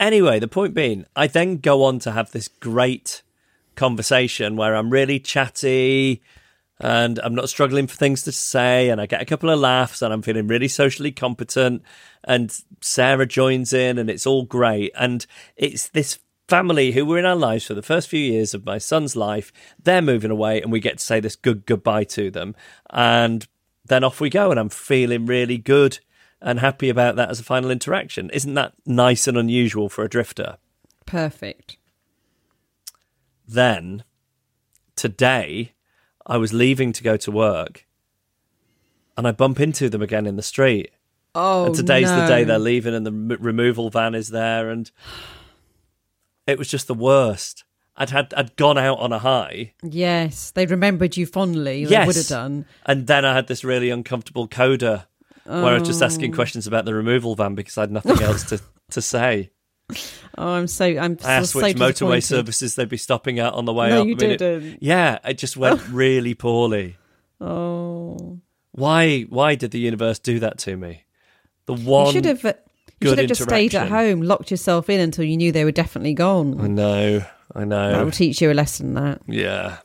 anyway, 0.00 0.38
the 0.40 0.48
point 0.48 0.74
being, 0.74 1.04
I 1.14 1.26
then 1.26 1.58
go 1.58 1.84
on 1.84 1.98
to 2.00 2.12
have 2.12 2.32
this 2.32 2.48
great 2.48 3.22
conversation 3.76 4.56
where 4.56 4.74
I'm 4.74 4.90
really 4.90 5.18
chatty 5.20 6.22
and 6.80 7.18
I'm 7.20 7.34
not 7.34 7.48
struggling 7.48 7.86
for 7.86 7.96
things 7.96 8.22
to 8.24 8.32
say 8.32 8.88
and 8.88 9.00
I 9.00 9.06
get 9.06 9.22
a 9.22 9.26
couple 9.26 9.50
of 9.50 9.60
laughs 9.60 10.02
and 10.02 10.12
I'm 10.12 10.22
feeling 10.22 10.48
really 10.48 10.68
socially 10.68 11.12
competent 11.12 11.82
and 12.24 12.56
Sarah 12.80 13.26
joins 13.26 13.72
in 13.72 13.98
and 13.98 14.10
it's 14.10 14.26
all 14.26 14.44
great. 14.44 14.92
And 14.98 15.24
it's 15.56 15.88
this 15.88 16.18
family 16.48 16.92
who 16.92 17.06
were 17.06 17.18
in 17.18 17.24
our 17.24 17.36
lives 17.36 17.66
for 17.66 17.74
the 17.74 17.82
first 17.82 18.08
few 18.08 18.20
years 18.20 18.52
of 18.52 18.66
my 18.66 18.76
son's 18.76 19.16
life 19.16 19.50
they're 19.82 20.02
moving 20.02 20.30
away 20.30 20.60
and 20.60 20.70
we 20.70 20.78
get 20.78 20.98
to 20.98 21.04
say 21.04 21.18
this 21.18 21.36
good 21.36 21.64
goodbye 21.64 22.04
to 22.04 22.30
them. 22.30 22.54
And 22.90 23.46
then 23.86 24.04
off 24.04 24.20
we 24.20 24.30
go 24.30 24.50
and 24.50 24.58
I'm 24.58 24.68
feeling 24.68 25.26
really 25.26 25.58
good 25.58 26.00
and 26.40 26.60
happy 26.60 26.88
about 26.88 27.16
that 27.16 27.30
as 27.30 27.40
a 27.40 27.44
final 27.44 27.70
interaction. 27.70 28.30
Isn't 28.30 28.54
that 28.54 28.74
nice 28.84 29.26
and 29.26 29.38
unusual 29.38 29.88
for 29.88 30.04
a 30.04 30.08
drifter? 30.08 30.58
Perfect. 31.06 31.78
Then 33.46 34.04
today 34.96 35.72
I 36.26 36.36
was 36.36 36.52
leaving 36.52 36.92
to 36.92 37.02
go 37.02 37.16
to 37.18 37.30
work 37.30 37.86
and 39.16 39.26
I 39.26 39.32
bump 39.32 39.60
into 39.60 39.88
them 39.88 40.02
again 40.02 40.26
in 40.26 40.36
the 40.36 40.42
street. 40.42 40.90
Oh. 41.36 41.66
and 41.66 41.74
today's 41.74 42.08
the 42.08 42.26
day 42.26 42.44
they're 42.44 42.58
leaving 42.60 42.94
and 42.94 43.04
the 43.04 43.10
m- 43.10 43.36
removal 43.40 43.90
van 43.90 44.14
is 44.14 44.28
there 44.28 44.70
and 44.70 44.88
it 46.46 46.58
was 46.58 46.68
just 46.68 46.86
the 46.86 46.94
worst. 46.94 47.64
I'd 47.96 48.10
had 48.10 48.32
I'd 48.36 48.54
gone 48.56 48.78
out 48.78 48.98
on 49.00 49.12
a 49.12 49.18
high 49.18 49.72
Yes, 49.82 50.50
they 50.52 50.66
remembered 50.66 51.16
you 51.16 51.26
fondly. 51.26 51.84
They 51.84 51.90
Yes. 51.90 52.06
would 52.06 52.16
have 52.16 52.26
done. 52.28 52.66
and 52.86 53.06
then 53.08 53.24
I 53.24 53.34
had 53.34 53.46
this 53.48 53.64
really 53.64 53.90
uncomfortable 53.90 54.46
coda 54.48 55.08
where 55.44 55.64
I 55.66 55.74
was 55.78 55.86
just 55.88 56.02
asking 56.02 56.32
Oh. 56.32 56.36
questions 56.36 56.66
about 56.66 56.84
the 56.86 56.94
removal 56.94 57.34
van 57.34 57.54
because 57.54 57.76
I 57.78 57.82
had 57.82 57.90
nothing 57.92 58.22
else 58.22 58.44
to, 58.44 58.60
to 58.90 59.02
say. 59.02 59.50
Oh, 60.36 60.48
I'm 60.48 60.66
so 60.66 60.84
I'm 60.84 61.16
I 61.24 61.34
asked 61.34 61.52
so 61.52 61.60
which 61.62 61.76
motorway 61.76 62.20
services 62.20 62.74
they'd 62.74 62.88
be 62.88 62.96
stopping 62.96 63.38
at 63.38 63.52
on 63.52 63.66
the 63.66 63.72
way 63.72 63.90
No, 63.90 64.00
up. 64.00 64.06
you 64.08 64.14
I 64.14 64.18
mean, 64.18 64.36
didn't. 64.36 64.82
yeah, 64.82 65.18
it 65.24 65.38
just 65.38 65.56
went 65.56 65.80
really 65.90 66.34
poorly. 66.34 66.96
Oh, 67.40 68.40
Why? 68.72 69.22
Why 69.22 69.54
did 69.54 69.70
the 69.70 69.78
universe 69.78 70.18
do 70.18 70.40
that 70.40 70.58
to 70.60 70.76
me? 70.76 71.04
The 71.66 71.74
one 71.74 72.06
you 72.06 72.12
should 72.12 72.24
have. 72.24 72.44
uh, 72.44 72.54
You 73.00 73.10
should 73.10 73.18
have 73.18 73.28
just 73.28 73.42
stayed 73.44 73.74
at 73.76 73.88
home, 73.88 74.22
locked 74.22 74.50
yourself 74.50 74.90
in 74.90 75.00
until 75.00 75.24
you 75.24 75.36
knew 75.36 75.52
they 75.52 75.64
were 75.64 75.70
definitely 75.72 76.14
gone. 76.14 76.60
I 76.60 76.66
know, 76.66 77.24
I 77.54 77.64
know. 77.64 77.92
That 77.92 78.04
will 78.04 78.10
teach 78.10 78.42
you 78.42 78.50
a 78.50 78.54
lesson. 78.54 78.94
That 78.94 79.20
Yeah, 79.28 79.78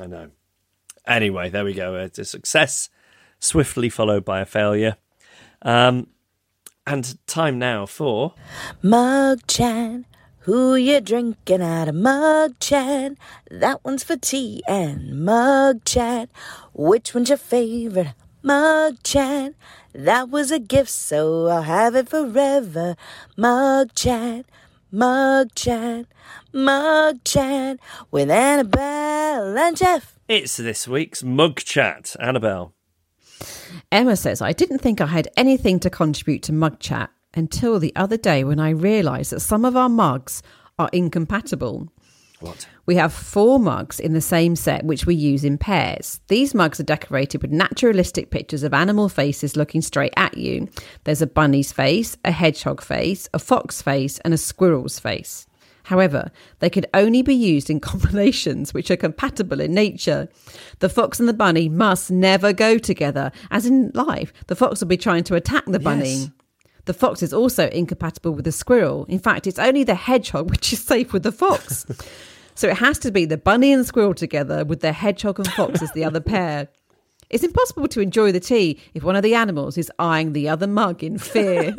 I 0.00 0.06
know. 0.06 0.30
Anyway, 1.06 1.50
there 1.50 1.64
we 1.66 1.74
go. 1.74 1.96
It's 1.96 2.18
a 2.18 2.24
success, 2.24 2.88
swiftly 3.40 3.90
followed 3.90 4.24
by 4.24 4.40
a 4.40 4.46
failure. 4.46 4.96
Um, 5.62 6.06
and 6.86 7.16
time 7.26 7.58
now 7.58 7.86
for 7.86 8.34
Mug 8.82 9.40
chat. 9.46 10.02
Who 10.40 10.74
you 10.74 11.00
drinking 11.00 11.62
out 11.62 11.86
of 11.86 11.94
mug 11.94 12.58
chat? 12.58 13.12
That 13.48 13.84
one's 13.84 14.02
for 14.02 14.16
tea 14.16 14.60
and 14.66 15.24
mug 15.24 15.84
chat. 15.84 16.30
Which 16.72 17.14
one's 17.14 17.28
your 17.28 17.38
favorite? 17.38 18.14
Mug 18.42 18.96
chat. 19.04 19.54
That 19.94 20.30
was 20.30 20.50
a 20.50 20.58
gift, 20.58 20.90
so 20.90 21.46
I'll 21.46 21.62
have 21.62 21.94
it 21.94 22.08
forever. 22.08 22.96
Mug 23.36 23.94
chat, 23.94 24.46
mug 24.90 25.54
chat, 25.54 26.06
mug 26.52 27.22
chat 27.22 27.78
with 28.10 28.28
Annabel 28.28 29.56
and 29.56 29.76
Geoff. 29.76 30.18
it's 30.28 30.56
this 30.56 30.88
week's 30.88 31.22
mug 31.22 31.58
chat. 31.58 32.16
Annabel. 32.18 32.74
Emma 33.90 34.16
says, 34.16 34.40
I 34.40 34.52
didn't 34.52 34.78
think 34.78 35.00
I 35.00 35.06
had 35.06 35.28
anything 35.36 35.80
to 35.80 35.90
contribute 35.90 36.42
to 36.44 36.52
Mug 36.52 36.78
Chat 36.78 37.10
until 37.34 37.78
the 37.78 37.94
other 37.96 38.16
day 38.16 38.44
when 38.44 38.60
I 38.60 38.70
realised 38.70 39.32
that 39.32 39.40
some 39.40 39.64
of 39.64 39.76
our 39.76 39.88
mugs 39.88 40.42
are 40.78 40.90
incompatible. 40.92 41.88
What? 42.40 42.66
We 42.86 42.96
have 42.96 43.12
four 43.12 43.60
mugs 43.60 44.00
in 44.00 44.14
the 44.14 44.20
same 44.20 44.56
set, 44.56 44.84
which 44.84 45.06
we 45.06 45.14
use 45.14 45.44
in 45.44 45.58
pairs. 45.58 46.20
These 46.26 46.54
mugs 46.54 46.80
are 46.80 46.84
decorated 46.84 47.40
with 47.40 47.52
naturalistic 47.52 48.30
pictures 48.30 48.64
of 48.64 48.74
animal 48.74 49.08
faces 49.08 49.56
looking 49.56 49.80
straight 49.80 50.12
at 50.16 50.36
you. 50.36 50.68
There's 51.04 51.22
a 51.22 51.26
bunny's 51.28 51.72
face, 51.72 52.16
a 52.24 52.32
hedgehog 52.32 52.82
face, 52.82 53.28
a 53.32 53.38
fox 53.38 53.80
face, 53.80 54.18
and 54.20 54.34
a 54.34 54.38
squirrel's 54.38 54.98
face. 54.98 55.46
However, 55.92 56.30
they 56.60 56.70
could 56.70 56.86
only 56.94 57.20
be 57.20 57.34
used 57.34 57.68
in 57.68 57.78
combinations 57.92 58.72
which 58.72 58.90
are 58.90 58.96
compatible 58.96 59.60
in 59.60 59.74
nature. 59.74 60.26
The 60.78 60.88
fox 60.88 61.20
and 61.20 61.28
the 61.28 61.34
bunny 61.34 61.68
must 61.68 62.10
never 62.10 62.54
go 62.54 62.78
together, 62.78 63.30
as 63.50 63.66
in 63.66 63.90
life, 63.92 64.32
the 64.46 64.56
fox 64.56 64.80
will 64.80 64.88
be 64.88 64.96
trying 64.96 65.24
to 65.24 65.34
attack 65.34 65.64
the 65.66 65.78
bunny. 65.78 66.14
Yes. 66.14 66.30
The 66.86 66.94
fox 66.94 67.22
is 67.22 67.34
also 67.34 67.68
incompatible 67.68 68.32
with 68.32 68.46
the 68.46 68.52
squirrel. 68.52 69.04
In 69.10 69.18
fact, 69.18 69.46
it's 69.46 69.58
only 69.58 69.84
the 69.84 69.94
hedgehog 69.94 70.48
which 70.54 70.72
is 70.72 70.82
safe 70.82 71.12
with 71.12 71.24
the 71.24 71.30
fox. 71.30 71.84
so 72.54 72.68
it 72.68 72.78
has 72.78 72.98
to 73.00 73.10
be 73.10 73.26
the 73.26 73.36
bunny 73.36 73.70
and 73.70 73.82
the 73.82 73.86
squirrel 73.86 74.14
together 74.14 74.64
with 74.64 74.80
the 74.80 74.92
hedgehog 74.92 75.40
and 75.40 75.52
fox 75.52 75.82
as 75.82 75.92
the 75.92 76.06
other 76.06 76.20
pair. 76.20 76.68
It's 77.28 77.44
impossible 77.44 77.88
to 77.88 78.00
enjoy 78.00 78.32
the 78.32 78.40
tea 78.40 78.80
if 78.94 79.02
one 79.04 79.16
of 79.16 79.22
the 79.22 79.34
animals 79.34 79.76
is 79.76 79.92
eyeing 79.98 80.32
the 80.32 80.48
other 80.48 80.66
mug 80.66 81.04
in 81.04 81.18
fear. 81.18 81.74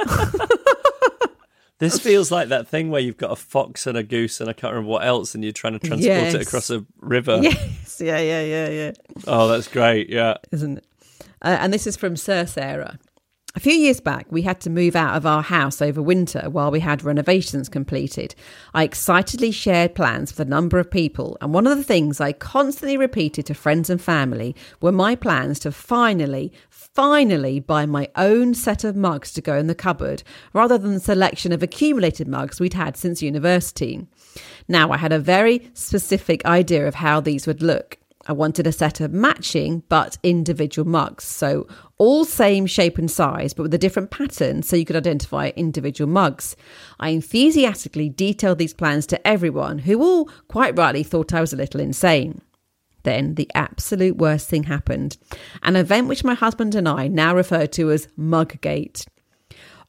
This 1.84 2.00
feels 2.10 2.32
like 2.32 2.50
that 2.50 2.68
thing 2.68 2.90
where 2.90 3.02
you've 3.02 3.18
got 3.18 3.32
a 3.32 3.36
fox 3.36 3.86
and 3.88 3.98
a 3.98 4.04
goose 4.04 4.40
and 4.42 4.50
I 4.50 4.54
can't 4.54 4.74
remember 4.74 4.92
what 4.92 5.06
else, 5.06 5.36
and 5.36 5.44
you're 5.44 5.54
trying 5.54 5.74
to 5.74 5.80
transport 5.80 6.04
Yes. 6.04 6.34
it 6.34 6.42
across 6.42 6.70
a 6.70 6.86
river. 7.00 7.40
yes, 7.42 8.02
yeah, 8.04 8.20
yeah, 8.20 8.42
yeah, 8.44 8.70
yeah. 8.70 8.92
Oh, 9.28 9.48
that's 9.48 9.68
great. 9.68 10.10
Yeah. 10.10 10.36
isn't 10.52 10.78
it? 10.80 10.86
Uh, 11.42 11.58
and 11.60 11.74
this 11.74 11.86
is 11.86 11.96
from 11.98 12.16
Sir 12.16 12.46
Sarah. 12.46 12.98
A 13.56 13.60
few 13.60 13.74
years 13.74 14.00
back, 14.00 14.26
we 14.32 14.42
had 14.42 14.60
to 14.62 14.72
move 14.72 14.96
out 14.96 15.16
of 15.16 15.28
our 15.28 15.44
house 15.44 15.80
over 15.80 16.02
winter 16.02 16.50
while 16.50 16.72
we 16.72 16.80
had 16.80 17.04
renovations 17.04 17.70
completed. 17.70 18.34
I 18.74 18.84
excitedly 18.84 19.52
shared 19.52 19.94
plans 19.94 20.32
with 20.32 20.40
a 20.48 20.50
number 20.50 20.80
of 20.80 20.90
people, 20.90 21.38
and 21.40 21.54
one 21.54 21.68
of 21.68 21.78
the 21.78 21.84
things 21.84 22.20
I 22.20 22.32
constantly 22.32 22.98
repeated 22.98 23.46
to 23.46 23.54
friends 23.54 23.92
and 23.92 24.02
family 24.02 24.56
were 24.82 24.92
my 24.92 25.14
plans 25.16 25.60
to 25.60 25.72
finally, 25.72 26.52
finally 26.94 27.60
buy 27.60 27.86
my 27.86 28.08
own 28.16 28.54
set 28.54 28.84
of 28.84 28.96
mugs 28.96 29.34
to 29.34 29.42
go 29.42 29.58
in 29.58 29.68
the 29.68 29.76
cupboard, 29.76 30.24
rather 30.54 30.78
than 30.78 30.94
the 30.94 31.00
selection 31.00 31.52
of 31.52 31.64
accumulated 31.64 32.28
mugs 32.28 32.60
we'd 32.60 32.74
had 32.74 32.96
since 32.96 33.22
university. 33.22 34.06
Now, 34.68 34.92
I 34.92 34.98
had 34.98 35.12
a 35.12 35.20
very 35.20 35.72
specific 35.74 36.46
idea 36.46 36.88
of 36.88 36.96
how 36.96 37.20
these 37.20 37.48
would 37.48 37.62
look. 37.62 37.98
I 38.26 38.32
wanted 38.32 38.68
a 38.68 38.72
set 38.72 39.02
of 39.02 39.12
matching 39.12 39.84
but 39.90 40.18
individual 40.24 40.88
mugs. 40.88 41.26
So, 41.26 41.68
all 41.98 42.24
same 42.24 42.66
shape 42.66 42.98
and 42.98 43.12
size, 43.12 43.54
but 43.54 43.64
with 43.64 43.74
a 43.74 43.78
different 43.78 44.12
pattern 44.12 44.64
so 44.64 44.76
you 44.76 44.86
could 44.86 44.96
identify 44.96 45.52
individual 45.56 46.10
mugs. 46.10 46.56
I 47.00 47.10
enthusiastically 47.10 48.10
detailed 48.10 48.60
these 48.60 48.74
plans 48.74 49.06
to 49.08 49.28
everyone, 49.28 49.80
who 49.80 50.02
all 50.02 50.30
quite 50.48 50.78
rightly 50.78 51.04
thought 51.04 51.34
I 51.34 51.42
was 51.42 51.54
a 51.54 51.58
little 51.58 51.82
insane. 51.82 52.42
Then 53.04 53.36
the 53.36 53.50
absolute 53.54 54.18
worst 54.18 54.50
thing 54.50 54.64
happened 54.64 55.18
an 55.62 55.76
event 55.76 56.08
which 56.08 56.24
my 56.24 56.34
husband 56.34 56.76
and 56.76 56.88
I 56.88 57.08
now 57.08 57.36
refer 57.36 57.66
to 57.68 57.92
as 57.92 58.08
Muggate. 58.18 59.06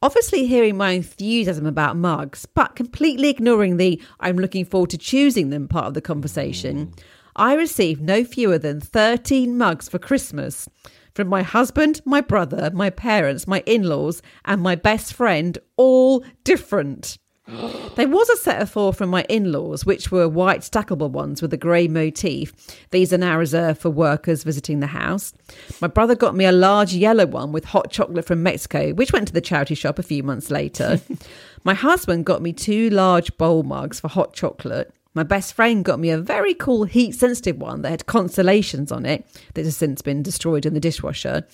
Obviously, 0.03 0.47
hearing 0.47 0.77
my 0.77 0.91
enthusiasm 0.91 1.65
about 1.65 1.97
mugs, 1.97 2.45
but 2.45 2.77
completely 2.77 3.31
ignoring 3.31 3.79
the 3.79 4.03
I'm 4.21 4.37
looking 4.37 4.67
forward 4.67 4.91
to 4.91 4.99
choosing 4.99 5.49
them 5.49 5.67
part 5.67 5.87
of 5.87 5.95
the 5.95 6.03
conversation, 6.03 6.93
I 7.37 7.55
received 7.55 8.03
no 8.03 8.23
fewer 8.23 8.59
than 8.59 8.81
13 8.81 9.57
mugs 9.57 9.89
for 9.89 9.99
Christmas 9.99 10.69
from 11.15 11.29
my 11.29 11.43
husband, 11.43 12.01
my 12.05 12.21
brother, 12.21 12.71
my 12.75 12.91
parents, 12.91 13.47
my 13.47 13.63
in 13.67 13.85
laws, 13.85 14.21
and 14.45 14.61
my 14.61 14.75
best 14.75 15.15
friend, 15.15 15.57
all 15.77 16.25
different. 16.43 17.19
There 17.47 18.09
was 18.09 18.29
a 18.31 18.37
set 18.37 18.63
of 18.63 18.71
four 18.71 18.93
from 18.93 19.11
my 19.11 19.25
in 19.29 19.53
laws, 19.53 19.85
which 19.85 20.11
were 20.11 20.29
white 20.29 20.61
stackable 20.61 21.11
ones 21.11 21.43
with 21.43 21.53
a 21.53 21.59
grey 21.59 21.87
motif. 21.87 22.53
These 22.91 23.13
are 23.13 23.19
now 23.19 23.39
reserved 23.39 23.81
for 23.81 23.91
workers 23.91 24.45
visiting 24.45 24.81
the 24.81 24.89
house. 24.89 25.33
My 25.81 25.89
brother 25.89 26.15
got 26.15 26.35
me 26.35 26.47
a 26.47 26.53
large 26.53 26.95
yellow 26.95 27.27
one 27.27 27.53
with 27.53 27.67
hot 27.67 27.91
chocolate 27.91 28.25
from 28.25 28.43
Mexico, 28.43 28.93
which 28.93 29.13
went 29.13 29.29
to 29.29 29.35
the 29.35 29.41
charity 29.41 29.75
shop 29.75 29.99
a 29.99 30.03
few 30.03 30.23
months 30.23 30.51
later. 30.51 31.01
my 31.65 31.75
husband 31.75 32.25
got 32.25 32.43
me 32.43 32.53
two 32.53 32.89
large 32.91 33.37
bowl 33.37 33.63
mugs 33.63 34.01
for 34.01 34.09
hot 34.09 34.33
chocolate. 34.33 34.93
My 35.15 35.23
best 35.23 35.55
friend 35.55 35.85
got 35.85 36.01
me 36.01 36.11
a 36.11 36.19
very 36.19 36.55
cool 36.55 36.85
heat 36.85 37.13
sensitive 37.13 37.59
one 37.59 37.83
that 37.83 37.91
had 37.91 38.07
constellations 38.07 38.91
on 38.91 39.07
it 39.07 39.25
that 39.55 39.65
has 39.65 39.77
since 39.77 40.03
been 40.03 40.25
destroyed 40.25 40.67
in 40.67 40.75
the 40.75 40.81
dishwasher. 40.81 41.47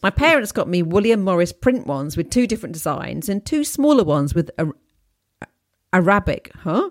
My 0.00 0.10
parents 0.10 0.52
got 0.52 0.68
me 0.68 0.82
William 0.82 1.22
Morris 1.22 1.52
print 1.52 1.88
ones 1.88 2.16
with 2.16 2.30
two 2.30 2.46
different 2.46 2.72
designs 2.72 3.28
and 3.28 3.44
two 3.44 3.64
smaller 3.64 4.04
ones 4.04 4.32
with 4.32 4.52
a, 4.58 4.68
Arabic, 5.92 6.52
huh? 6.62 6.90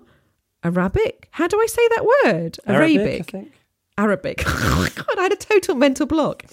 Arabic? 0.62 1.28
How 1.30 1.46
do 1.48 1.58
I 1.58 1.66
say 1.66 1.88
that 1.88 2.04
word? 2.04 2.58
Arabic, 2.66 3.20
I 3.20 3.24
think. 3.24 3.52
Arabic. 3.96 4.44
God, 4.44 5.18
I 5.18 5.22
had 5.22 5.32
a 5.32 5.36
total 5.36 5.74
mental 5.74 6.06
block. 6.06 6.44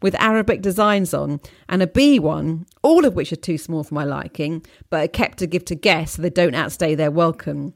With 0.00 0.14
Arabic 0.16 0.62
designs 0.62 1.14
on 1.14 1.40
and 1.68 1.82
a 1.82 1.86
B 1.86 2.18
one, 2.18 2.66
all 2.82 3.04
of 3.04 3.14
which 3.14 3.32
are 3.32 3.36
too 3.36 3.58
small 3.58 3.84
for 3.84 3.94
my 3.94 4.04
liking, 4.04 4.64
but 4.90 5.04
are 5.04 5.08
kept 5.08 5.38
to 5.38 5.46
give 5.46 5.64
to 5.66 5.74
guests 5.74 6.16
so 6.16 6.22
they 6.22 6.30
don't 6.30 6.54
outstay 6.54 6.94
their 6.94 7.10
welcome. 7.10 7.74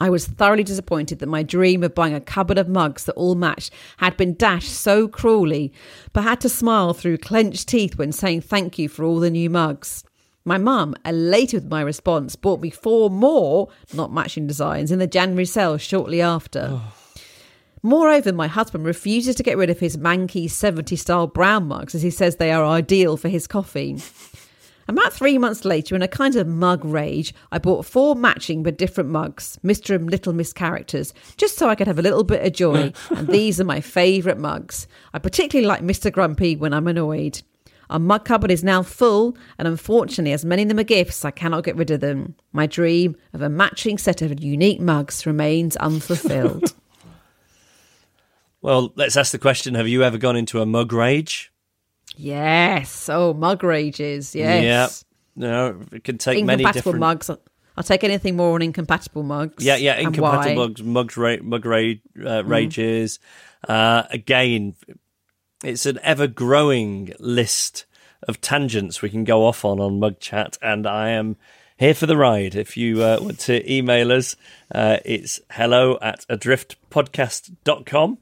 I 0.00 0.10
was 0.10 0.26
thoroughly 0.26 0.64
disappointed 0.64 1.20
that 1.20 1.28
my 1.28 1.42
dream 1.42 1.84
of 1.84 1.94
buying 1.94 2.14
a 2.14 2.20
cupboard 2.20 2.58
of 2.58 2.68
mugs 2.68 3.04
that 3.04 3.14
all 3.14 3.36
matched 3.36 3.72
had 3.98 4.16
been 4.16 4.34
dashed 4.34 4.72
so 4.72 5.06
cruelly, 5.06 5.72
but 6.12 6.24
had 6.24 6.40
to 6.40 6.48
smile 6.48 6.92
through 6.94 7.18
clenched 7.18 7.68
teeth 7.68 7.96
when 7.96 8.10
saying 8.10 8.40
thank 8.40 8.78
you 8.78 8.88
for 8.88 9.04
all 9.04 9.20
the 9.20 9.30
new 9.30 9.48
mugs. 9.48 10.02
My 10.46 10.58
mum, 10.58 10.94
uh, 11.04 11.08
elated 11.08 11.62
with 11.62 11.70
my 11.70 11.80
response, 11.80 12.36
bought 12.36 12.60
me 12.60 12.68
four 12.68 13.08
more, 13.08 13.68
not 13.94 14.12
matching 14.12 14.46
designs, 14.46 14.90
in 14.90 14.98
the 14.98 15.06
January 15.06 15.46
sale 15.46 15.78
shortly 15.78 16.20
after. 16.20 16.82
Moreover, 17.82 18.32
my 18.32 18.46
husband 18.46 18.84
refuses 18.84 19.36
to 19.36 19.42
get 19.42 19.56
rid 19.56 19.70
of 19.70 19.80
his 19.80 19.96
manky 19.96 20.50
70 20.50 20.96
style 20.96 21.26
brown 21.26 21.66
mugs 21.66 21.94
as 21.94 22.02
he 22.02 22.10
says 22.10 22.36
they 22.36 22.52
are 22.52 22.64
ideal 22.64 23.16
for 23.16 23.28
his 23.28 23.46
coffee. 23.46 23.98
About 24.86 25.14
three 25.14 25.38
months 25.38 25.64
later, 25.64 25.96
in 25.96 26.02
a 26.02 26.08
kind 26.08 26.36
of 26.36 26.46
mug 26.46 26.84
rage, 26.84 27.34
I 27.50 27.58
bought 27.58 27.86
four 27.86 28.14
matching 28.14 28.62
but 28.62 28.76
different 28.76 29.08
mugs, 29.08 29.58
Mr. 29.64 29.94
and 29.94 30.10
Little 30.10 30.34
Miss 30.34 30.52
characters, 30.52 31.14
just 31.38 31.56
so 31.56 31.70
I 31.70 31.74
could 31.74 31.86
have 31.86 31.98
a 31.98 32.02
little 32.02 32.24
bit 32.24 32.44
of 32.44 32.52
joy. 32.52 32.92
and 33.10 33.28
these 33.28 33.60
are 33.62 33.64
my 33.64 33.80
favourite 33.80 34.38
mugs. 34.38 34.86
I 35.14 35.18
particularly 35.20 35.66
like 35.66 35.80
Mr. 35.80 36.12
Grumpy 36.12 36.56
when 36.56 36.74
I'm 36.74 36.86
annoyed. 36.86 37.40
Our 37.90 37.98
mug 37.98 38.24
cupboard 38.24 38.50
is 38.50 38.64
now 38.64 38.82
full, 38.82 39.36
and 39.58 39.68
unfortunately, 39.68 40.32
as 40.32 40.44
many 40.44 40.62
of 40.62 40.68
them 40.68 40.78
are 40.78 40.84
gifts, 40.84 41.24
I 41.24 41.30
cannot 41.30 41.64
get 41.64 41.76
rid 41.76 41.90
of 41.90 42.00
them. 42.00 42.34
My 42.52 42.66
dream 42.66 43.16
of 43.32 43.42
a 43.42 43.48
matching 43.48 43.98
set 43.98 44.22
of 44.22 44.42
unique 44.42 44.80
mugs 44.80 45.26
remains 45.26 45.76
unfulfilled. 45.76 46.74
Well, 48.60 48.92
let's 48.96 49.16
ask 49.16 49.32
the 49.32 49.38
question 49.38 49.74
Have 49.74 49.88
you 49.88 50.02
ever 50.04 50.16
gone 50.18 50.36
into 50.36 50.60
a 50.60 50.66
mug 50.66 50.92
rage? 50.92 51.52
yes. 52.16 53.08
Oh, 53.10 53.34
mug 53.34 53.62
rages. 53.62 54.34
Yes. 54.34 55.04
Yeah. 55.36 55.46
No, 55.48 55.80
it 55.92 56.04
can 56.04 56.16
take 56.16 56.44
many 56.44 56.62
Incompatible 56.62 56.92
different. 56.92 57.00
mugs. 57.00 57.30
I'll 57.76 57.82
take 57.84 58.04
anything 58.04 58.36
more 58.36 58.54
on 58.54 58.62
incompatible 58.62 59.24
mugs. 59.24 59.64
Yeah, 59.64 59.76
yeah, 59.76 59.96
incompatible 59.96 60.54
mugs, 60.54 60.82
mugs, 60.82 61.16
ra- 61.16 61.36
mug 61.42 61.66
ra- 61.66 61.76
uh, 61.78 62.42
Mm. 62.42 62.48
rages. 62.48 63.18
Uh, 63.68 64.04
again, 64.10 64.74
it's 65.64 65.86
an 65.86 65.98
ever 66.02 66.26
growing 66.26 67.12
list 67.18 67.86
of 68.26 68.40
tangents 68.40 69.02
we 69.02 69.10
can 69.10 69.24
go 69.24 69.46
off 69.46 69.64
on 69.64 69.80
on 69.80 69.98
Mug 69.98 70.18
Chat, 70.20 70.56
and 70.62 70.86
I 70.86 71.10
am 71.10 71.36
here 71.76 71.94
for 71.94 72.06
the 72.06 72.16
ride. 72.16 72.54
If 72.54 72.76
you 72.76 73.02
uh, 73.02 73.18
want 73.20 73.40
to 73.40 73.72
email 73.72 74.12
us, 74.12 74.36
uh, 74.74 74.98
it's 75.04 75.40
hello 75.50 75.98
at 76.00 76.26
adriftpodcast.com. 76.28 78.18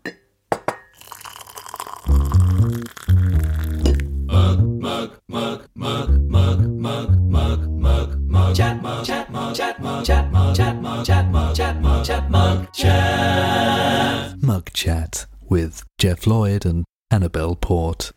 Mug 14.43 14.72
Chat 14.72 15.26
with 15.49 15.84
Geoff 15.99 16.26
Lloyd 16.26 16.64
and 16.66 16.84
Annabel 17.13 17.55
Port. 17.55 18.11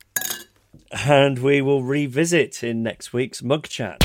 And 1.06 1.40
we 1.40 1.62
will 1.62 1.84
revisit 1.84 2.64
in 2.64 2.82
next 2.82 3.12
week's 3.12 3.44
Mug 3.44 3.68
Chat. 3.68 4.02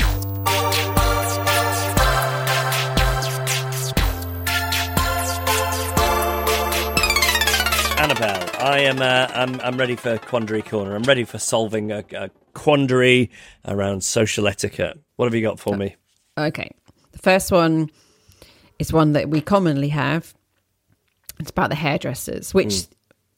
Annabel, 7.97 8.49
I 8.59 8.79
am. 8.81 9.01
Uh, 9.01 9.27
I'm. 9.33 9.61
I'm 9.61 9.77
ready 9.77 9.95
for 9.95 10.17
Quandary 10.17 10.61
Corner. 10.61 10.93
I'm 10.93 11.03
ready 11.03 11.23
for 11.23 11.37
solving 11.37 11.93
a, 11.93 12.03
a 12.11 12.29
quandary 12.53 13.31
around 13.65 14.03
social 14.03 14.45
etiquette. 14.45 14.99
What 15.15 15.25
have 15.27 15.33
you 15.33 15.41
got 15.41 15.57
for 15.57 15.77
me? 15.77 15.95
Okay. 16.37 16.69
The 17.13 17.19
first 17.19 17.49
one 17.49 17.89
is 18.77 18.91
one 18.91 19.13
that 19.13 19.29
we 19.29 19.39
commonly 19.39 19.89
have. 19.89 20.33
It's 21.39 21.51
about 21.51 21.69
the 21.69 21.75
hairdressers, 21.75 22.53
which 22.53 22.87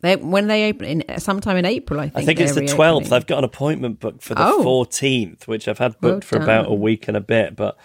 they 0.03 0.17
when 0.17 0.47
they 0.47 0.69
open 0.69 0.85
in 0.85 1.19
sometime 1.19 1.55
in 1.57 1.65
April, 1.65 1.99
I 1.99 2.09
think. 2.09 2.17
I 2.17 2.25
think 2.25 2.39
it's 2.41 2.53
the 2.55 2.61
12th. 2.61 3.11
I've 3.11 3.25
got 3.25 3.37
an 3.39 3.45
appointment 3.45 3.99
booked 4.01 4.21
for 4.21 4.35
the 4.35 4.45
Oh. 4.45 4.61
14th, 4.63 5.47
which 5.47 5.67
I've 5.67 5.79
had 5.79 5.95
Well 6.01 6.13
booked 6.15 6.25
for 6.25 6.37
about 6.37 6.67
a 6.67 6.73
week 6.73 7.07
and 7.07 7.15
a 7.15 7.21
bit, 7.21 7.55
but 7.55 7.77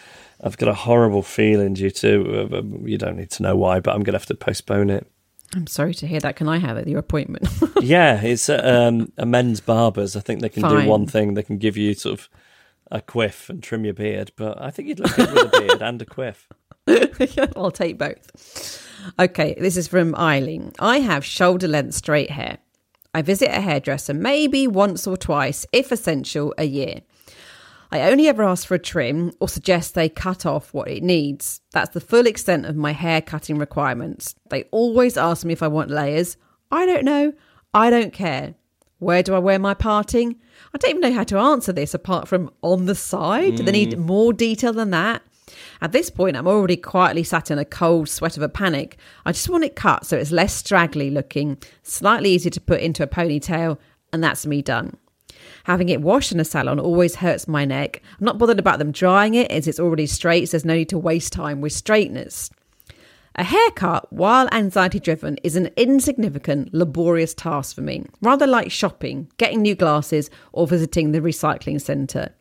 I've 0.43 0.59
got 0.59 0.69
a 0.69 0.75
horrible 0.75 1.23
feeling 1.23 1.75
due 1.75 1.91
to, 1.91 2.49
uh, 2.53 2.63
you 2.85 2.99
don't 2.99 3.17
need 3.17 3.31
to 3.31 3.43
know 3.43 3.57
why, 3.57 3.81
but 3.81 3.93
I'm 3.93 4.03
going 4.03 4.13
to 4.15 4.19
have 4.19 4.27
to 4.27 4.35
postpone 4.35 4.91
it. 4.91 5.07
I'm 5.55 5.67
sorry 5.69 5.95
to 5.95 6.07
hear 6.07 6.21
that. 6.21 6.37
Can 6.37 6.49
I 6.49 6.59
have 6.59 6.77
it? 6.77 6.89
Your 6.89 6.99
appointment? 6.99 7.49
yeah, 7.81 8.21
it's 8.21 8.49
uh, 8.51 8.61
um, 8.89 9.13
a 9.17 9.25
men's 9.25 9.61
barbers. 9.61 10.15
I 10.17 10.21
think 10.21 10.43
they 10.43 10.49
can 10.49 10.69
do 10.69 10.87
one 10.89 11.07
thing. 11.07 11.35
They 11.35 11.43
can 11.43 11.57
give 11.59 11.77
you 11.77 11.95
sort 11.95 12.19
of 12.19 12.29
a 12.91 13.01
quiff 13.01 13.49
and 13.49 13.63
trim 13.63 13.85
your 13.85 13.95
beard, 13.95 14.33
but 14.37 14.61
I 14.61 14.71
think 14.71 14.89
you'd 14.89 15.01
look 15.01 15.15
good 15.15 15.33
with 15.33 15.55
a 15.55 15.61
beard 15.61 15.83
and 15.83 16.03
a 16.03 16.05
quiff. 16.05 16.49
I'll 17.57 17.71
take 17.71 17.97
both. 17.97 18.88
Okay, 19.19 19.55
this 19.59 19.77
is 19.77 19.89
from 19.89 20.15
Eileen. 20.15 20.73
I 20.79 21.01
have 21.01 21.25
shoulder 21.25 21.69
length 21.69 21.95
straight 21.95 22.31
hair. 22.31 22.59
I 23.15 23.23
visit 23.23 23.51
a 23.51 23.61
hairdresser 23.61 24.15
maybe 24.15 24.67
once 24.67 25.07
or 25.07 25.17
twice, 25.17 25.67
if 25.73 25.91
essential, 25.91 26.55
a 26.59 26.65
year. 26.65 27.01
I 27.91 28.03
only 28.03 28.29
ever 28.29 28.43
ask 28.43 28.67
for 28.67 28.75
a 28.75 28.79
trim 28.79 29.33
or 29.41 29.49
suggest 29.49 29.95
they 29.95 30.11
cut 30.11 30.45
off 30.45 30.75
what 30.75 30.89
it 30.89 31.03
needs. 31.03 31.63
That's 31.73 31.95
the 31.95 32.01
full 32.01 32.27
extent 32.27 32.67
of 32.67 32.77
my 32.77 32.93
hair 32.93 33.23
cutting 33.23 33.57
requirements. 33.57 34.35
They 34.51 34.65
always 34.65 35.17
ask 35.17 35.45
me 35.45 35.55
if 35.55 35.63
I 35.63 35.69
want 35.69 35.91
layers. 35.91 36.37
I 36.71 36.85
don't 36.85 37.05
know. 37.05 37.33
I 37.73 37.89
don't 37.89 38.13
care. 38.13 38.55
Where 38.99 39.23
do 39.23 39.35
I 39.35 39.39
wear 39.39 39.59
my 39.59 39.75
parting? 39.75 40.37
I 40.75 40.79
don't 40.79 40.91
even 40.91 41.01
know 41.01 41.17
how 41.17 41.25
to 41.25 41.39
answer 41.39 41.73
this 41.73 41.95
apart 41.95 42.29
from 42.29 42.51
on 42.63 42.87
the 42.87 42.95
side. 42.95 43.57
Do 43.57 43.63
they 43.63 43.73
need 43.73 43.93
mm. 43.93 43.99
more 43.99 44.33
detail 44.33 44.73
than 44.73 44.91
that? 44.91 45.23
At 45.81 45.93
this 45.93 46.11
point, 46.11 46.37
I'm 46.37 46.49
already 46.49 46.77
quietly 46.77 47.23
sat 47.23 47.51
in 47.51 47.59
a 47.59 47.65
cold 47.65 48.09
sweat 48.09 48.37
of 48.37 48.43
a 48.43 48.49
panic. 48.49 48.99
I 49.25 49.33
just 49.33 49.49
want 49.49 49.65
it 49.65 49.77
cut 49.77 50.07
so 50.07 50.17
it's 50.17 50.33
less 50.33 50.55
straggly 50.55 51.11
looking, 51.11 51.59
slightly 51.83 52.31
easier 52.31 52.51
to 52.51 52.61
put 52.61 52.81
into 52.81 53.03
a 53.03 53.07
ponytail, 53.07 53.79
and 54.13 54.23
that's 54.23 54.47
me 54.47 54.63
done. 54.63 54.97
Having 55.65 55.91
it 55.91 56.01
washed 56.01 56.33
in 56.33 56.41
a 56.41 56.45
salon 56.45 56.81
always 56.81 57.17
hurts 57.17 57.47
my 57.47 57.65
neck. 57.65 58.03
I'm 58.19 58.25
not 58.25 58.39
bothered 58.39 58.59
about 58.59 58.79
them 58.79 58.91
drying 58.91 59.35
it 59.35 59.51
as 59.51 59.69
it's 59.69 59.79
already 59.79 60.07
straight, 60.07 60.47
so 60.47 60.53
there's 60.53 60.65
no 60.65 60.75
need 60.75 60.89
to 60.89 60.99
waste 60.99 61.33
time 61.33 61.61
with 61.61 61.73
straighteners. 61.73 62.51
A 63.37 63.45
haircut, 63.45 64.13
while 64.13 64.49
anxiety 64.51 64.99
driven, 64.99 65.37
is 65.45 65.55
an 65.55 65.71
insignificant, 65.77 66.75
laborious 66.75 67.35
task 67.35 67.77
for 67.77 67.83
me, 67.83 68.05
rather 68.21 68.49
like 68.49 68.73
shopping, 68.73 69.31
getting 69.37 69.63
new 69.63 69.77
glasses, 69.77 70.29
or 70.53 70.67
visiting 70.67 71.13
the 71.13 71.21
recycling 71.21 71.81
centre. 71.81 72.35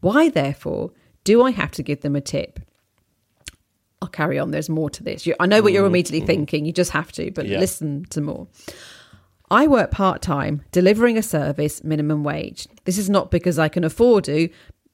Why, 0.00 0.28
therefore, 0.28 0.90
do 1.22 1.42
I 1.42 1.52
have 1.52 1.70
to 1.72 1.82
give 1.82 2.02
them 2.02 2.14
a 2.14 2.20
tip? 2.20 2.60
I'll 4.04 4.10
carry 4.10 4.38
on. 4.38 4.50
There's 4.50 4.68
more 4.68 4.90
to 4.90 5.02
this. 5.02 5.26
You, 5.26 5.34
I 5.40 5.46
know 5.46 5.62
what 5.62 5.72
you're 5.72 5.82
mm-hmm. 5.82 5.94
immediately 5.94 6.20
mm-hmm. 6.20 6.26
thinking. 6.26 6.64
You 6.66 6.72
just 6.72 6.90
have 6.90 7.10
to, 7.12 7.30
but 7.30 7.46
Yeah. 7.46 7.58
listen 7.58 8.04
to 8.10 8.20
more. 8.20 8.46
I 9.50 9.66
work 9.66 9.90
part 9.90 10.20
time, 10.20 10.62
delivering 10.72 11.16
a 11.16 11.22
service 11.22 11.82
minimum 11.82 12.22
wage. 12.22 12.68
This 12.84 12.98
is 12.98 13.08
not 13.08 13.30
because 13.30 13.58
I 13.58 13.68
can 13.68 13.84
afford 13.84 14.24
to, 14.24 14.48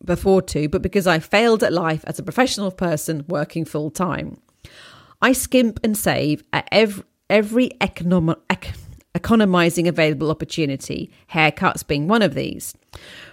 afford 0.07 0.47
to, 0.49 0.69
but 0.69 0.83
because 0.83 1.07
I 1.07 1.19
failed 1.19 1.63
at 1.63 1.73
life 1.73 2.05
as 2.07 2.19
a 2.19 2.23
professional 2.23 2.71
person 2.71 3.25
working 3.29 3.65
full 3.65 3.91
time. 3.91 4.41
I 5.21 5.33
skimp 5.33 5.81
and 5.83 5.97
save 5.97 6.45
at 6.53 6.69
every, 6.71 7.05
every 7.29 7.71
econom- 7.81 8.39
ec- 8.49 8.75
economizing 9.15 9.89
available 9.89 10.31
opportunity, 10.31 11.11
haircuts 11.33 11.87
being 11.87 12.07
one 12.07 12.23
of 12.23 12.35
these. 12.35 12.75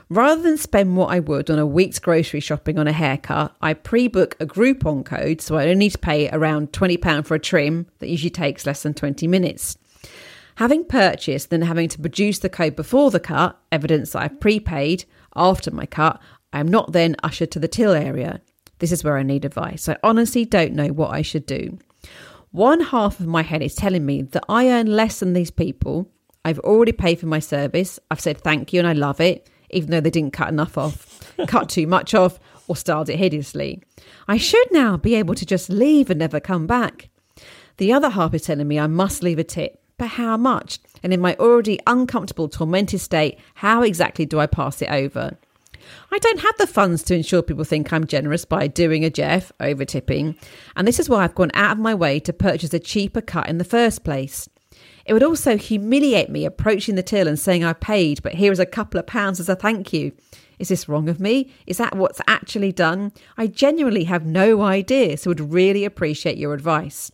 Rather 0.10 0.41
than 0.41 0.58
spend 0.58 0.95
what 0.95 1.12
I 1.12 1.20
would 1.20 1.49
on 1.49 1.60
a 1.60 1.66
week's 1.66 1.99
grocery 1.99 2.39
shopping 2.39 2.80
on 2.80 2.88
a 2.88 2.93
haircut, 2.93 3.53
I 3.62 3.74
pre 3.74 4.08
book 4.08 4.38
a 4.39 4.45
Groupon 4.45 5.03
code 5.03 5.41
so 5.41 5.58
I 5.58 5.64
only 5.64 5.76
need 5.76 5.91
to 5.91 5.97
pay 5.97 6.30
around 6.30 6.72
£20 6.72 7.26
for 7.26 7.36
a 7.36 7.39
trim 7.39 7.88
that 7.99 8.08
usually 8.08 8.30
takes 8.30 8.66
less 8.66 8.84
than 8.84 8.93
20 8.93 9.28
minutes. 9.28 9.78
Having 10.55 10.86
purchased, 10.86 11.49
then 11.49 11.62
having 11.62 11.89
to 11.89 11.99
produce 11.99 12.39
the 12.39 12.49
code 12.49 12.76
before 12.76 13.12
the 13.12 13.20
cut, 13.20 13.60
evidence 13.72 14.12
that 14.12 14.24
I've 14.24 14.39
prepaid 14.39 15.03
after 15.36 15.72
my 15.72 15.86
cut, 15.86 16.22
I 16.53 16.62
am 16.62 16.70
not 16.70 16.93
then 16.93 17.18
ushered 17.22 17.51
to 17.51 17.60
the 17.60 17.68
till 17.68 17.91
area. 17.91 18.41
This 18.80 18.93
is 18.93 19.03
where 19.03 19.18
I 19.18 19.24
need 19.24 19.43
advice. 19.43 19.89
I 19.89 19.97
honestly 20.03 20.45
don't 20.45 20.74
know 20.74 20.88
what 20.88 21.12
I 21.12 21.22
should 21.22 21.45
do. 21.45 21.78
One 22.51 22.80
half 22.80 23.20
of 23.20 23.28
my 23.28 23.41
head 23.41 23.62
is 23.62 23.76
telling 23.76 24.05
me 24.05 24.22
that 24.22 24.45
I 24.47 24.70
earn 24.70 24.88
less 24.88 25.20
than 25.20 25.34
these 25.34 25.51
people. 25.51 26.10
I've 26.45 26.60
already 26.60 26.93
paid 26.93 27.20
for 27.20 27.26
my 27.26 27.39
service. 27.39 27.99
I've 28.10 28.22
said 28.22 28.39
thank 28.39 28.72
you 28.72 28.80
and 28.80 28.88
I 28.88 28.93
love 28.93 29.20
it, 29.20 29.49
even 29.70 29.91
though 29.91 30.01
they 30.01 30.09
didn't 30.09 30.34
cut 30.34 30.49
enough 30.49 30.78
off, 30.78 31.34
cut 31.47 31.70
too 31.70 31.88
much 31.88 32.13
off, 32.13 32.39
or 32.68 32.76
styled 32.76 33.09
it 33.09 33.18
hideously. 33.18 33.82
I 34.28 34.38
should 34.38 34.72
now 34.72 34.97
be 34.97 35.15
able 35.15 35.36
to 35.36 35.45
just 35.45 35.70
leave 35.70 36.09
and 36.09 36.20
never 36.20 36.39
come 36.39 36.68
back. 36.68 37.09
The 37.78 37.93
other 37.93 38.09
half 38.09 38.34
is 38.34 38.43
telling 38.43 38.68
me 38.68 38.80
I 38.80 38.88
must 38.88 39.24
leave 39.24 39.39
a 39.39 39.43
tip, 39.43 39.80
but 39.97 40.07
how 40.07 40.38
much? 40.38 40.80
And 41.03 41.13
in 41.13 41.22
my 41.22 41.36
already 41.36 41.80
uncomfortable, 41.88 42.49
tormented 42.49 43.01
state, 43.01 43.39
how 43.55 43.84
exactly 43.84 44.26
do 44.26 44.39
I 44.39 44.47
pass 44.47 44.82
it 44.82 44.89
over? 44.89 45.38
I 46.11 46.18
don't 46.20 46.41
have 46.41 46.57
the 46.57 46.68
funds 46.68 47.03
to 47.03 47.15
ensure 47.15 47.41
people 47.41 47.63
think 47.63 47.93
I'm 47.93 48.07
generous 48.07 48.45
by 48.45 48.68
doing 48.68 49.05
a 49.05 49.09
Geoff, 49.09 49.51
over 49.59 49.86
tipping, 49.86 50.36
and 50.76 50.88
this 50.88 50.99
is 50.99 51.07
why 51.07 51.24
I've 51.24 51.36
gone 51.36 51.51
out 51.53 51.74
of 51.74 51.80
my 51.80 51.93
way 51.93 52.20
to 52.22 52.34
purchase 52.34 52.74
a 52.74 52.80
cheaper 52.80 53.22
cut 53.22 53.47
in 53.47 53.57
the 53.57 53.63
first 53.63 54.03
place. 54.03 54.49
It 55.08 55.14
would 55.14 55.24
also 55.24 55.55
humiliate 55.55 56.30
me 56.30 56.43
approaching 56.43 56.95
the 56.95 57.01
till 57.01 57.30
and 57.30 57.39
saying 57.39 57.64
I 57.64 57.72
paid, 57.72 58.22
but 58.22 58.34
here 58.34 58.51
is 58.51 58.60
a 58.60 58.66
couple 58.66 58.99
of 58.99 59.08
pounds 59.08 59.39
as 59.39 59.47
a 59.47 59.55
thank 59.55 59.93
you. 59.93 60.12
Is 60.60 60.68
this 60.68 60.89
wrong 60.89 61.08
of 61.08 61.22
me? 61.22 61.53
Is 61.66 61.78
that 61.78 61.95
what's 61.95 62.20
actually 62.28 62.74
done? 62.74 63.14
I 63.38 63.47
genuinely 63.47 64.03
have 64.03 64.26
no 64.26 64.64
idea, 64.64 65.16
so 65.16 65.30
would 65.30 65.53
really 65.53 65.86
appreciate 65.86 66.38
your 66.38 66.53
advice. 66.53 67.10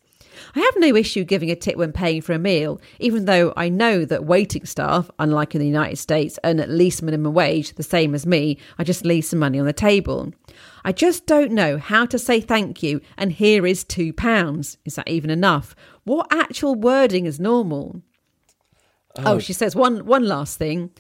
I 0.56 0.60
have 0.60 0.74
no 0.78 0.96
issue 0.96 1.24
giving 1.24 1.52
a 1.52 1.56
tip 1.56 1.78
when 1.78 1.92
paying 1.92 2.22
for 2.22 2.34
a 2.34 2.40
meal, 2.40 2.82
even 3.00 3.26
though 3.26 3.54
I 3.56 3.70
know 3.70 4.06
that 4.06 4.26
waiting 4.26 4.66
staff, 4.66 5.12
unlike 5.20 5.54
in 5.54 5.62
the 5.62 5.68
United 5.68 5.98
States, 5.98 6.40
earn 6.44 6.60
at 6.60 6.70
least 6.70 7.04
minimum 7.04 7.34
wage, 7.34 7.76
the 7.76 7.84
same 7.84 8.16
as 8.16 8.26
me. 8.26 8.58
I 8.80 8.84
just 8.84 9.06
leave 9.06 9.26
some 9.26 9.40
money 9.40 9.60
on 9.60 9.68
the 9.68 9.74
table. 9.74 10.34
I 10.84 10.92
just 10.92 11.26
don't 11.26 11.52
know 11.52 11.78
how 11.78 12.06
to 12.08 12.18
say 12.18 12.42
thank 12.42 12.82
you, 12.82 13.02
and 13.18 13.32
here 13.32 13.66
is 13.68 13.84
two 13.84 14.14
pounds. 14.14 14.78
Is 14.86 14.96
that 14.96 15.08
even 15.08 15.30
enough? 15.30 15.76
What 16.04 16.28
actual 16.32 16.76
wording 16.76 17.26
is 17.26 17.40
normal? 17.40 18.02
Oh, 19.18 19.24
oh, 19.34 19.40
she 19.40 19.54
says 19.54 19.76
one 19.76 20.06
one 20.06 20.28
last 20.28 20.58
thing. 20.58 20.92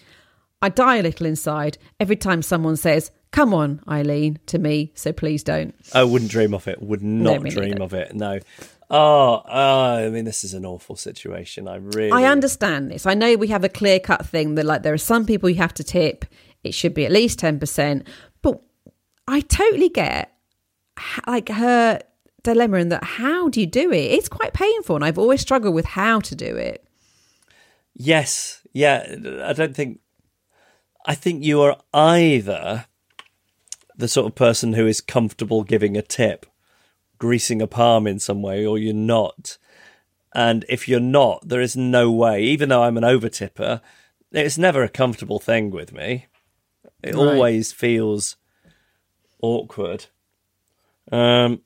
I 0.61 0.69
die 0.69 0.97
a 0.97 1.03
little 1.03 1.25
inside 1.25 1.77
every 1.99 2.15
time 2.15 2.41
someone 2.41 2.77
says, 2.77 3.11
Come 3.33 3.53
on, 3.53 3.81
Eileen, 3.89 4.39
to 4.45 4.59
me, 4.59 4.91
so 4.93 5.11
please 5.11 5.43
don't. 5.43 5.73
I 5.93 6.03
wouldn't 6.03 6.29
dream 6.29 6.53
of 6.53 6.67
it. 6.67 6.81
Would 6.81 7.01
not 7.01 7.41
me 7.41 7.49
dream 7.49 7.81
of 7.81 7.93
it. 7.93 8.13
No. 8.13 8.39
Oh, 8.91 9.41
oh, 9.43 9.95
I 10.05 10.09
mean, 10.09 10.23
this 10.23 10.43
is 10.43 10.53
an 10.53 10.67
awful 10.67 10.95
situation. 10.95 11.67
I 11.67 11.77
really. 11.77 12.11
I 12.11 12.31
understand 12.31 12.91
this. 12.91 13.07
I 13.07 13.15
know 13.15 13.35
we 13.35 13.47
have 13.47 13.63
a 13.63 13.69
clear 13.69 13.99
cut 13.99 14.23
thing 14.25 14.53
that, 14.55 14.65
like, 14.65 14.83
there 14.83 14.93
are 14.93 14.99
some 14.99 15.25
people 15.25 15.49
you 15.49 15.55
have 15.55 15.73
to 15.73 15.83
tip. 15.83 16.25
It 16.63 16.75
should 16.75 16.93
be 16.93 17.05
at 17.05 17.11
least 17.11 17.39
10%. 17.39 18.05
But 18.43 18.61
I 19.27 19.41
totally 19.41 19.89
get, 19.89 20.31
like, 21.25 21.49
her 21.49 22.01
dilemma 22.43 22.77
in 22.77 22.89
that 22.89 23.03
how 23.03 23.49
do 23.49 23.59
you 23.59 23.65
do 23.65 23.91
it? 23.91 24.11
It's 24.11 24.29
quite 24.29 24.53
painful. 24.53 24.95
And 24.95 25.05
I've 25.05 25.17
always 25.17 25.41
struggled 25.41 25.73
with 25.73 25.85
how 25.85 26.19
to 26.21 26.35
do 26.35 26.55
it. 26.55 26.85
Yes. 27.95 28.65
Yeah. 28.73 29.15
I 29.43 29.53
don't 29.53 29.75
think. 29.75 29.99
I 31.05 31.15
think 31.15 31.43
you 31.43 31.61
are 31.61 31.77
either 31.93 32.85
the 33.95 34.07
sort 34.07 34.27
of 34.27 34.35
person 34.35 34.73
who 34.73 34.87
is 34.87 35.01
comfortable 35.01 35.63
giving 35.63 35.97
a 35.97 36.01
tip, 36.01 36.45
greasing 37.19 37.61
a 37.61 37.67
palm 37.67 38.07
in 38.07 38.19
some 38.19 38.41
way, 38.41 38.65
or 38.65 38.77
you're 38.77 38.93
not. 38.93 39.57
And 40.33 40.65
if 40.69 40.87
you're 40.87 40.99
not, 40.99 41.47
there 41.47 41.61
is 41.61 41.75
no 41.77 42.11
way, 42.11 42.41
even 42.43 42.69
though 42.69 42.83
I'm 42.83 42.97
an 42.97 43.03
over 43.03 43.29
tipper, 43.29 43.81
it's 44.31 44.57
never 44.57 44.81
a 44.81 44.89
comfortable 44.89 45.39
thing 45.39 45.69
with 45.69 45.93
me. 45.93 46.27
It 47.03 47.13
Right. 47.13 47.27
always 47.27 47.71
feels 47.71 48.37
awkward. 49.41 50.05
Um, 51.11 51.61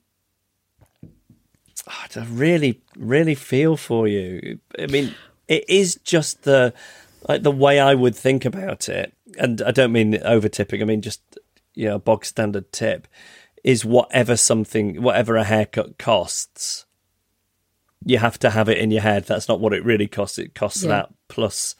I 1.88 2.24
really, 2.28 2.80
really 2.96 3.34
feel 3.34 3.76
for 3.76 4.06
you. 4.06 4.58
I 4.78 4.86
mean, 4.86 5.14
it 5.46 5.64
is 5.68 5.96
just 6.04 6.42
the 6.42 6.74
like 7.28 7.42
the 7.42 7.50
way 7.50 7.80
I 7.80 7.94
would 7.94 8.14
think 8.14 8.44
about 8.44 8.88
it, 8.88 9.12
and 9.38 9.60
I 9.62 9.70
don't 9.70 9.92
mean 9.92 10.18
over 10.22 10.48
tipping. 10.48 10.82
I 10.82 10.84
mean 10.84 11.02
just 11.02 11.20
you 11.74 11.86
know, 11.86 11.98
bog 11.98 12.24
standard 12.24 12.72
tip 12.72 13.06
is 13.64 13.84
whatever 13.84 14.36
something, 14.36 15.02
whatever 15.02 15.36
a 15.36 15.44
haircut 15.44 15.98
costs. 15.98 16.86
You 18.04 18.18
have 18.18 18.38
to 18.40 18.50
have 18.50 18.68
it 18.68 18.78
in 18.78 18.90
your 18.90 19.02
head. 19.02 19.24
That's 19.24 19.48
not 19.48 19.60
what 19.60 19.72
it 19.72 19.84
really 19.84 20.06
costs. 20.06 20.38
It 20.38 20.54
costs 20.54 20.82
Yeah. 20.82 20.88
that 20.88 21.14
plus 21.28 21.74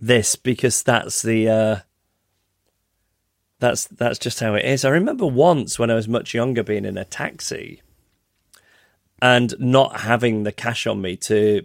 this 0.00 0.36
because 0.36 0.82
that's 0.82 1.22
the 1.22 1.48
uh, 1.48 1.76
that's 3.60 3.86
that's 3.86 4.18
just 4.18 4.40
how 4.40 4.54
it 4.54 4.64
is. 4.64 4.84
I 4.84 4.90
remember 4.90 5.26
once 5.26 5.78
when 5.78 5.90
I 5.90 5.94
was 5.94 6.08
much 6.08 6.34
younger 6.34 6.62
being 6.62 6.84
in 6.84 6.98
a 6.98 7.04
taxi 7.04 7.82
and 9.22 9.54
not 9.60 10.00
having 10.00 10.42
the 10.42 10.52
cash 10.52 10.86
on 10.86 11.00
me 11.00 11.16
to 11.16 11.64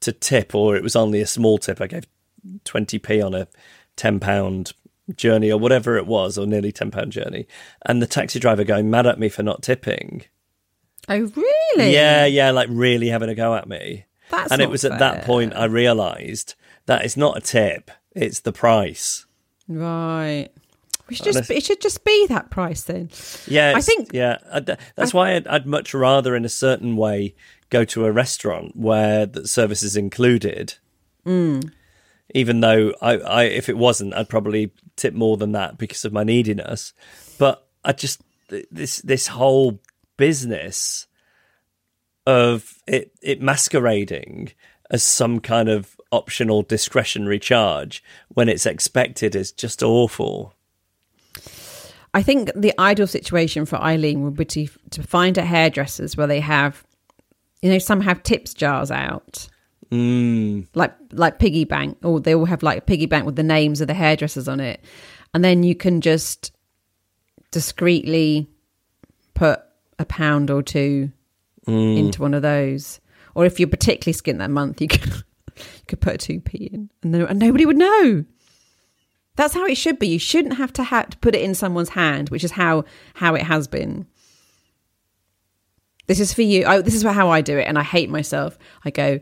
to 0.00 0.12
tip, 0.12 0.54
or 0.54 0.76
it 0.76 0.82
was 0.82 0.94
only 0.94 1.20
a 1.20 1.26
small 1.26 1.58
tip. 1.58 1.80
I 1.80 1.88
gave 1.88 2.06
twenty 2.64 2.98
p 2.98 3.20
on 3.20 3.34
a 3.34 3.48
ten 3.96 4.20
pound 4.20 4.72
journey 5.16 5.50
or 5.50 5.58
whatever 5.58 5.96
it 5.96 6.06
was, 6.06 6.38
or 6.38 6.46
nearly 6.46 6.70
ten 6.72 6.90
pound 6.90 7.12
journey, 7.12 7.46
and 7.84 8.00
the 8.00 8.06
taxi 8.06 8.38
driver 8.38 8.64
going 8.64 8.88
mad 8.88 9.06
at 9.06 9.18
me 9.18 9.28
for 9.28 9.42
not 9.42 9.62
tipping. 9.62 10.24
Oh, 11.08 11.32
really? 11.34 11.92
Yeah, 11.92 12.26
yeah, 12.26 12.50
like 12.52 12.68
really 12.70 13.08
having 13.08 13.30
a 13.30 13.34
go 13.34 13.54
at 13.54 13.68
me. 13.68 14.04
That's 14.30 14.52
and 14.52 14.62
it 14.62 14.70
was 14.70 14.84
at 14.84 14.98
that 14.98 15.24
point 15.24 15.56
I 15.56 15.64
realised 15.64 16.54
that 16.86 17.04
it's 17.04 17.16
not 17.16 17.36
a 17.36 17.40
tip; 17.40 17.90
it's 18.14 18.40
the 18.40 18.52
price. 18.52 19.26
Right. 19.66 20.50
We 21.08 21.14
should 21.16 21.24
just, 21.24 21.36
Honest- 21.38 21.50
it 21.50 21.64
should 21.64 21.80
just 21.80 22.04
be 22.04 22.26
that 22.26 22.50
price 22.50 22.82
then. 22.82 23.10
Yeah, 23.46 23.72
I 23.76 23.80
think- 23.80 24.10
Yeah, 24.12 24.38
I, 24.52 24.60
that's 24.94 25.14
why 25.14 25.34
I'd, 25.34 25.46
I'd 25.46 25.66
much 25.66 25.94
rather, 25.94 26.36
in 26.36 26.44
a 26.44 26.48
certain 26.50 26.96
way, 26.96 27.34
go 27.70 27.84
to 27.86 28.04
a 28.06 28.12
restaurant 28.12 28.76
where 28.76 29.26
the 29.26 29.46
service 29.48 29.82
is 29.82 29.96
included. 29.96 30.74
Mm. 31.26 31.70
Even 32.34 32.60
though 32.60 32.92
I, 33.00 33.16
I, 33.18 33.42
if 33.44 33.68
it 33.68 33.78
wasn't, 33.78 34.14
I'd 34.14 34.28
probably 34.28 34.70
tip 34.96 35.14
more 35.14 35.36
than 35.38 35.52
that 35.52 35.78
because 35.78 36.04
of 36.04 36.12
my 36.12 36.24
neediness. 36.24 36.92
But 37.38 37.66
I 37.84 37.92
just 37.92 38.20
this 38.70 38.98
this 38.98 39.28
whole 39.28 39.80
business 40.18 41.06
of 42.26 42.74
it 42.86 43.12
it 43.22 43.40
masquerading 43.40 44.52
as 44.90 45.02
some 45.02 45.40
kind 45.40 45.68
of 45.68 45.98
optional 46.12 46.62
discretionary 46.62 47.38
charge 47.38 48.02
when 48.28 48.48
it's 48.48 48.66
expected 48.66 49.34
is 49.36 49.52
just 49.52 49.82
awful. 49.82 50.54
I 52.14 52.22
think 52.22 52.50
the 52.56 52.72
ideal 52.80 53.06
situation 53.06 53.66
for 53.66 53.76
Eileen 53.76 54.22
would 54.22 54.36
be 54.36 54.44
to, 54.46 54.66
to 54.90 55.02
find 55.02 55.36
a 55.38 55.44
hairdressers 55.44 56.16
where 56.16 56.26
they 56.26 56.40
have, 56.40 56.84
you 57.62 57.70
know, 57.70 57.78
some 57.78 58.00
have 58.00 58.22
tips 58.22 58.54
jars 58.54 58.90
out, 58.90 59.48
Mm. 59.90 60.66
like 60.74 60.94
like 61.12 61.38
piggy 61.38 61.64
bank, 61.64 61.96
or 62.04 62.20
they 62.20 62.34
all 62.34 62.44
have 62.44 62.62
like 62.62 62.78
a 62.78 62.82
piggy 62.82 63.06
bank 63.06 63.24
with 63.24 63.36
the 63.36 63.42
names 63.42 63.80
of 63.80 63.86
the 63.86 63.94
hairdressers 63.94 64.46
on 64.46 64.60
it, 64.60 64.84
and 65.32 65.42
then 65.42 65.62
you 65.62 65.74
can 65.74 66.02
just 66.02 66.52
discreetly 67.50 68.48
put 69.34 69.60
a 69.98 70.04
pound 70.04 70.50
or 70.50 70.62
two 70.62 71.10
into 71.66 72.20
one 72.22 72.34
of 72.34 72.42
those. 72.42 73.00
Or 73.34 73.44
if 73.44 73.58
you're 73.60 73.68
particularly 73.68 74.14
skint 74.18 74.38
that 74.38 74.50
month, 74.50 74.80
you 74.80 74.88
could 74.88 75.06
you 75.56 75.62
could 75.86 76.00
put 76.00 76.14
a 76.14 76.18
two 76.18 76.40
p 76.40 76.64
in, 76.72 76.90
and, 77.02 77.12
no, 77.12 77.26
and 77.26 77.38
nobody 77.38 77.64
would 77.66 77.76
know. 77.78 78.24
That's 79.38 79.54
how 79.54 79.66
it 79.66 79.76
should 79.76 80.00
be. 80.00 80.08
You 80.08 80.18
shouldn't 80.18 80.56
have 80.56 80.72
to 80.72 80.82
have 80.82 81.10
to 81.10 81.18
put 81.18 81.36
it 81.36 81.42
in 81.42 81.54
someone's 81.54 81.90
hand, 81.90 82.28
which 82.28 82.42
is 82.42 82.50
how 82.50 82.84
how 83.14 83.36
it 83.36 83.42
has 83.42 83.68
been. 83.68 84.04
This 86.08 86.18
is 86.18 86.34
for 86.34 86.42
you. 86.42 86.66
I, 86.66 86.80
this 86.80 86.94
is 86.94 87.04
how 87.04 87.30
I 87.30 87.40
do 87.40 87.56
it, 87.56 87.68
and 87.68 87.78
I 87.78 87.84
hate 87.84 88.10
myself. 88.10 88.58
I 88.84 88.90
go, 88.90 89.20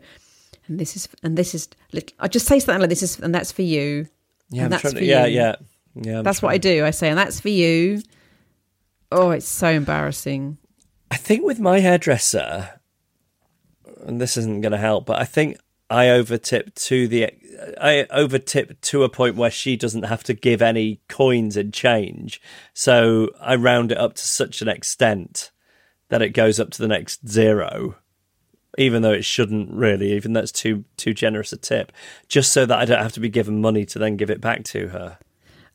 and 0.67 0.79
this 0.79 0.95
is 0.95 1.07
and 1.21 1.37
this 1.37 1.53
is. 1.53 1.69
I 2.19 2.27
just 2.27 2.47
say 2.47 2.59
something 2.59 2.81
like 2.81 2.89
this 2.89 3.03
is, 3.03 3.19
and 3.19 3.33
that's 3.33 3.51
for 3.51 3.61
you. 3.61 4.07
Yeah, 4.49 4.63
and 4.63 4.65
I'm 4.65 4.69
that's 4.71 4.91
for 4.91 4.99
to, 4.99 5.05
yeah, 5.05 5.27
you. 5.27 5.35
yeah, 5.35 5.55
yeah. 5.93 6.17
I'm 6.17 6.23
That's 6.23 6.41
what 6.41 6.51
I 6.51 6.57
do. 6.57 6.83
I 6.83 6.89
say, 6.89 7.09
and 7.09 7.17
that's 7.17 7.39
for 7.39 7.49
you. 7.49 8.01
Oh, 9.11 9.29
it's 9.29 9.47
so 9.47 9.69
embarrassing. 9.69 10.57
I 11.11 11.17
think 11.17 11.45
with 11.45 11.59
my 11.59 11.79
hairdresser, 11.79 12.79
and 14.03 14.19
this 14.19 14.35
isn't 14.35 14.61
going 14.61 14.71
to 14.71 14.79
help, 14.79 15.05
but 15.05 15.21
I 15.21 15.25
think 15.25 15.59
I 15.89 16.05
overtip 16.05 16.75
to 16.75 17.07
the 17.07 17.25
I 17.79 18.05
overtip 18.11 18.79
to 18.81 19.03
a 19.03 19.09
point 19.09 19.35
where 19.35 19.51
she 19.51 19.77
doesn't 19.77 20.03
have 20.03 20.23
to 20.25 20.33
give 20.33 20.61
any 20.61 21.01
coins 21.07 21.55
in 21.55 21.71
change. 21.71 22.41
So 22.73 23.29
I 23.39 23.55
round 23.55 23.91
it 23.91 23.97
up 23.97 24.15
to 24.15 24.27
such 24.27 24.61
an 24.61 24.67
extent 24.67 25.51
that 26.09 26.21
it 26.21 26.29
goes 26.29 26.59
up 26.59 26.71
to 26.71 26.81
the 26.81 26.87
next 26.87 27.27
zero, 27.27 27.95
even 28.77 29.01
though 29.01 29.13
it 29.13 29.25
shouldn't 29.25 29.71
really, 29.71 30.13
even 30.13 30.33
though 30.33 30.41
it's 30.41 30.51
too 30.51 30.83
too 30.97 31.13
generous 31.13 31.53
a 31.53 31.57
tip, 31.57 31.91
just 32.27 32.51
so 32.51 32.65
that 32.65 32.79
I 32.79 32.85
don't 32.85 33.01
have 33.01 33.13
to 33.13 33.19
be 33.19 33.29
given 33.29 33.61
money 33.61 33.85
to 33.85 33.99
then 33.99 34.17
give 34.17 34.29
it 34.29 34.41
back 34.41 34.63
to 34.65 34.89
her. 34.89 35.17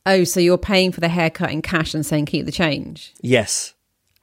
Oh, 0.04 0.24
so 0.24 0.40
you're 0.40 0.58
paying 0.58 0.92
for 0.92 1.00
the 1.00 1.08
haircut 1.08 1.52
in 1.52 1.62
cash 1.62 1.94
and 1.94 2.04
saying 2.04 2.26
keep 2.26 2.44
the 2.44 2.52
change. 2.52 3.14
Yes. 3.20 3.74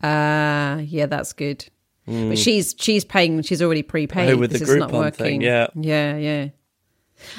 Ah, 0.03 0.77
yeah, 0.77 1.05
that's 1.05 1.33
good. 1.33 1.65
But 2.09 2.37
she's 2.39 2.75
she's 2.79 3.05
paying. 3.05 3.41
She's 3.43 3.61
already 3.61 3.83
prepaid. 3.83 4.31
Oh, 4.31 4.37
with 4.37 4.51
the 4.51 4.75
not 4.77 4.91
working. 4.91 5.25
thing, 5.25 5.41
yeah. 5.41 5.67
yeah, 5.75 6.17
yeah. 6.17 6.49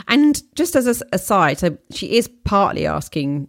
And 0.06 0.40
just 0.54 0.76
as 0.76 0.86
a 0.86 1.04
aside, 1.12 1.58
so 1.58 1.76
she 1.92 2.16
is 2.16 2.28
partly 2.44 2.86
asking. 2.86 3.48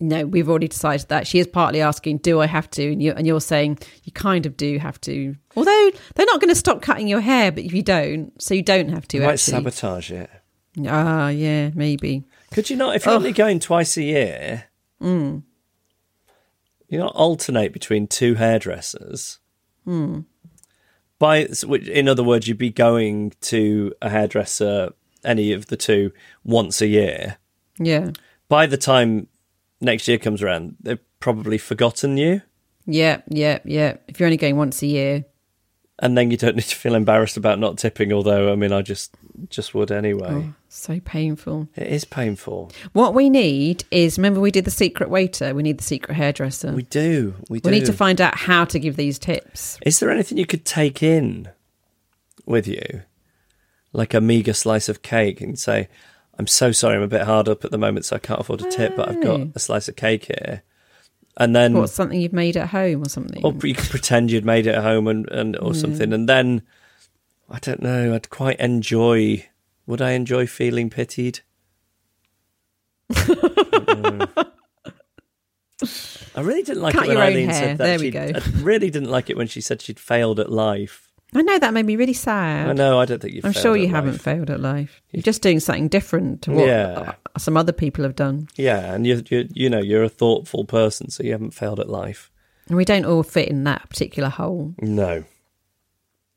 No, 0.00 0.26
we've 0.26 0.48
already 0.48 0.66
decided 0.68 1.08
that 1.10 1.26
she 1.26 1.38
is 1.38 1.46
partly 1.46 1.80
asking, 1.80 2.18
"Do 2.18 2.40
I 2.40 2.46
have 2.46 2.70
to?" 2.70 2.92
And, 2.92 3.02
you, 3.02 3.12
and 3.12 3.26
you're 3.26 3.40
saying 3.40 3.78
you 4.04 4.12
kind 4.12 4.46
of 4.46 4.56
do 4.56 4.78
have 4.78 5.00
to. 5.02 5.36
Although 5.56 5.90
they're 6.14 6.26
not 6.26 6.40
going 6.40 6.48
to 6.48 6.56
stop 6.58 6.80
cutting 6.82 7.06
your 7.06 7.20
hair, 7.20 7.52
but 7.52 7.62
if 7.64 7.72
you 7.72 7.82
don't, 7.82 8.32
so 8.42 8.54
you 8.54 8.62
don't 8.62 8.88
have 8.88 9.06
to. 9.08 9.18
You 9.18 9.24
might 9.24 9.32
actually. 9.34 9.52
sabotage 9.52 10.10
it. 10.10 10.30
Ah, 10.86 11.28
yeah, 11.28 11.70
maybe. 11.74 12.24
Could 12.52 12.70
you 12.70 12.76
not, 12.76 12.96
if 12.96 13.04
you're 13.04 13.14
only 13.14 13.32
going 13.32 13.60
twice 13.60 13.96
a 13.96 14.02
year, 14.02 14.64
Mm. 15.00 15.42
you 16.88 16.98
not 16.98 17.14
alternate 17.14 17.72
between 17.72 18.06
two 18.06 18.34
hairdressers? 18.36 19.38
By, 21.22 21.44
which- 21.64 21.86
in 21.86 22.08
other 22.08 22.24
words, 22.24 22.48
you'd 22.48 22.58
be 22.58 22.70
going 22.70 23.32
to 23.42 23.94
a 24.02 24.10
hairdresser, 24.10 24.92
any 25.24 25.52
of 25.52 25.66
the 25.66 25.76
two, 25.76 26.10
once 26.42 26.82
a 26.82 26.88
year. 26.88 27.36
Yeah, 27.78 28.10
By 28.48 28.66
the 28.66 28.76
time 28.76 29.28
next 29.80 30.08
year 30.08 30.18
comes 30.18 30.42
around, 30.42 30.74
they've 30.80 30.98
probably 31.20 31.58
forgotten 31.58 32.16
you, 32.16 32.42
yeah, 32.86 33.20
yeah, 33.28 33.60
yeah. 33.64 33.98
If 34.08 34.18
you're 34.18 34.26
only 34.26 34.36
going 34.36 34.56
once 34.56 34.82
a 34.82 34.86
year, 34.88 35.24
and 36.02 36.18
then 36.18 36.30
you 36.30 36.36
don't 36.36 36.56
need 36.56 36.64
to 36.64 36.76
feel 36.76 36.94
embarrassed 36.94 37.36
about 37.36 37.58
not 37.58 37.78
tipping. 37.78 38.12
Although, 38.12 38.52
I 38.52 38.56
mean, 38.56 38.72
I 38.72 38.82
just 38.82 39.14
just 39.48 39.72
would 39.74 39.90
anyway. 39.90 40.28
oh, 40.30 40.54
so 40.68 41.00
painful. 41.00 41.68
It 41.76 41.86
is 41.86 42.04
painful. 42.04 42.72
What 42.92 43.14
we 43.14 43.30
need 43.30 43.84
is 43.90 44.18
remember 44.18 44.40
we 44.40 44.50
did 44.50 44.64
the 44.64 44.70
secret 44.70 45.08
waiter. 45.08 45.54
We 45.54 45.62
need 45.62 45.78
the 45.78 45.84
secret 45.84 46.16
hairdresser. 46.16 46.72
We 46.72 46.82
do. 46.82 47.34
We 47.48 47.60
do. 47.60 47.70
We 47.70 47.78
need 47.78 47.86
to 47.86 47.92
find 47.92 48.20
out 48.20 48.36
how 48.36 48.64
to 48.66 48.78
give 48.78 48.96
these 48.96 49.18
tips. 49.18 49.78
Is 49.86 50.00
there 50.00 50.10
anything 50.10 50.36
you 50.36 50.46
could 50.46 50.64
take 50.64 51.02
in 51.02 51.48
with 52.44 52.66
you? 52.66 53.02
Like 53.92 54.12
a 54.12 54.20
meager 54.20 54.54
slice 54.54 54.88
of 54.88 55.02
cake 55.02 55.40
and 55.40 55.58
say, 55.58 55.88
I'm 56.38 56.46
so 56.46 56.72
sorry, 56.72 56.96
I'm 56.96 57.02
a 57.02 57.08
bit 57.08 57.22
hard 57.22 57.48
up 57.48 57.64
at 57.64 57.70
the 57.70 57.78
moment, 57.78 58.06
so 58.06 58.16
I 58.16 58.18
can't 58.18 58.40
afford 58.40 58.62
a 58.62 58.70
tip, 58.70 58.96
but 58.96 59.08
I've 59.08 59.22
got 59.22 59.40
a 59.54 59.58
slice 59.58 59.86
of 59.86 59.96
cake 59.96 60.24
here. 60.24 60.62
And 61.38 61.56
then, 61.56 61.72
What's 61.74 61.92
something 61.92 62.20
you've 62.20 62.32
made 62.32 62.56
at 62.58 62.68
home 62.68 63.02
or 63.02 63.08
something? 63.08 63.42
or 63.44 63.54
you 63.66 63.74
could 63.74 63.88
pretend 63.90 64.30
you'd 64.30 64.44
made 64.44 64.66
it 64.66 64.74
at 64.74 64.82
home 64.82 65.08
and, 65.08 65.28
and 65.30 65.56
or 65.58 65.74
something. 65.74 66.12
And 66.12 66.28
then, 66.28 66.62
I 67.48 67.58
don't 67.58 67.82
know, 67.82 68.14
I'd 68.14 68.28
quite 68.30 68.60
enjoy, 68.60 69.46
would 69.86 70.02
I 70.02 70.10
enjoy 70.12 70.46
feeling 70.46 70.90
pitied? 70.90 71.40
I 76.34 76.40
really 76.40 76.62
didn't 76.62 76.82
like 76.82 76.94
Cut 76.94 77.04
it 77.04 77.08
when 77.08 77.16
Eileen 77.18 77.48
hair. 77.48 77.58
said 77.58 77.78
that. 77.78 77.84
There 77.84 77.98
we 77.98 78.10
go. 78.10 78.30
I 78.34 78.42
really 78.62 78.90
didn't 78.90 79.10
like 79.10 79.28
it 79.30 79.36
when 79.36 79.46
she 79.48 79.60
said 79.60 79.82
she'd 79.82 79.98
failed 80.00 80.38
at 80.40 80.50
life. 80.50 81.10
I 81.34 81.42
know 81.42 81.58
that 81.58 81.72
made 81.74 81.86
me 81.86 81.96
really 81.96 82.12
sad. 82.12 82.68
I 82.68 82.72
know. 82.74 82.98
I 83.00 83.04
don't 83.06 83.20
think 83.20 83.34
you've. 83.34 83.44
I'm 83.44 83.52
sure 83.52 83.74
you 83.76 83.84
life. 83.86 83.94
haven't 83.94 84.18
failed 84.18 84.50
at 84.50 84.60
life. 84.60 85.00
You're 85.12 85.22
just 85.22 85.42
doing 85.42 85.60
something 85.60 85.88
different 85.88 86.42
to 86.42 86.52
what 86.52 86.66
Yeah. 86.68 87.14
Some 87.38 87.56
other 87.56 87.72
people 87.72 88.04
have 88.04 88.16
done. 88.16 88.48
Yeah, 88.56 88.92
and 88.92 89.06
you, 89.06 89.22
you, 89.28 89.48
you 89.52 89.70
know, 89.70 89.80
you're 89.80 90.02
a 90.02 90.08
thoughtful 90.08 90.64
person, 90.64 91.10
so 91.10 91.22
you 91.22 91.32
haven't 91.32 91.52
failed 91.52 91.80
at 91.80 91.88
life. 91.88 92.30
And 92.68 92.76
we 92.76 92.84
don't 92.84 93.04
all 93.04 93.22
fit 93.22 93.48
in 93.48 93.64
that 93.64 93.88
particular 93.88 94.28
hole. 94.28 94.74
No. 94.80 95.24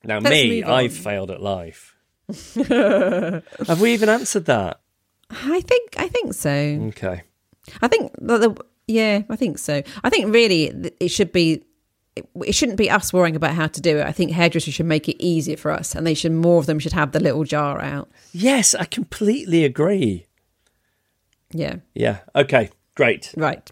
Now, 0.04 0.20
Let's 0.20 0.30
me, 0.30 0.64
I've 0.64 0.94
failed 0.94 1.32
at 1.32 1.42
life. 1.42 1.96
Have 2.56 3.82
we 3.82 3.94
even 3.94 4.10
answered 4.10 4.46
that? 4.46 4.80
I 5.30 5.62
think 5.62 5.96
I 5.98 6.08
think 6.08 6.34
so. 6.34 6.50
Okay. 6.50 7.24
I 7.82 7.88
think 7.88 8.12
that 8.20 8.42
the 8.42 8.66
yeah, 8.88 9.24
I 9.30 9.36
think 9.36 9.58
so. 9.58 9.82
I 10.04 10.10
think 10.10 10.34
really 10.34 10.92
it 11.00 11.10
should 11.10 11.32
be 11.32 11.64
it 12.16 12.54
shouldn't 12.54 12.78
be 12.78 12.90
us 12.90 13.12
worrying 13.12 13.36
about 13.36 13.54
how 13.54 13.68
to 13.68 13.82
do 13.82 13.98
it. 13.98 14.06
I 14.06 14.12
think 14.12 14.32
hairdressers 14.32 14.74
should 14.74 14.86
make 14.86 15.10
it 15.10 15.22
easier 15.24 15.58
for 15.58 15.72
us, 15.72 15.96
and 15.96 16.06
they 16.06 16.14
should 16.14 16.32
more 16.32 16.60
of 16.60 16.66
them 16.66 16.80
should 16.80 16.94
have 16.94 17.12
the 17.12 17.20
little 17.20 17.44
jar 17.44 17.82
out. 17.82 18.10
Yes, 18.32 18.74
I 18.74 18.86
completely 18.86 19.66
agree. 19.66 20.26
Yeah, 21.52 21.78
Yeah. 21.94 22.20
Okay. 22.36 22.70
Great. 22.96 23.34
right. 23.36 23.70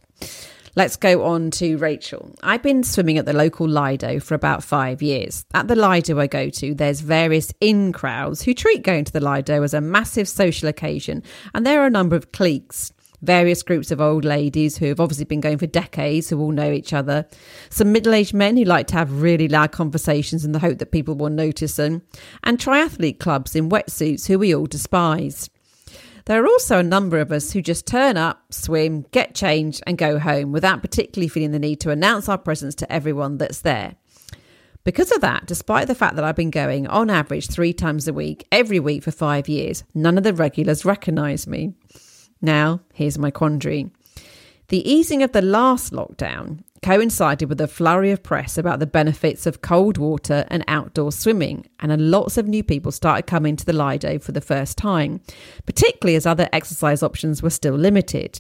Let's 0.76 0.96
go 0.96 1.24
on 1.26 1.52
to 1.52 1.78
Rachel. 1.78 2.34
I've 2.42 2.64
been 2.64 2.84
swimming 2.84 3.20
at 3.20 3.28
the 3.28 3.34
local 3.34 3.70
Lido 3.70 4.20
for 4.20 4.34
about 4.34 4.64
five 4.64 5.04
years. 5.04 5.46
At 5.54 5.68
the 5.68 5.76
Lido 5.76 6.20
I 6.20 6.26
go 6.26 6.50
to, 6.50 6.74
there's 6.74 7.00
various 7.02 7.54
in 7.62 7.94
crowds 7.94 8.42
who 8.42 8.56
treat 8.56 8.82
going 8.82 9.06
to 9.06 9.14
the 9.14 9.20
Lido 9.20 9.62
as 9.62 9.76
a 9.76 9.82
massive 9.82 10.28
social 10.28 10.68
occasion, 10.68 11.22
and 11.54 11.64
there 11.64 11.82
are 11.84 11.86
a 11.86 11.92
number 11.92 12.16
of 12.16 12.32
cliques. 12.32 12.92
Various 13.22 13.62
groups 13.64 13.92
of 13.92 14.02
old 14.02 14.26
ladies 14.26 14.76
who 14.76 14.88
have 14.88 15.00
obviously 15.00 15.26
been 15.26 15.42
going 15.42 15.60
for 15.60 15.68
decades, 15.68 16.30
who 16.30 16.42
all 16.42 16.52
know 16.52 16.72
each 16.72 16.92
other. 16.92 17.26
Some 17.70 17.92
middle 17.92 18.14
aged 18.14 18.34
men 18.34 18.58
who 18.58 18.66
like 18.66 18.88
to 18.88 18.96
have 18.96 19.22
really 19.22 19.48
loud 19.48 19.72
conversations 19.72 20.44
in 20.44 20.52
the 20.54 20.60
hope 20.60 20.80
that 20.80 20.92
people 20.92 21.16
will 21.16 21.30
notice 21.30 21.76
them. 21.78 22.02
And 22.44 22.58
triathlete 22.58 23.20
clubs 23.20 23.56
in 23.56 23.70
wetsuits 23.70 24.28
who 24.28 24.40
we 24.40 24.54
all 24.54 24.66
despise. 24.66 25.50
There 26.26 26.42
are 26.42 26.48
also 26.48 26.80
a 26.80 26.84
number 26.84 27.20
of 27.20 27.32
us 27.32 27.52
who 27.52 27.62
just 27.62 27.86
turn 27.86 28.16
up, 28.16 28.54
swim, 28.54 29.06
get 29.12 29.36
changed, 29.36 29.84
and 29.86 29.98
go 29.98 30.20
home 30.20 30.52
without 30.54 30.82
particularly 30.82 31.28
feeling 31.28 31.52
the 31.52 31.60
need 31.60 31.82
to 31.82 31.90
announce 31.90 32.30
our 32.30 32.38
presence 32.38 32.76
to 32.76 32.92
everyone 32.92 33.38
that's 33.38 33.62
there. 33.62 33.96
Because 34.86 35.12
of 35.12 35.22
that, 35.22 35.46
despite 35.46 35.88
the 35.88 35.96
fact 35.96 36.16
that 36.16 36.26
I've 36.26 36.36
been 36.36 36.50
going 36.50 36.88
on 36.88 37.10
average 37.10 37.50
three 37.50 37.74
times 37.74 38.08
a 38.08 38.14
week, 38.14 38.48
every 38.52 38.80
week 38.80 39.04
for 39.04 39.12
five 39.12 39.50
years, 39.50 39.84
none 39.94 40.18
of 40.18 40.24
the 40.24 40.34
regulars 40.34 40.86
recognise 40.86 41.48
me. 41.48 41.74
Now, 42.42 42.82
here's 42.94 43.18
my 43.18 43.32
quandary. 43.32 43.92
The 44.68 44.90
easing 44.90 45.24
of 45.24 45.32
the 45.32 45.42
last 45.42 45.94
lockdown 45.94 46.64
coincided 46.84 47.50
with 47.50 47.62
a 47.62 47.68
flurry 47.68 48.12
of 48.12 48.22
press 48.22 48.58
about 48.58 48.80
the 48.80 48.86
benefits 48.86 49.46
of 49.46 49.62
cold 49.62 49.98
water 49.98 50.46
and 50.50 50.64
outdoor 50.68 51.12
swimming, 51.12 51.66
and 51.80 52.12
lots 52.12 52.38
of 52.38 52.48
new 52.48 52.64
people 52.64 52.92
started 52.92 53.26
coming 53.26 53.56
to 53.56 53.66
the 53.66 53.74
Lido 53.74 54.20
for 54.20 54.32
the 54.32 54.42
first 54.42 54.78
time, 54.78 55.22
particularly 55.66 56.16
as 56.16 56.26
other 56.26 56.50
exercise 56.54 57.02
options 57.02 57.42
were 57.42 57.50
still 57.50 57.76
limited. 57.76 58.40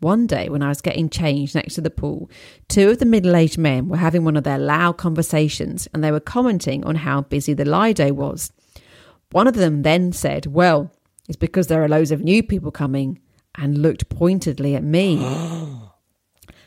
One 0.00 0.26
day, 0.26 0.48
when 0.48 0.62
I 0.62 0.68
was 0.68 0.80
getting 0.80 1.08
changed 1.08 1.54
next 1.54 1.74
to 1.76 1.80
the 1.80 1.88
pool, 1.88 2.28
two 2.68 2.90
of 2.90 2.98
the 2.98 3.06
middle 3.06 3.36
aged 3.36 3.56
men 3.56 3.88
were 3.88 3.96
having 3.96 4.24
one 4.24 4.36
of 4.36 4.44
their 4.44 4.58
loud 4.58 4.98
conversations 4.98 5.88
and 5.94 6.02
they 6.02 6.12
were 6.12 6.20
commenting 6.20 6.84
on 6.84 6.96
how 6.96 7.22
busy 7.22 7.54
the 7.54 7.64
Lido 7.64 8.12
was. 8.12 8.52
One 9.30 9.46
of 9.46 9.54
them 9.54 9.82
then 9.82 10.12
said, 10.12 10.46
Well, 10.46 10.92
it's 11.28 11.36
because 11.36 11.68
there 11.68 11.82
are 11.82 11.88
loads 11.88 12.10
of 12.10 12.20
new 12.20 12.42
people 12.42 12.70
coming, 12.70 13.20
and 13.56 13.78
looked 13.78 14.08
pointedly 14.08 14.74
at 14.74 14.82
me. 14.82 15.16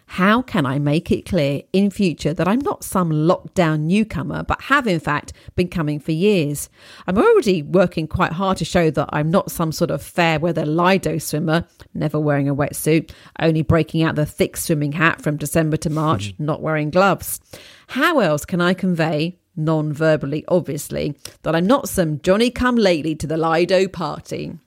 How 0.08 0.41
can 0.41 0.66
I 0.66 0.80
make 0.80 1.12
it 1.12 1.26
clear 1.26 1.62
in 1.74 1.91
future 1.91 2.34
that 2.34 2.47
I'm 2.47 2.62
not 2.62 2.84
some 2.84 3.12
lockdown 3.12 3.82
newcomer, 3.82 4.41
but 4.41 4.62
have 4.64 4.88
in 4.88 5.01
fact 5.01 5.34
been 5.55 5.68
coming 5.68 5.99
for 5.99 6.14
years? 6.14 6.70
I'm 7.05 7.18
already 7.18 7.62
working 7.62 8.08
quite 8.08 8.32
hard 8.32 8.58
to 8.58 8.66
show 8.66 8.89
that 8.89 9.10
I'm 9.12 9.30
not 9.30 9.51
some 9.51 9.74
sort 9.74 9.91
of 9.91 10.01
fair 10.01 10.39
weather 10.39 10.66
Lido 10.66 11.18
swimmer, 11.18 11.68
never 11.93 12.20
wearing 12.20 12.47
a 12.47 12.55
wetsuit, 12.55 13.12
only 13.39 13.62
breaking 13.62 14.01
out 14.01 14.16
the 14.16 14.26
thick 14.26 14.55
swimming 14.55 14.93
hat 14.93 15.22
from 15.22 15.36
December 15.36 15.76
to 15.78 15.89
March, 15.89 16.34
hmm. 16.38 16.45
not 16.45 16.62
wearing 16.62 16.89
gloves. 16.89 17.41
How 17.88 18.20
else 18.20 18.45
can 18.45 18.62
I 18.62 18.74
convey, 18.74 19.38
non 19.58 19.91
verbally 19.91 20.45
obviously, 20.47 21.16
that 21.43 21.53
I'm 21.53 21.68
not 21.68 21.89
some 21.89 22.22
Johnny 22.22 22.49
come 22.49 22.78
lately 22.78 23.14
to 23.16 23.28
the 23.28 23.38
Lido 23.38 23.89
party? 23.89 24.58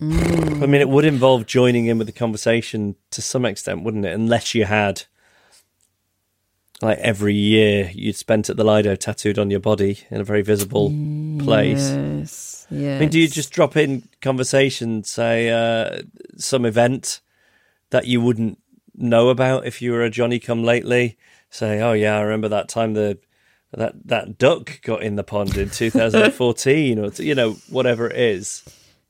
I 0.00 0.04
mean, 0.66 0.80
it 0.80 0.88
would 0.88 1.04
involve 1.04 1.46
joining 1.46 1.86
in 1.86 1.98
with 1.98 2.06
the 2.06 2.12
conversation 2.12 2.96
to 3.10 3.22
some 3.22 3.44
extent, 3.46 3.82
wouldn't 3.82 4.04
it? 4.04 4.12
Unless 4.12 4.54
you 4.54 4.64
had, 4.66 5.04
like, 6.82 6.98
every 6.98 7.34
year 7.34 7.90
you'd 7.94 8.16
spent 8.16 8.50
at 8.50 8.56
the 8.58 8.64
Lido 8.64 8.94
tattooed 8.94 9.38
on 9.38 9.50
your 9.50 9.60
body 9.60 10.00
in 10.10 10.20
a 10.20 10.24
very 10.24 10.42
visible 10.42 10.90
place. 11.38 11.90
Yes. 11.90 12.66
Yes. 12.68 12.96
I 12.96 13.00
mean, 13.00 13.08
do 13.08 13.18
you 13.18 13.28
just 13.28 13.52
drop 13.52 13.76
in 13.76 14.08
conversation, 14.20 15.02
say, 15.04 15.48
uh, 15.50 16.02
some 16.36 16.66
event 16.66 17.20
that 17.90 18.06
you 18.06 18.20
wouldn't 18.20 18.58
know 18.94 19.30
about 19.30 19.66
if 19.66 19.80
you 19.80 19.92
were 19.92 20.02
a 20.02 20.10
Johnny 20.10 20.38
come 20.38 20.62
lately? 20.62 21.16
Say, 21.48 21.80
oh, 21.80 21.92
yeah, 21.92 22.18
I 22.18 22.20
remember 22.22 22.48
that 22.48 22.68
time 22.68 22.94
the. 22.94 23.18
That 23.72 24.06
that 24.06 24.38
duck 24.38 24.80
got 24.82 25.02
in 25.02 25.16
the 25.16 25.24
pond 25.24 25.56
in 25.56 25.68
2014, 25.70 26.98
or 26.98 27.10
you 27.16 27.34
know 27.34 27.54
whatever 27.68 28.08
it 28.08 28.16
is. 28.16 28.62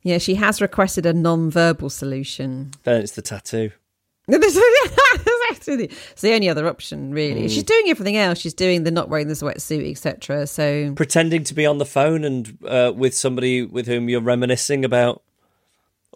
Yeah, 0.06 0.18
she 0.18 0.36
has 0.36 0.60
requested 0.62 1.04
a 1.04 1.12
non-verbal 1.12 1.90
solution. 1.90 2.70
Then 2.84 3.00
it's 3.02 3.12
the 3.12 3.22
tattoo. 3.22 3.72
it's 4.28 6.20
the 6.22 6.32
only 6.32 6.48
other 6.48 6.68
option, 6.68 7.12
really. 7.12 7.48
She's 7.48 7.64
doing 7.64 7.86
everything 7.88 8.16
else. 8.16 8.38
She's 8.38 8.54
doing 8.54 8.84
the 8.84 8.92
not 8.92 9.08
wearing 9.08 9.26
the 9.26 9.34
wetsuit, 9.34 9.90
etc. 9.90 10.46
So 10.46 10.92
pretending 10.94 11.42
to 11.44 11.54
be 11.54 11.66
on 11.66 11.78
the 11.78 11.84
phone 11.84 12.22
and 12.22 12.56
uh, 12.66 12.92
with 12.94 13.14
somebody 13.14 13.62
with 13.64 13.86
whom 13.88 14.08
you're 14.08 14.20
reminiscing 14.20 14.84
about 14.84 15.22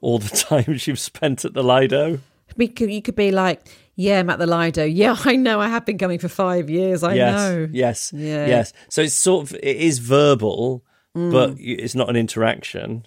all 0.03 0.20
the 0.20 0.28
times 0.36 0.86
you've 0.86 1.01
spent 1.01 1.45
at 1.45 1.55
the 1.55 1.64
Lido. 1.64 2.20
we 2.57 2.68
could- 2.68 2.93
you 2.93 3.03
could 3.03 3.16
be 3.16 3.32
like, 3.32 3.61
"Yeah, 3.97 4.20
I'm 4.20 4.30
at 4.30 4.38
the 4.38 4.47
Lido. 4.47 4.84
Yeah, 5.03 5.16
I 5.24 5.34
know. 5.34 5.61
I 5.61 5.68
have 5.68 5.84
been 5.84 5.99
coming 5.99 6.20
for 6.20 6.28
five 6.28 6.70
years. 6.70 7.03
I 7.03 7.14
yes, 7.14 7.34
know. 7.34 7.68
yes, 7.72 8.12
Yeah. 8.14 8.47
yes. 8.47 8.72
So 8.88 9.03
it's 9.03 9.14
sort 9.14 9.51
of 9.51 9.55
it 9.57 9.76
is 9.78 9.99
verbal, 9.99 10.84
Mm. 11.16 11.32
but 11.32 11.57
it's 11.59 11.97
not 11.97 12.09
an 12.09 12.14
interaction. 12.14 13.05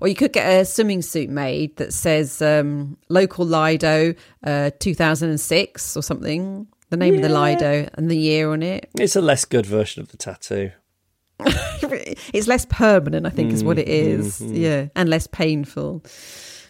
Or 0.00 0.08
you 0.08 0.14
could 0.14 0.32
get 0.32 0.46
a 0.46 0.64
swimming 0.64 1.02
suit 1.02 1.30
made 1.30 1.76
that 1.76 1.92
says 1.92 2.40
um, 2.42 2.96
"Local 3.08 3.44
Lido, 3.44 4.14
uh, 4.44 4.70
2006" 4.78 5.96
or 5.96 6.02
something. 6.02 6.66
The 6.90 6.96
name 6.96 7.14
of 7.14 7.22
the 7.22 7.28
Lido 7.28 7.88
and 7.94 8.10
the 8.10 8.16
year 8.16 8.50
on 8.50 8.64
it. 8.64 8.90
It's 8.98 9.14
a 9.14 9.20
less 9.20 9.44
good 9.44 9.64
version 9.64 10.02
of 10.02 10.08
the 10.08 10.16
tattoo. 10.16 10.72
it's 11.40 12.48
less 12.48 12.66
permanent, 12.68 13.26
I 13.26 13.30
think, 13.30 13.52
is 13.52 13.62
what 13.62 13.78
it 13.78 13.88
is. 13.88 14.40
Yeah, 14.40 14.88
and 14.96 15.08
less 15.08 15.26
painful. 15.26 16.04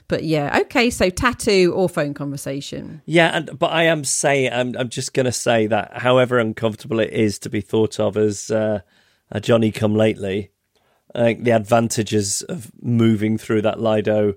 But 0.09 0.25
yeah, 0.25 0.59
okay. 0.63 0.91
So 0.91 1.09
tattoo 1.09 1.73
or 1.75 1.89
phone 1.89 2.15
conversation. 2.15 3.01
Yeah, 3.07 3.31
and 3.33 3.59
but 3.59 3.71
I 3.71 3.85
am 3.85 4.05
saying 4.05 4.53
I'm 4.53 4.77
I'm 4.77 4.89
just 4.89 5.15
going 5.15 5.27
to 5.27 5.33
say 5.33 5.69
that 5.69 5.99
however 5.99 6.39
uncomfortable 6.39 6.99
it 6.99 7.13
is 7.13 7.39
to 7.41 7.51
be 7.51 7.61
thought 7.61 8.01
of 8.01 8.17
as 8.17 8.51
uh, 8.51 8.81
a 9.31 9.41
Johnny 9.41 9.71
come 9.71 9.95
lately, 9.95 10.51
I 11.15 11.23
think 11.25 11.45
the 11.45 11.51
advantages 11.53 12.43
of 12.43 12.71
moving 12.83 13.37
through 13.39 13.63
that 13.63 13.81
Lido 13.81 14.35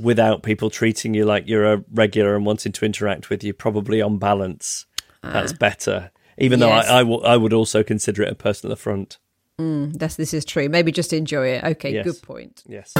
without 0.00 0.42
people 0.42 0.70
treating 0.70 1.14
you 1.14 1.24
like 1.24 1.46
you're 1.46 1.70
a 1.72 1.84
regular 1.92 2.34
and 2.34 2.46
wanting 2.46 2.72
to 2.72 2.84
interact 2.84 3.28
with 3.30 3.44
you 3.44 3.52
probably 3.52 4.00
on 4.00 4.18
balance 4.18 4.86
that's 5.22 5.52
better. 5.52 6.10
Even 6.38 6.62
Ah. 6.62 6.66
Yes. 6.66 6.86
though 6.88 6.92
I, 6.94 6.96
I, 6.96 7.02
w- 7.02 7.22
I 7.22 7.36
would 7.36 7.52
also 7.52 7.82
consider 7.82 8.22
it 8.22 8.30
a 8.32 8.34
person 8.34 8.42
personal 8.42 8.72
affront. 8.72 9.18
That's 9.58 10.16
this 10.16 10.34
is 10.34 10.44
true. 10.44 10.68
Maybe 10.68 10.90
just 10.90 11.12
enjoy 11.12 11.48
it. 11.48 11.62
Okay, 11.64 11.92
Yes. 11.92 12.04
good 12.04 12.20
point. 12.22 12.64
Yes. 12.66 12.92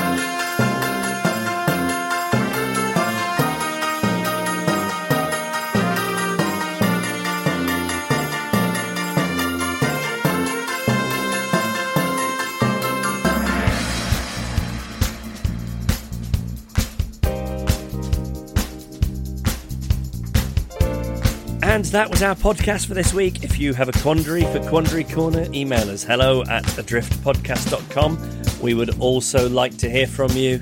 And 21.72 21.86
that 21.86 22.10
was 22.10 22.22
our 22.22 22.34
podcast 22.34 22.86
for 22.86 22.92
this 22.92 23.14
week. 23.14 23.44
If 23.44 23.58
you 23.58 23.72
have 23.72 23.88
a 23.88 23.92
quandary 23.92 24.42
for 24.42 24.60
Quandary 24.68 25.04
Corner, 25.04 25.46
email 25.54 25.88
us 25.88 26.04
hello 26.04 26.42
at 26.42 26.64
adriftpodcast.com. 26.64 28.60
We 28.60 28.74
would 28.74 29.00
also 29.00 29.48
like 29.48 29.78
to 29.78 29.88
hear 29.88 30.06
from 30.06 30.32
you 30.32 30.58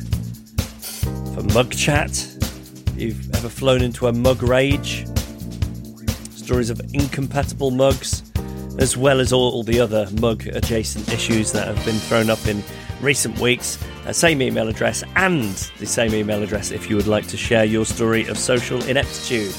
for 1.35 1.43
mug 1.53 1.73
chat. 1.73 2.11
If 2.11 2.95
you've 2.97 3.35
ever 3.35 3.49
flown 3.49 3.83
into 3.83 4.07
a 4.07 4.13
mug 4.13 4.45
rage, 4.45 5.05
stories 6.31 6.71
of 6.71 6.81
incompatible 6.95 7.73
mugs, 7.73 8.23
as 8.79 8.97
well 8.97 9.19
as 9.19 9.33
all 9.33 9.65
the 9.65 9.81
other 9.81 10.07
mug 10.21 10.47
adjacent 10.47 11.13
issues 11.13 11.51
that 11.51 11.67
have 11.67 11.85
been 11.85 11.99
thrown 11.99 12.31
up 12.31 12.47
in 12.47 12.63
recent 13.01 13.37
weeks. 13.41 13.83
Uh, 14.07 14.13
same 14.13 14.41
email 14.41 14.69
address 14.69 15.03
and 15.17 15.55
the 15.81 15.87
same 15.87 16.15
email 16.15 16.41
address 16.41 16.71
if 16.71 16.89
you 16.89 16.95
would 16.95 17.09
like 17.09 17.27
to 17.27 17.37
share 17.37 17.65
your 17.65 17.85
story 17.85 18.29
of 18.29 18.39
social 18.39 18.81
ineptitude. 18.85 19.53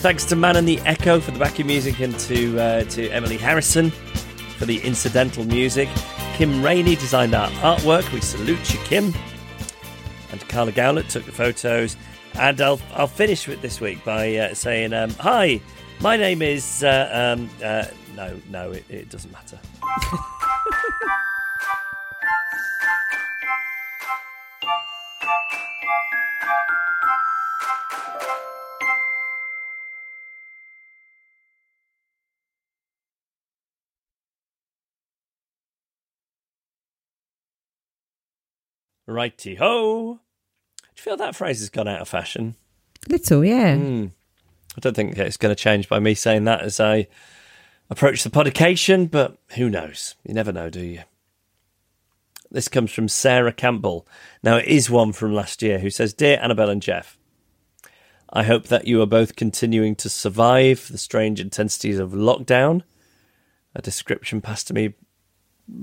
Thanks 0.00 0.24
to 0.26 0.36
Man 0.36 0.56
and 0.56 0.66
the 0.66 0.78
Echo 0.86 1.20
for 1.20 1.30
the 1.30 1.38
backing 1.38 1.66
music 1.66 2.00
and 2.00 2.18
to 2.20 2.58
uh, 2.58 2.84
to 2.84 3.10
Emily 3.10 3.36
Harrison 3.36 3.90
for 3.90 4.64
the 4.64 4.78
incidental 4.78 5.44
music. 5.44 5.90
Kim 6.36 6.62
Rainey 6.62 6.94
designed 6.94 7.34
our 7.34 7.50
artwork. 7.50 8.10
We 8.10 8.22
salute 8.22 8.72
you, 8.72 8.80
Kim. 8.84 9.12
And 10.32 10.40
Carla 10.48 10.72
Gowlett 10.72 11.10
took 11.10 11.26
the 11.26 11.32
photos. 11.32 11.98
And 12.36 12.58
I'll 12.62 12.80
I'll 12.94 13.08
finish 13.08 13.46
with 13.46 13.60
this 13.60 13.78
week 13.78 14.02
by 14.02 14.36
uh, 14.36 14.54
saying, 14.54 14.94
um, 14.94 15.10
"Hi, 15.20 15.60
my 16.00 16.16
name 16.16 16.40
is 16.40 16.82
uh, 16.82 17.36
um, 17.36 17.50
uh, 17.62 17.84
no 18.16 18.40
no 18.48 18.72
it, 18.72 18.84
it 18.88 19.10
doesn't 19.10 19.32
matter." 19.32 19.58
Righty 39.06 39.56
ho. 39.56 40.20
Do 40.82 40.86
you 40.96 41.02
feel 41.02 41.16
that 41.16 41.36
phrase 41.36 41.60
has 41.60 41.70
gone 41.70 41.88
out 41.88 42.00
of 42.00 42.08
fashion? 42.08 42.56
Little, 43.08 43.44
yeah. 43.44 43.74
I 43.74 44.80
don't 44.80 44.94
think 44.94 45.16
it's 45.18 45.36
going 45.36 45.54
to 45.54 45.60
change 45.60 45.88
by 45.88 45.98
me 45.98 46.14
saying 46.14 46.44
that 46.44 46.60
as 46.60 46.78
I 46.78 47.08
approach 47.88 48.22
the 48.22 48.30
podication, 48.30 49.06
but 49.06 49.38
who 49.56 49.68
knows? 49.68 50.14
You 50.24 50.34
never 50.34 50.52
know, 50.52 50.70
do 50.70 50.80
you? 50.80 51.02
This 52.50 52.68
comes 52.68 52.92
from 52.92 53.08
Sarah 53.08 53.52
Campbell. 53.52 54.06
Now, 54.42 54.56
it 54.56 54.66
is 54.66 54.90
one 54.90 55.12
from 55.12 55.34
last 55.34 55.62
year 55.62 55.78
who 55.78 55.90
says 55.90 56.12
Dear 56.12 56.38
Annabel 56.42 56.68
and 56.68 56.82
Geoff, 56.82 57.16
I 58.32 58.44
hope 58.44 58.68
that 58.68 58.86
you 58.86 59.02
are 59.02 59.06
both 59.06 59.36
continuing 59.36 59.96
to 59.96 60.08
survive 60.08 60.88
the 60.88 60.98
strange 60.98 61.40
intensities 61.40 61.98
of 61.98 62.10
lockdown. 62.12 62.82
A 63.74 63.82
description 63.82 64.40
passed 64.40 64.68
to 64.68 64.74
me 64.74 64.94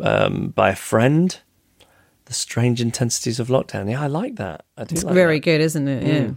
um, 0.02 0.50
by 0.50 0.70
a 0.70 0.76
friend. 0.76 1.40
The 2.28 2.34
strange 2.34 2.82
intensities 2.82 3.40
of 3.40 3.48
lockdown. 3.48 3.90
Yeah, 3.90 4.02
I 4.02 4.08
like 4.08 4.36
that. 4.36 4.66
I 4.78 4.84
do 4.84 4.94
It's 4.96 5.04
like 5.04 5.14
very 5.14 5.40
that. 5.40 5.44
good, 5.46 5.62
isn't 5.62 5.88
it? 5.88 6.04
Yeah. 6.06 6.32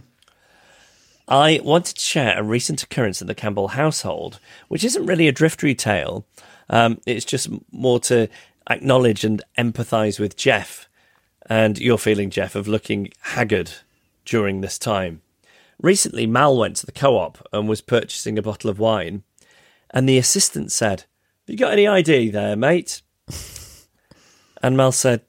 I 1.27 1.59
wanted 1.63 1.95
to 1.97 2.01
share 2.01 2.37
a 2.37 2.43
recent 2.43 2.81
occurrence 2.83 3.21
in 3.21 3.27
the 3.27 3.35
Campbell 3.35 3.69
household, 3.69 4.39
which 4.69 4.83
isn't 4.83 5.05
really 5.05 5.27
a 5.27 5.33
driftery 5.33 5.77
tale. 5.77 6.25
Um, 6.69 6.99
it's 7.05 7.25
just 7.25 7.49
more 7.71 7.99
to 8.01 8.27
acknowledge 8.69 9.23
and 9.23 9.41
empathise 9.57 10.19
with 10.19 10.35
Geoff 10.37 10.87
and 11.47 11.77
your 11.77 11.97
feeling, 11.97 12.29
Geoff, 12.29 12.55
of 12.55 12.67
looking 12.67 13.09
haggard 13.21 13.71
during 14.25 14.61
this 14.61 14.77
time. 14.77 15.21
Recently, 15.81 16.25
Mal 16.27 16.57
went 16.57 16.77
to 16.77 16.85
the 16.85 16.91
co 16.91 17.17
op 17.17 17.45
and 17.51 17.67
was 17.67 17.81
purchasing 17.81 18.37
a 18.37 18.41
bottle 18.41 18.69
of 18.69 18.79
wine, 18.79 19.23
and 19.89 20.07
the 20.07 20.17
assistant 20.17 20.71
said, 20.71 21.01
Have 21.01 21.07
you 21.47 21.57
got 21.57 21.73
any 21.73 21.87
ID 21.87 22.29
there, 22.29 22.55
mate? 22.55 23.01
And 24.63 24.77
Mal 24.77 24.91
said, 24.91 25.21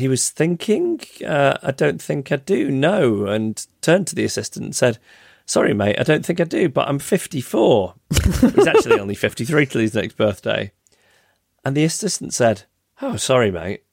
he 0.00 0.08
was 0.08 0.30
thinking, 0.30 1.00
uh, 1.26 1.58
I 1.62 1.70
don't 1.70 2.00
think 2.00 2.30
I 2.32 2.36
do, 2.36 2.70
no, 2.70 3.26
and 3.26 3.66
turned 3.80 4.06
to 4.08 4.14
the 4.14 4.24
assistant 4.24 4.64
and 4.64 4.76
said, 4.76 4.98
Sorry, 5.46 5.72
mate, 5.72 5.98
I 5.98 6.02
don't 6.02 6.26
think 6.26 6.42
I 6.42 6.44
do, 6.44 6.68
but 6.68 6.88
I'm 6.88 6.98
54. 6.98 7.94
He's 8.12 8.66
actually 8.66 9.00
only 9.00 9.14
53 9.16 9.64
till 9.64 9.80
his 9.80 9.94
next 9.94 10.18
birthday. 10.18 10.72
And 11.64 11.74
the 11.74 11.84
assistant 11.84 12.34
said, 12.34 12.64
Oh, 13.00 13.16
sorry, 13.16 13.50
mate. 13.50 13.84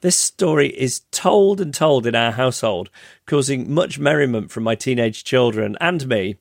This 0.00 0.16
story 0.16 0.68
is 0.68 1.02
told 1.12 1.60
and 1.60 1.72
told 1.72 2.06
in 2.06 2.14
our 2.14 2.32
household, 2.32 2.90
causing 3.24 3.72
much 3.72 3.98
merriment 3.98 4.50
from 4.50 4.64
my 4.64 4.74
teenage 4.74 5.24
children 5.24 5.76
and 5.80 6.06
me, 6.08 6.36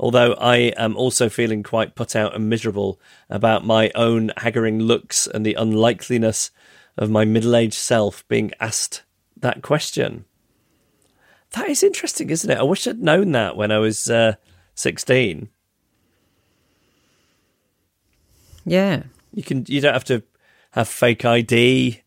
although 0.00 0.32
I 0.34 0.72
am 0.76 0.96
also 0.96 1.28
feeling 1.28 1.62
quite 1.62 1.94
put 1.94 2.16
out 2.16 2.34
and 2.34 2.48
miserable 2.48 2.98
about 3.28 3.66
my 3.66 3.92
own 3.94 4.32
haggering 4.38 4.80
looks 4.82 5.26
and 5.26 5.44
the 5.44 5.54
unlikeliness 5.54 6.50
of 6.96 7.10
my 7.10 7.24
middle 7.24 7.56
aged 7.56 7.74
self 7.74 8.26
being 8.28 8.52
asked 8.60 9.02
that 9.36 9.62
question. 9.62 10.24
That 11.52 11.68
is 11.68 11.82
interesting, 11.82 12.30
isn't 12.30 12.50
it? 12.50 12.58
I 12.58 12.62
wish 12.62 12.86
I'd 12.86 13.00
known 13.02 13.32
that 13.32 13.56
when 13.56 13.70
I 13.70 13.78
was 13.78 14.10
uh, 14.10 14.34
16. 14.74 15.48
Yeah. 18.64 19.04
You 19.32 19.42
can 19.42 19.64
you 19.68 19.80
don't 19.80 19.92
have 19.92 20.04
to 20.04 20.22
have 20.72 20.88
fake 20.88 21.24
ID 21.24 22.02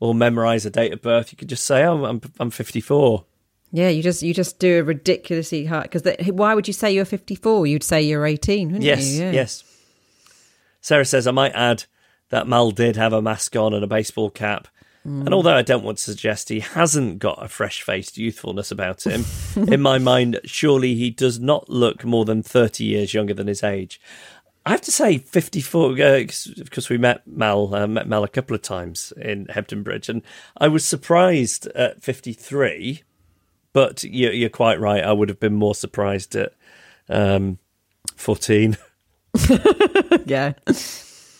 or 0.00 0.14
memorize 0.14 0.66
a 0.66 0.70
date 0.70 0.92
of 0.92 1.02
birth. 1.02 1.32
You 1.32 1.36
could 1.36 1.48
just 1.48 1.64
say, 1.64 1.84
"Oh, 1.84 2.04
I'm 2.04 2.20
I'm 2.38 2.50
54." 2.50 3.24
Yeah, 3.72 3.88
you 3.88 4.02
just 4.02 4.22
you 4.22 4.34
just 4.34 4.58
do 4.58 4.80
a 4.80 4.82
ridiculously 4.82 5.66
hard 5.66 5.90
because 5.90 6.02
why 6.30 6.54
would 6.54 6.66
you 6.66 6.72
say 6.74 6.92
you're 6.92 7.04
54? 7.04 7.66
You'd 7.66 7.84
say 7.84 8.02
you're 8.02 8.26
18, 8.26 8.68
wouldn't 8.68 8.82
Yes, 8.84 9.06
you? 9.06 9.24
Yeah. 9.24 9.30
yes. 9.30 9.62
Sarah 10.80 11.04
says, 11.04 11.26
I 11.26 11.30
might 11.30 11.52
add 11.52 11.84
that 12.30 12.48
Mal 12.48 12.70
did 12.70 12.96
have 12.96 13.12
a 13.12 13.22
mask 13.22 13.54
on 13.56 13.74
and 13.74 13.84
a 13.84 13.88
baseball 13.88 14.30
cap. 14.30 14.68
And 15.02 15.32
although 15.32 15.56
I 15.56 15.62
don't 15.62 15.82
want 15.82 15.96
to 15.98 16.04
suggest 16.04 16.50
he 16.50 16.60
hasn't 16.60 17.20
got 17.20 17.42
a 17.42 17.48
fresh 17.48 17.80
faced 17.80 18.18
youthfulness 18.18 18.70
about 18.70 19.04
him, 19.04 19.24
in 19.68 19.80
my 19.80 19.98
mind, 19.98 20.40
surely 20.44 20.94
he 20.94 21.10
does 21.10 21.40
not 21.40 21.70
look 21.70 22.04
more 22.04 22.26
than 22.26 22.42
30 22.42 22.84
years 22.84 23.14
younger 23.14 23.32
than 23.32 23.46
his 23.46 23.62
age. 23.62 23.98
I 24.66 24.72
have 24.72 24.82
to 24.82 24.92
say, 24.92 25.16
54, 25.16 25.94
because 25.94 26.90
we 26.90 26.98
met 26.98 27.26
Mal, 27.26 27.74
uh, 27.74 27.86
met 27.86 28.08
Mal 28.08 28.24
a 28.24 28.28
couple 28.28 28.54
of 28.54 28.60
times 28.60 29.10
in 29.16 29.46
Hebden 29.46 29.82
Bridge, 29.82 30.10
and 30.10 30.20
I 30.58 30.68
was 30.68 30.84
surprised 30.84 31.66
at 31.68 32.02
53, 32.02 33.02
but 33.72 34.04
you're, 34.04 34.32
you're 34.32 34.50
quite 34.50 34.78
right. 34.78 35.02
I 35.02 35.12
would 35.12 35.30
have 35.30 35.40
been 35.40 35.54
more 35.54 35.74
surprised 35.74 36.36
at 36.36 36.52
um, 37.08 37.58
14. 38.16 38.76
Yeah. 40.26 40.52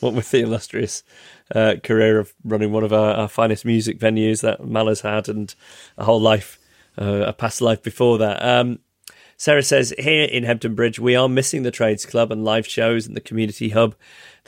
what 0.02 0.14
with 0.14 0.30
the 0.30 0.40
illustrious 0.40 1.02
uh, 1.54 1.74
career 1.82 2.18
of 2.18 2.34
running 2.44 2.72
one 2.72 2.84
of 2.84 2.92
our, 2.92 3.14
our 3.14 3.28
finest 3.28 3.64
music 3.64 3.98
venues 3.98 4.42
that 4.42 4.64
Mal 4.64 4.88
has 4.88 5.00
had 5.00 5.28
and 5.28 5.54
a 5.98 6.04
whole 6.04 6.20
life, 6.20 6.58
uh, 7.00 7.24
a 7.26 7.32
past 7.32 7.60
life 7.60 7.82
before 7.82 8.18
that. 8.18 8.42
Um, 8.42 8.80
Sarah 9.36 9.62
says, 9.62 9.94
here 9.98 10.24
in 10.24 10.44
Hebden 10.44 10.76
Bridge, 10.76 10.98
we 10.98 11.16
are 11.16 11.26
missing 11.26 11.62
the 11.62 11.70
Trades 11.70 12.04
Club 12.04 12.30
and 12.30 12.44
live 12.44 12.66
shows 12.66 13.06
and 13.06 13.16
the 13.16 13.22
community 13.22 13.70
hub 13.70 13.94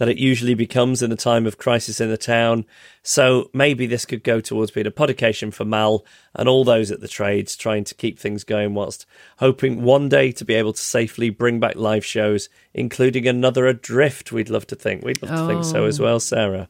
that 0.02 0.08
it 0.08 0.18
usually 0.18 0.54
becomes 0.54 1.00
in 1.00 1.12
a 1.12 1.16
time 1.16 1.46
of 1.46 1.58
crisis 1.58 2.00
in 2.00 2.10
the 2.10 2.16
town. 2.16 2.64
So 3.04 3.48
maybe 3.54 3.86
this 3.86 4.04
could 4.04 4.24
go 4.24 4.40
towards 4.40 4.72
being 4.72 4.88
a 4.88 4.90
podication 4.90 5.52
for 5.52 5.64
Mal 5.64 6.04
and 6.34 6.48
all 6.48 6.64
those 6.64 6.90
at 6.90 7.00
the 7.00 7.06
trades 7.06 7.54
trying 7.54 7.84
to 7.84 7.94
keep 7.94 8.18
things 8.18 8.42
going 8.42 8.74
whilst 8.74 9.06
hoping 9.38 9.84
one 9.84 10.08
day 10.08 10.32
to 10.32 10.44
be 10.44 10.54
able 10.54 10.72
to 10.72 10.80
safely 10.80 11.30
bring 11.30 11.60
back 11.60 11.76
live 11.76 12.04
shows, 12.04 12.48
including 12.74 13.28
another 13.28 13.68
Adrift, 13.68 14.32
we'd 14.32 14.50
love 14.50 14.66
to 14.66 14.74
think. 14.74 15.04
We'd 15.04 15.22
love 15.22 15.38
to 15.38 15.46
think 15.46 15.64
so 15.64 15.84
as 15.84 16.00
oh. 16.00 16.02
well, 16.02 16.18
Sarah. 16.18 16.68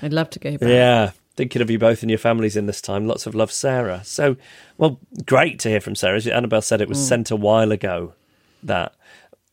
I'd 0.00 0.14
love 0.14 0.30
to 0.30 0.38
go 0.38 0.56
back. 0.56 0.66
Yeah. 0.70 1.10
Thinking 1.36 1.60
of 1.60 1.68
you 1.68 1.78
both 1.78 2.00
and 2.00 2.08
your 2.10 2.18
families 2.18 2.56
in 2.56 2.64
this 2.64 2.80
time. 2.80 3.06
Lots 3.06 3.26
of 3.26 3.34
love, 3.34 3.52
Sarah. 3.52 4.00
So, 4.04 4.38
well, 4.78 4.98
great 5.26 5.58
to 5.58 5.68
hear 5.68 5.82
from 5.82 5.96
Sarah. 5.96 6.16
As 6.16 6.26
Annabel 6.26 6.62
said, 6.62 6.80
it 6.80 6.88
was 6.88 6.96
mm. 6.96 7.08
sent 7.08 7.30
a 7.30 7.36
while 7.36 7.72
ago 7.72 8.14
that. 8.62 8.94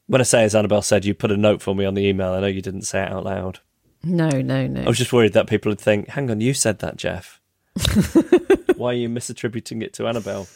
When 0.07 0.21
I 0.21 0.23
say, 0.23 0.43
as 0.43 0.55
Annabel 0.55 0.81
said, 0.81 1.05
you 1.05 1.13
put 1.13 1.31
a 1.31 1.37
note 1.37 1.61
for 1.61 1.75
me 1.75 1.83
on 1.85 1.93
the 1.93 2.05
email. 2.07 2.31
I 2.33 2.39
know 2.39 2.47
you 2.47 2.61
didn't 2.61 2.83
say 2.83 3.03
it 3.03 3.11
out 3.11 3.25
loud. 3.25 3.59
No, 4.03 4.29
no, 4.29 4.65
no. 4.67 4.81
I 4.83 4.87
was 4.87 4.97
just 4.97 5.11
worried 5.11 5.33
that 5.33 5.47
people 5.47 5.69
would 5.69 5.81
think, 5.81 6.07
hang 6.09 6.31
on, 6.31 6.39
you 6.39 6.53
said 6.53 6.79
that, 6.79 6.95
Geoff. 6.97 7.41
Why 8.77 8.91
are 8.91 8.93
you 8.93 9.09
misattributing 9.09 9.83
it 9.83 9.93
to 9.95 10.07
Annabel? 10.07 10.47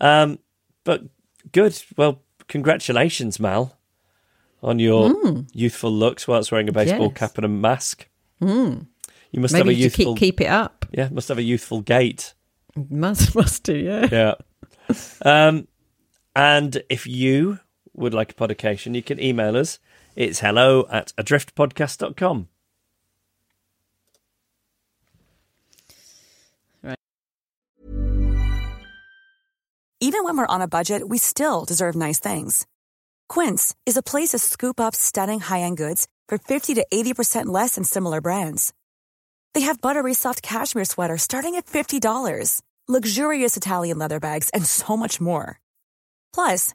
Um, 0.00 0.38
but 0.84 1.04
good. 1.52 1.80
Well, 1.96 2.22
congratulations, 2.48 3.40
Mal, 3.40 3.76
on 4.62 4.78
your 4.78 5.14
youthful 5.52 5.90
looks 5.92 6.28
whilst 6.28 6.52
wearing 6.52 6.68
a 6.68 6.72
baseball 6.72 7.06
Yes. 7.08 7.16
cap 7.16 7.36
and 7.38 7.44
a 7.44 7.48
mask. 7.48 8.08
You 8.40 8.86
must 9.40 9.54
have 9.56 9.68
a 9.68 9.74
youthful 9.74 10.14
keep 10.14 10.38
keep 10.38 10.40
it 10.42 10.50
up. 10.50 10.86
yeah, 10.92 11.08
must 11.10 11.28
have 11.28 11.38
a 11.38 11.42
youthful 11.42 11.80
gait. 11.80 12.34
Must 12.90 13.34
must 13.36 13.62
do. 13.64 13.74
Yeah. 13.76 14.34
Yeah. 14.90 14.94
um, 15.22 15.66
and 16.36 16.82
if 16.90 17.06
you 17.06 17.58
would 17.94 18.14
like 18.14 18.32
a 18.32 18.34
podication, 18.34 18.94
you 18.94 19.02
can 19.02 19.20
email 19.20 19.56
us. 19.56 19.78
It's 20.16 20.40
hello 20.40 20.86
at 20.90 21.12
adriftpodcast.com. 21.16 22.48
Even 30.00 30.24
when 30.24 30.36
we're 30.36 30.46
on 30.46 30.60
a 30.60 30.68
budget, 30.68 31.08
we 31.08 31.16
still 31.16 31.64
deserve 31.64 31.96
nice 31.96 32.20
things. 32.20 32.66
Quince 33.28 33.74
is 33.86 33.96
a 33.96 34.02
place 34.02 34.30
to 34.30 34.38
scoop 34.38 34.78
up 34.78 34.94
stunning 34.94 35.40
high-end 35.40 35.78
goods 35.78 36.06
for 36.28 36.36
50 36.36 36.74
to 36.74 36.86
80% 36.92 37.46
less 37.46 37.76
than 37.76 37.84
similar 37.84 38.20
brands. 38.20 38.74
They 39.54 39.62
have 39.62 39.80
buttery 39.80 40.12
soft 40.12 40.42
cashmere 40.42 40.84
sweaters 40.84 41.22
starting 41.22 41.54
at 41.54 41.64
$50, 41.66 42.60
luxurious 42.86 43.56
Italian 43.56 43.98
leather 43.98 44.20
bags, 44.20 44.50
and 44.50 44.66
so 44.66 44.94
much 44.94 45.22
more. 45.22 45.58
Plus, 46.34 46.74